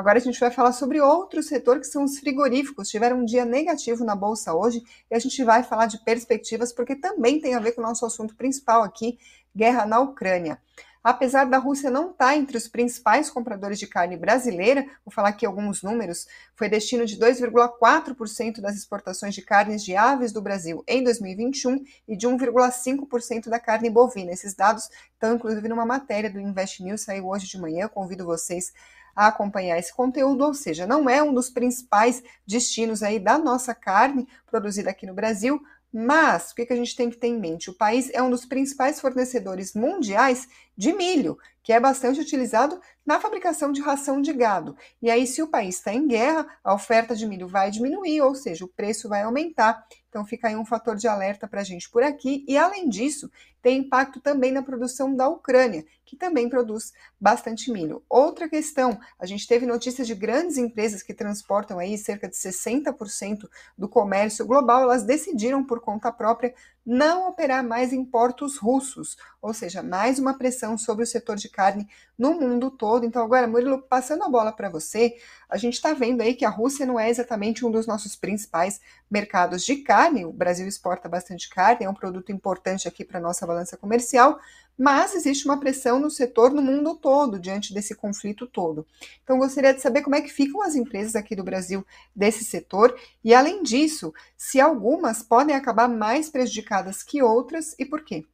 Agora 0.00 0.16
a 0.16 0.22
gente 0.22 0.40
vai 0.40 0.50
falar 0.50 0.72
sobre 0.72 0.98
outro 0.98 1.42
setor 1.42 1.78
que 1.78 1.86
são 1.86 2.04
os 2.04 2.18
frigoríficos. 2.18 2.88
Tiveram 2.88 3.18
um 3.18 3.24
dia 3.26 3.44
negativo 3.44 4.02
na 4.02 4.16
bolsa 4.16 4.54
hoje 4.54 4.82
e 5.10 5.14
a 5.14 5.18
gente 5.18 5.44
vai 5.44 5.62
falar 5.62 5.84
de 5.84 6.02
perspectivas 6.02 6.72
porque 6.72 6.96
também 6.96 7.38
tem 7.38 7.54
a 7.54 7.60
ver 7.60 7.72
com 7.72 7.82
o 7.82 7.84
nosso 7.84 8.06
assunto 8.06 8.34
principal 8.34 8.82
aqui, 8.82 9.18
guerra 9.54 9.84
na 9.84 10.00
Ucrânia. 10.00 10.58
Apesar 11.04 11.44
da 11.44 11.58
Rússia 11.58 11.90
não 11.90 12.12
estar 12.12 12.28
tá 12.28 12.36
entre 12.36 12.56
os 12.56 12.66
principais 12.66 13.28
compradores 13.28 13.78
de 13.78 13.86
carne 13.86 14.16
brasileira, 14.16 14.86
vou 15.04 15.12
falar 15.12 15.30
aqui 15.30 15.44
alguns 15.44 15.82
números, 15.82 16.26
foi 16.54 16.70
destino 16.70 17.04
de 17.04 17.18
2,4% 17.18 18.60
das 18.62 18.76
exportações 18.76 19.34
de 19.34 19.42
carnes 19.42 19.84
de 19.84 19.94
aves 19.96 20.32
do 20.32 20.40
Brasil 20.40 20.82
em 20.88 21.04
2021 21.04 21.84
e 22.08 22.16
de 22.16 22.26
1,5% 22.26 23.50
da 23.50 23.60
carne 23.60 23.90
bovina. 23.90 24.32
Esses 24.32 24.54
dados 24.54 24.88
estão 25.12 25.34
inclusive 25.34 25.68
numa 25.68 25.84
matéria 25.84 26.30
do 26.30 26.40
Invest 26.40 26.82
News, 26.82 27.02
saiu 27.02 27.28
hoje 27.28 27.46
de 27.46 27.58
manhã, 27.58 27.86
convido 27.86 28.24
vocês 28.24 28.72
a 29.14 29.26
acompanhar 29.26 29.78
esse 29.78 29.94
conteúdo, 29.94 30.44
ou 30.44 30.54
seja, 30.54 30.86
não 30.86 31.08
é 31.08 31.22
um 31.22 31.34
dos 31.34 31.50
principais 31.50 32.22
destinos 32.46 33.02
aí 33.02 33.18
da 33.18 33.38
nossa 33.38 33.74
carne 33.74 34.28
produzida 34.46 34.90
aqui 34.90 35.06
no 35.06 35.14
Brasil, 35.14 35.60
mas 35.92 36.52
o 36.52 36.54
que 36.54 36.72
a 36.72 36.76
gente 36.76 36.94
tem 36.94 37.10
que 37.10 37.16
ter 37.16 37.26
em 37.26 37.38
mente? 37.38 37.68
O 37.68 37.74
país 37.74 38.10
é 38.12 38.22
um 38.22 38.30
dos 38.30 38.46
principais 38.46 39.00
fornecedores 39.00 39.74
mundiais 39.74 40.46
de 40.80 40.94
milho, 40.94 41.36
que 41.62 41.74
é 41.74 41.78
bastante 41.78 42.18
utilizado 42.18 42.80
na 43.04 43.20
fabricação 43.20 43.70
de 43.70 43.82
ração 43.82 44.18
de 44.18 44.32
gado. 44.32 44.74
E 45.02 45.10
aí, 45.10 45.26
se 45.26 45.42
o 45.42 45.46
país 45.46 45.76
está 45.76 45.92
em 45.92 46.08
guerra, 46.08 46.46
a 46.64 46.72
oferta 46.72 47.14
de 47.14 47.26
milho 47.26 47.46
vai 47.46 47.70
diminuir, 47.70 48.22
ou 48.22 48.34
seja, 48.34 48.64
o 48.64 48.68
preço 48.68 49.06
vai 49.06 49.22
aumentar. 49.22 49.86
Então, 50.08 50.24
fica 50.24 50.48
aí 50.48 50.56
um 50.56 50.64
fator 50.64 50.96
de 50.96 51.06
alerta 51.06 51.46
para 51.46 51.60
a 51.60 51.64
gente 51.64 51.90
por 51.90 52.02
aqui. 52.02 52.46
E, 52.48 52.56
além 52.56 52.88
disso, 52.88 53.30
tem 53.60 53.80
impacto 53.80 54.20
também 54.20 54.50
na 54.50 54.62
produção 54.62 55.14
da 55.14 55.28
Ucrânia, 55.28 55.84
que 56.02 56.16
também 56.16 56.48
produz 56.48 56.94
bastante 57.20 57.70
milho. 57.70 58.02
Outra 58.08 58.48
questão, 58.48 58.98
a 59.18 59.26
gente 59.26 59.46
teve 59.46 59.66
notícias 59.66 60.06
de 60.06 60.14
grandes 60.14 60.56
empresas 60.56 61.02
que 61.02 61.12
transportam 61.12 61.78
aí 61.78 61.98
cerca 61.98 62.26
de 62.26 62.36
60% 62.36 63.46
do 63.76 63.86
comércio 63.86 64.46
global, 64.46 64.84
elas 64.84 65.04
decidiram 65.04 65.62
por 65.62 65.80
conta 65.80 66.10
própria 66.10 66.54
não 66.84 67.28
operar 67.28 67.62
mais 67.62 67.92
em 67.92 68.04
portos 68.04 68.56
russos, 68.56 69.16
ou 69.40 69.52
seja, 69.52 69.82
mais 69.82 70.18
uma 70.18 70.36
pressão 70.36 70.76
sobre 70.78 71.04
o 71.04 71.06
setor 71.06 71.36
de 71.36 71.48
carne 71.48 71.88
no 72.18 72.34
mundo 72.34 72.70
todo. 72.70 73.04
Então, 73.04 73.22
agora, 73.22 73.46
Murilo, 73.46 73.82
passando 73.82 74.24
a 74.24 74.28
bola 74.28 74.52
para 74.52 74.68
você, 74.68 75.16
a 75.48 75.56
gente 75.56 75.74
está 75.74 75.92
vendo 75.92 76.20
aí 76.20 76.34
que 76.34 76.44
a 76.44 76.50
Rússia 76.50 76.86
não 76.86 76.98
é 76.98 77.08
exatamente 77.10 77.64
um 77.64 77.70
dos 77.70 77.86
nossos 77.86 78.16
principais 78.16 78.80
mercados 79.10 79.64
de 79.64 79.76
carne. 79.76 80.24
O 80.24 80.32
Brasil 80.32 80.66
exporta 80.66 81.08
bastante 81.08 81.48
carne, 81.48 81.84
é 81.84 81.90
um 81.90 81.94
produto 81.94 82.32
importante 82.32 82.88
aqui 82.88 83.04
para 83.04 83.18
a 83.18 83.22
nossa 83.22 83.46
balança 83.46 83.76
comercial, 83.76 84.38
mas 84.80 85.14
existe 85.14 85.44
uma 85.44 85.60
pressão 85.60 86.00
no 86.00 86.08
setor 86.08 86.50
no 86.54 86.62
mundo 86.62 86.94
todo 86.94 87.38
diante 87.38 87.74
desse 87.74 87.94
conflito 87.94 88.46
todo. 88.46 88.86
Então, 89.22 89.36
gostaria 89.36 89.74
de 89.74 89.82
saber 89.82 90.00
como 90.00 90.16
é 90.16 90.22
que 90.22 90.32
ficam 90.32 90.62
as 90.62 90.74
empresas 90.74 91.14
aqui 91.14 91.36
do 91.36 91.44
Brasil 91.44 91.86
desse 92.16 92.44
setor 92.44 92.98
e, 93.22 93.34
além 93.34 93.62
disso, 93.62 94.10
se 94.38 94.58
algumas 94.58 95.22
podem 95.22 95.54
acabar 95.54 95.86
mais 95.86 96.30
prejudicadas 96.30 97.02
que 97.02 97.22
outras 97.22 97.78
e 97.78 97.84
por 97.84 98.02
quê. 98.02 98.24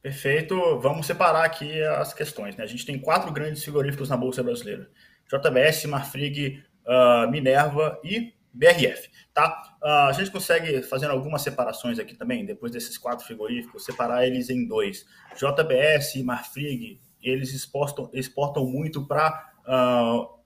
Perfeito. 0.00 0.78
Vamos 0.78 1.04
separar 1.04 1.46
aqui 1.46 1.82
as 1.82 2.14
questões. 2.14 2.54
Né? 2.54 2.62
A 2.62 2.68
gente 2.68 2.86
tem 2.86 2.96
quatro 2.96 3.32
grandes 3.32 3.64
frigoríficos 3.64 4.08
na 4.08 4.16
Bolsa 4.16 4.40
Brasileira. 4.40 4.88
JBS, 5.26 5.84
Marfrig, 5.86 6.62
uh, 6.86 7.28
Minerva 7.28 8.00
e 8.04 8.34
BRF. 8.52 9.10
Tá? 9.32 9.76
Uh, 9.82 9.86
a 9.86 10.12
gente 10.12 10.30
consegue, 10.30 10.82
fazendo 10.82 11.12
algumas 11.12 11.42
separações 11.42 11.98
aqui 11.98 12.14
também, 12.14 12.44
depois 12.44 12.70
desses 12.70 12.98
quatro 12.98 13.24
frigoríficos, 13.24 13.84
separar 13.84 14.26
eles 14.26 14.50
em 14.50 14.66
dois. 14.66 15.06
JBS 15.34 16.16
e 16.16 16.22
Marfrig, 16.22 17.00
eles 17.22 17.54
exportam, 17.54 18.10
exportam 18.12 18.66
muito 18.66 19.06
para 19.06 19.52
uh, 19.66 20.42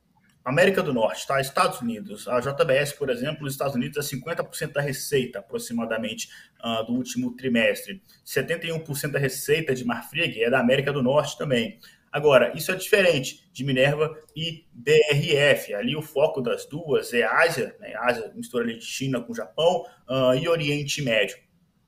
América 0.46 0.80
do 0.80 0.94
Norte, 0.94 1.26
tá? 1.26 1.40
Estados 1.40 1.80
Unidos. 1.80 2.28
A 2.28 2.38
JBS, 2.38 2.92
por 2.92 3.10
exemplo, 3.10 3.44
os 3.44 3.52
Estados 3.52 3.74
Unidos 3.74 3.98
é 3.98 4.16
50% 4.16 4.72
da 4.72 4.80
receita, 4.80 5.40
aproximadamente, 5.40 6.28
uh, 6.64 6.86
do 6.86 6.92
último 6.92 7.34
trimestre. 7.34 8.00
71% 8.24 9.10
da 9.10 9.18
receita 9.18 9.74
de 9.74 9.84
Marfrig 9.84 10.40
é 10.40 10.48
da 10.48 10.60
América 10.60 10.92
do 10.92 11.02
Norte 11.02 11.36
também. 11.36 11.80
Agora, 12.12 12.56
isso 12.56 12.72
é 12.72 12.74
diferente 12.74 13.48
de 13.52 13.64
Minerva 13.64 14.16
e 14.34 14.64
BRF. 14.72 15.74
Ali 15.74 15.94
o 15.96 16.02
foco 16.02 16.40
das 16.40 16.66
duas 16.66 17.12
é 17.12 17.22
Ásia, 17.24 17.76
né? 17.78 17.94
Ásia 17.96 18.32
mistura 18.34 18.64
ali 18.64 18.80
China 18.80 19.20
com 19.20 19.34
Japão 19.34 19.84
uh, 20.08 20.34
e 20.34 20.48
Oriente 20.48 21.02
Médio. 21.02 21.36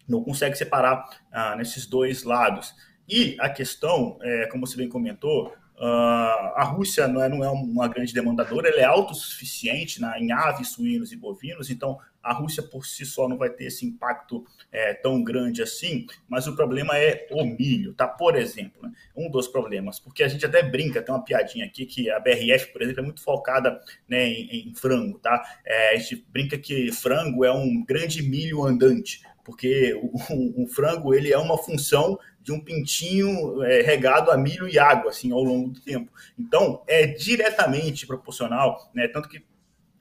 Não 0.06 0.22
consegue 0.22 0.56
separar 0.56 1.04
uh, 1.32 1.56
nesses 1.56 1.86
dois 1.86 2.24
lados. 2.24 2.74
E 3.08 3.36
a 3.40 3.48
questão, 3.48 4.18
é, 4.20 4.46
como 4.48 4.66
você 4.66 4.76
bem 4.76 4.88
comentou, 4.88 5.54
Uh, 5.78 6.50
a 6.56 6.64
Rússia 6.64 7.06
não 7.06 7.22
é, 7.22 7.28
não 7.28 7.44
é 7.44 7.48
uma 7.48 7.86
grande 7.86 8.12
demandadora, 8.12 8.68
ela 8.68 8.80
é 8.80 8.84
autossuficiente 8.84 10.00
na, 10.00 10.18
em 10.18 10.32
aves, 10.32 10.70
suínos 10.72 11.12
e 11.12 11.16
bovinos, 11.16 11.70
então 11.70 11.98
a 12.20 12.32
Rússia 12.32 12.64
por 12.64 12.84
si 12.84 13.06
só 13.06 13.28
não 13.28 13.38
vai 13.38 13.48
ter 13.48 13.66
esse 13.66 13.86
impacto 13.86 14.44
é, 14.72 14.92
tão 14.92 15.22
grande 15.22 15.62
assim, 15.62 16.06
mas 16.28 16.48
o 16.48 16.56
problema 16.56 16.98
é 16.98 17.26
o 17.30 17.44
milho, 17.44 17.94
tá? 17.94 18.08
Por 18.08 18.36
exemplo, 18.36 18.82
né? 18.82 18.92
um 19.16 19.30
dos 19.30 19.46
problemas, 19.46 20.00
porque 20.00 20.24
a 20.24 20.28
gente 20.28 20.44
até 20.44 20.62
brinca, 20.62 21.00
tem 21.00 21.14
uma 21.14 21.24
piadinha 21.24 21.64
aqui 21.64 21.86
que 21.86 22.10
a 22.10 22.18
BRF, 22.18 22.72
por 22.72 22.82
exemplo, 22.82 23.00
é 23.00 23.04
muito 23.04 23.22
focada 23.22 23.80
né, 24.08 24.28
em, 24.28 24.68
em 24.68 24.74
frango, 24.74 25.18
tá? 25.20 25.40
É, 25.64 25.94
a 25.94 25.96
gente 25.96 26.26
brinca 26.28 26.58
que 26.58 26.90
frango 26.90 27.44
é 27.44 27.52
um 27.52 27.84
grande 27.84 28.20
milho 28.20 28.64
andante, 28.64 29.22
porque 29.44 29.94
o, 30.02 30.16
o, 30.34 30.64
o 30.64 30.66
frango 30.66 31.14
ele 31.14 31.32
é 31.32 31.38
uma 31.38 31.56
função 31.56 32.18
de 32.48 32.52
um 32.52 32.60
pintinho 32.60 33.62
é, 33.62 33.82
regado 33.82 34.30
a 34.30 34.38
milho 34.38 34.66
e 34.66 34.78
água, 34.78 35.10
assim, 35.10 35.30
ao 35.32 35.42
longo 35.42 35.68
do 35.68 35.80
tempo. 35.80 36.10
Então, 36.38 36.82
é 36.88 37.06
diretamente 37.06 38.06
proporcional, 38.06 38.90
né? 38.94 39.06
Tanto 39.06 39.28
que 39.28 39.44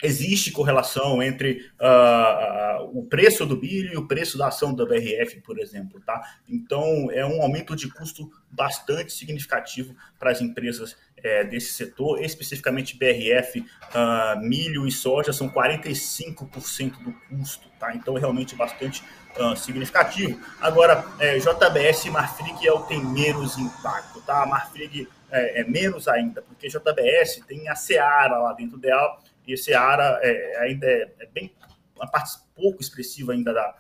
existe 0.02 0.52
correlação 0.52 1.22
entre 1.22 1.70
uh, 1.82 2.86
uh, 2.86 3.00
o 3.00 3.06
preço 3.06 3.46
do 3.46 3.60
milho 3.60 3.94
e 3.94 3.98
o 3.98 4.08
preço 4.08 4.38
da 4.38 4.48
ação 4.48 4.74
da 4.74 4.86
BRF, 4.86 5.42
por 5.42 5.60
exemplo, 5.60 6.00
tá? 6.06 6.22
Então, 6.48 7.12
é 7.12 7.26
um 7.26 7.42
aumento 7.42 7.76
de 7.76 7.92
custo 7.92 8.32
bastante 8.50 9.12
significativo 9.12 9.94
para 10.18 10.32
as 10.32 10.40
empresas 10.40 10.96
é, 11.24 11.44
desse 11.44 11.74
setor, 11.74 12.22
especificamente 12.24 12.98
BRF, 12.98 13.60
uh, 13.60 14.40
milho 14.42 14.88
e 14.88 14.92
soja 14.92 15.34
são 15.34 15.50
45% 15.50 17.04
do 17.04 17.14
custo, 17.30 17.70
tá? 17.80 17.96
Então, 17.96 18.18
é 18.18 18.20
realmente 18.20 18.56
bastante 18.56 19.04
uh, 19.40 19.56
significativo. 19.56 20.40
Agora, 20.62 21.04
é, 21.20 21.38
JBS 21.38 22.06
e 22.06 22.10
Marfrig 22.12 22.68
é 22.68 22.72
o 22.72 22.84
que 22.84 22.90
tem 22.90 23.04
menos 23.04 23.58
impacto, 23.58 24.22
tá? 24.22 24.44
A 24.44 24.46
Marfrig 24.46 25.08
é, 25.32 25.62
é, 25.62 25.64
menos 25.64 26.08
ainda, 26.08 26.42
porque 26.42 26.68
JBS 26.68 27.42
tem 27.48 27.68
a 27.68 27.76
Seara 27.76 28.38
lá 28.38 28.54
dentro 28.54 28.78
dela, 28.78 29.20
e 29.46 29.54
a 29.54 29.58
Seara 29.58 30.20
é, 30.22 30.60
ainda 30.62 30.86
é, 30.86 31.14
é, 31.20 31.26
bem 31.28 31.54
uma 31.96 32.10
parte 32.10 32.38
pouco 32.56 32.82
expressiva 32.82 33.34
ainda 33.34 33.54
da, 33.54 33.76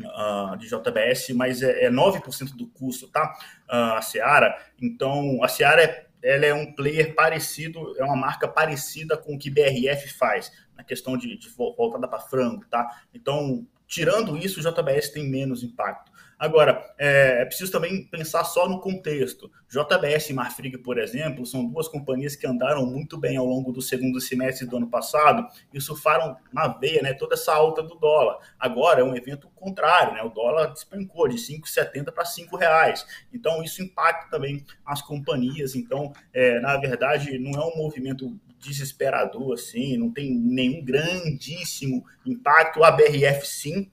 uh, 0.00 0.56
de 0.56 0.68
JBS, 0.68 1.30
mas 1.30 1.62
é, 1.62 1.86
é 1.86 1.90
9% 1.90 2.56
do 2.56 2.66
custo, 2.68 3.08
tá? 3.08 3.36
Uh, 3.68 3.96
a 3.96 4.02
Seara. 4.02 4.56
Então, 4.80 5.42
a 5.42 5.48
Seara 5.48 5.82
é 5.82 6.07
ela 6.22 6.46
é 6.46 6.54
um 6.54 6.72
player 6.72 7.14
parecido, 7.14 7.94
é 7.98 8.04
uma 8.04 8.16
marca 8.16 8.48
parecida 8.48 9.16
com 9.16 9.34
o 9.34 9.38
que 9.38 9.50
BRF 9.50 10.08
faz, 10.14 10.50
na 10.76 10.84
questão 10.84 11.16
de, 11.16 11.36
de 11.36 11.48
voltada 11.48 12.08
para 12.08 12.20
frango, 12.20 12.64
tá? 12.68 13.02
Então, 13.14 13.66
Tirando 13.88 14.36
isso, 14.36 14.60
o 14.60 14.62
JBS 14.62 15.08
tem 15.08 15.26
menos 15.26 15.62
impacto. 15.62 16.12
Agora, 16.38 16.94
é, 16.96 17.42
é, 17.42 17.44
preciso 17.44 17.72
também 17.72 18.04
pensar 18.04 18.44
só 18.44 18.68
no 18.68 18.80
contexto. 18.80 19.50
JBS 19.68 20.30
e 20.30 20.32
Marfrig, 20.32 20.78
por 20.78 20.96
exemplo, 20.96 21.44
são 21.44 21.66
duas 21.66 21.88
companhias 21.88 22.36
que 22.36 22.46
andaram 22.46 22.86
muito 22.86 23.18
bem 23.18 23.36
ao 23.36 23.44
longo 23.44 23.72
do 23.72 23.82
segundo 23.82 24.20
semestre 24.20 24.66
do 24.66 24.76
ano 24.76 24.88
passado 24.88 25.46
e 25.74 25.80
surfaram 25.80 26.36
na 26.52 26.68
veia 26.68 27.02
né, 27.02 27.12
toda 27.12 27.34
essa 27.34 27.52
alta 27.52 27.82
do 27.82 27.96
dólar. 27.96 28.38
Agora 28.58 29.00
é 29.00 29.04
um 29.04 29.16
evento 29.16 29.48
contrário, 29.56 30.14
né? 30.14 30.22
o 30.22 30.28
dólar 30.28 30.72
despencou 30.72 31.26
de 31.26 31.36
5,70 31.36 32.12
para 32.12 32.24
5 32.24 32.56
reais. 32.56 33.04
Então, 33.32 33.62
isso 33.62 33.82
impacta 33.82 34.30
também 34.30 34.64
as 34.86 35.02
companhias. 35.02 35.74
Então, 35.74 36.12
é, 36.32 36.60
na 36.60 36.76
verdade, 36.76 37.36
não 37.38 37.60
é 37.60 37.64
um 37.64 37.76
movimento 37.76 38.38
desesperador, 38.58 39.54
assim, 39.54 39.96
não 39.96 40.12
tem 40.12 40.32
nenhum 40.32 40.84
grandíssimo 40.84 42.04
impacto. 42.24 42.82
A 42.82 42.90
BRF, 42.90 43.46
sim, 43.46 43.90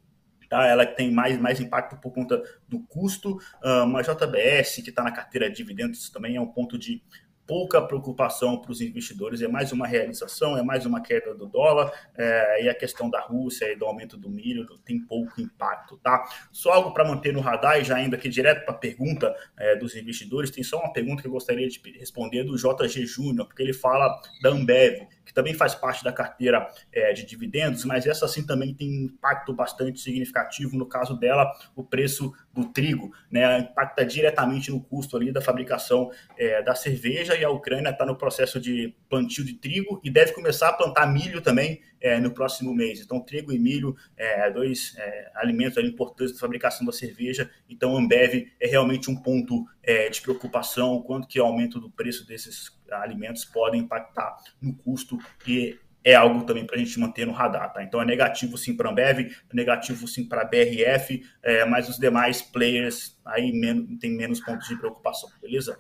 tá? 0.56 0.66
ela 0.66 0.86
tem 0.86 1.12
mais, 1.12 1.38
mais 1.40 1.60
impacto 1.60 1.98
por 1.98 2.12
conta 2.12 2.42
do 2.68 2.80
custo. 2.80 3.38
Uh, 3.64 3.98
a 3.98 4.02
JBS, 4.02 4.76
que 4.76 4.90
está 4.90 5.04
na 5.04 5.12
carteira 5.12 5.50
de 5.50 5.56
dividendos, 5.58 6.10
também 6.10 6.36
é 6.36 6.42
um 6.42 6.48
ponto 6.48 6.78
de 6.78 7.02
pouca 7.48 7.82
preocupação 7.82 8.60
para 8.60 8.72
os 8.72 8.82
investidores, 8.82 9.42
é 9.42 9.48
mais 9.48 9.72
uma 9.72 9.88
realização, 9.88 10.58
é 10.58 10.64
mais 10.64 10.86
uma 10.86 11.02
queda 11.02 11.34
do 11.34 11.46
dólar, 11.46 11.92
é, 12.18 12.64
e 12.64 12.70
a 12.70 12.76
questão 12.76 13.10
da 13.10 13.20
Rússia 13.22 13.72
e 13.72 13.76
do 13.76 13.86
aumento 13.86 14.18
do 14.18 14.30
milho 14.30 14.66
tem 14.84 15.00
pouco 15.00 15.40
impacto, 15.40 15.98
tá? 15.98 16.24
Só 16.52 16.72
algo 16.72 16.92
para 16.92 17.06
manter 17.06 17.34
no 17.34 17.42
radar, 17.42 17.80
e 17.80 17.84
já 17.84 18.02
indo 18.02 18.16
aqui 18.16 18.30
direto 18.30 18.66
para 18.66 18.74
a 18.74 18.78
pergunta 18.78 19.36
é, 19.58 19.76
dos 19.76 19.96
investidores, 19.96 20.50
tem 20.50 20.64
só 20.64 20.80
uma 20.80 20.92
pergunta 20.92 21.22
que 21.22 21.28
eu 21.28 21.32
gostaria 21.32 21.68
de 21.68 21.80
responder 21.98 22.44
do 22.44 22.56
JG 22.56 23.06
Júnior, 23.06 23.48
porque 23.48 23.62
ele 23.62 23.74
fala 23.74 24.20
da 24.42 24.50
Ambev, 24.50 25.08
que 25.26 25.34
também 25.34 25.54
faz 25.54 25.74
parte 25.76 26.04
da 26.04 26.12
carteira 26.12 26.68
é, 26.92 27.14
de 27.14 27.26
dividendos, 27.26 27.84
mas 27.86 28.06
essa 28.06 28.28
sim 28.28 28.46
também 28.46 28.74
tem 28.74 29.06
impacto 29.06 29.54
bastante 29.54 30.00
significativo, 30.00 30.78
no 30.78 30.86
caso 30.86 31.18
dela, 31.18 31.52
o 31.76 31.84
preço 31.84 32.34
do 32.56 32.66
trigo, 32.72 33.12
né, 33.30 33.60
impacta 33.60 34.06
diretamente 34.06 34.72
no 34.72 34.80
custo 34.80 35.18
ali 35.18 35.32
da 35.32 35.42
fabricação 35.42 36.10
é, 36.38 36.64
da 36.64 36.74
cerveja 36.74 37.36
e 37.36 37.44
a 37.44 37.50
Ucrânia 37.50 37.90
está 37.90 38.06
no 38.06 38.16
processo 38.16 38.62
de 38.62 38.96
plantio 39.10 39.44
de 39.44 39.56
trigo 39.56 40.00
e 40.02 40.10
deve 40.10 40.32
começar 40.32 40.70
a 40.70 40.74
plantar 40.74 41.06
milho 41.06 41.42
também 41.42 41.82
é, 42.00 42.18
no 42.18 42.32
próximo 42.32 42.74
mês. 42.74 43.02
Então, 43.02 43.20
trigo 43.20 43.52
e 43.52 43.60
milho, 43.60 43.96
é, 44.16 44.50
dois 44.50 44.96
é, 44.98 45.32
alimentos 45.36 45.84
importantes 45.84 46.34
da 46.34 46.40
fabricação 46.40 46.86
da 46.86 46.94
cerveja. 46.94 47.52
Então, 47.68 47.98
Ambev 47.98 48.48
é 48.60 48.68
realmente 48.68 49.12
um 49.12 49.16
ponto 49.16 49.66
é, 49.84 50.08
de 50.10 50.22
preocupação, 50.22 51.02
quanto 51.02 51.28
que 51.28 51.40
o 51.40 51.44
aumento 51.44 51.80
do 51.80 51.90
preço 51.90 52.26
desses 52.26 52.72
alimentos 52.90 53.44
pode 53.44 53.78
impactar 53.78 54.38
no 54.62 54.74
custo 54.76 55.18
e 55.46 55.78
é 56.06 56.14
algo 56.14 56.46
também 56.46 56.66
para 56.68 56.76
a 56.76 56.80
gente 56.80 57.00
manter 57.00 57.26
no 57.26 57.34
radar, 57.34 57.74
tá? 57.74 57.84
Então 57.84 58.00
é 58.00 58.06
negativo 58.06 58.60
sim 58.60 58.78
para 58.78 58.88
a 58.88 58.92
Ambev, 58.92 59.32
negativo 59.52 60.08
sim 60.08 60.30
para 60.30 60.44
a 60.44 60.46
BRF, 60.46 61.26
é, 61.42 61.66
mas 61.66 61.90
os 61.90 61.98
demais 61.98 62.44
players 62.44 63.20
aí 63.26 63.52
men 63.52 63.98
tem 63.98 64.16
menos 64.16 64.40
pontos 64.40 64.68
de 64.68 64.78
preocupação, 64.78 65.28
beleza? 65.42 65.76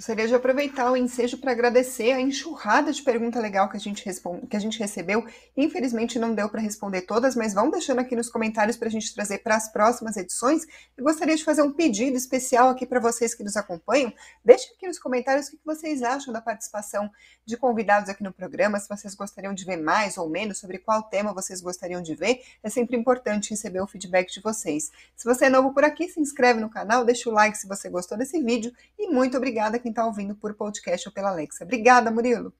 Gostaria 0.00 0.26
de 0.26 0.34
aproveitar 0.34 0.90
o 0.90 0.96
ensejo 0.96 1.36
para 1.36 1.52
agradecer 1.52 2.12
a 2.12 2.20
enxurrada 2.22 2.90
de 2.90 3.02
pergunta 3.02 3.38
legal 3.38 3.68
que 3.68 3.76
a 3.76 3.80
gente, 3.80 4.02
responde, 4.02 4.46
que 4.46 4.56
a 4.56 4.58
gente 4.58 4.78
recebeu. 4.78 5.26
Infelizmente 5.54 6.18
não 6.18 6.34
deu 6.34 6.48
para 6.48 6.58
responder 6.58 7.02
todas, 7.02 7.36
mas 7.36 7.52
vão 7.52 7.70
deixando 7.70 7.98
aqui 7.98 8.16
nos 8.16 8.30
comentários 8.30 8.78
para 8.78 8.88
a 8.88 8.90
gente 8.90 9.14
trazer 9.14 9.40
para 9.40 9.56
as 9.56 9.70
próximas 9.70 10.16
edições. 10.16 10.62
Eu 10.96 11.04
gostaria 11.04 11.36
de 11.36 11.44
fazer 11.44 11.60
um 11.60 11.70
pedido 11.70 12.16
especial 12.16 12.70
aqui 12.70 12.86
para 12.86 12.98
vocês 12.98 13.34
que 13.34 13.44
nos 13.44 13.58
acompanham. 13.58 14.10
Deixem 14.42 14.72
aqui 14.74 14.86
nos 14.86 14.98
comentários 14.98 15.48
o 15.48 15.50
que 15.50 15.58
vocês 15.66 16.02
acham 16.02 16.32
da 16.32 16.40
participação 16.40 17.10
de 17.44 17.58
convidados 17.58 18.08
aqui 18.08 18.22
no 18.22 18.32
programa, 18.32 18.80
se 18.80 18.88
vocês 18.88 19.14
gostariam 19.14 19.52
de 19.52 19.66
ver 19.66 19.76
mais 19.76 20.16
ou 20.16 20.30
menos, 20.30 20.56
sobre 20.56 20.78
qual 20.78 21.02
tema 21.02 21.34
vocês 21.34 21.60
gostariam 21.60 22.00
de 22.00 22.14
ver. 22.14 22.40
É 22.62 22.70
sempre 22.70 22.96
importante 22.96 23.50
receber 23.50 23.82
o 23.82 23.86
feedback 23.86 24.32
de 24.32 24.40
vocês. 24.40 24.90
Se 25.14 25.26
você 25.26 25.44
é 25.44 25.50
novo 25.50 25.74
por 25.74 25.84
aqui, 25.84 26.08
se 26.08 26.18
inscreve 26.18 26.58
no 26.58 26.70
canal, 26.70 27.04
deixa 27.04 27.28
o 27.28 27.32
like 27.34 27.58
se 27.58 27.68
você 27.68 27.90
gostou 27.90 28.16
desse 28.16 28.42
vídeo 28.42 28.72
e 28.98 29.10
muito 29.10 29.36
obrigada 29.36 29.78
quem 29.90 29.92
está 29.92 30.06
ouvindo 30.06 30.36
por 30.36 30.54
podcast 30.54 31.08
ou 31.08 31.12
pela 31.12 31.30
Alexa. 31.30 31.64
Obrigada, 31.64 32.10
Murilo. 32.10 32.54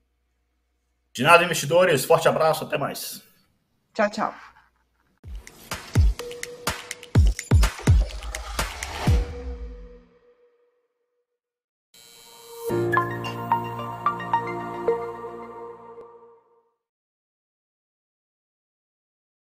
De 1.13 1.23
nada, 1.23 1.45
investidores. 1.45 2.05
Forte 2.05 2.29
abraço. 2.29 2.65
Até 2.65 2.77
mais. 2.77 3.23
Tchau, 3.95 4.11
tchau. 4.11 4.50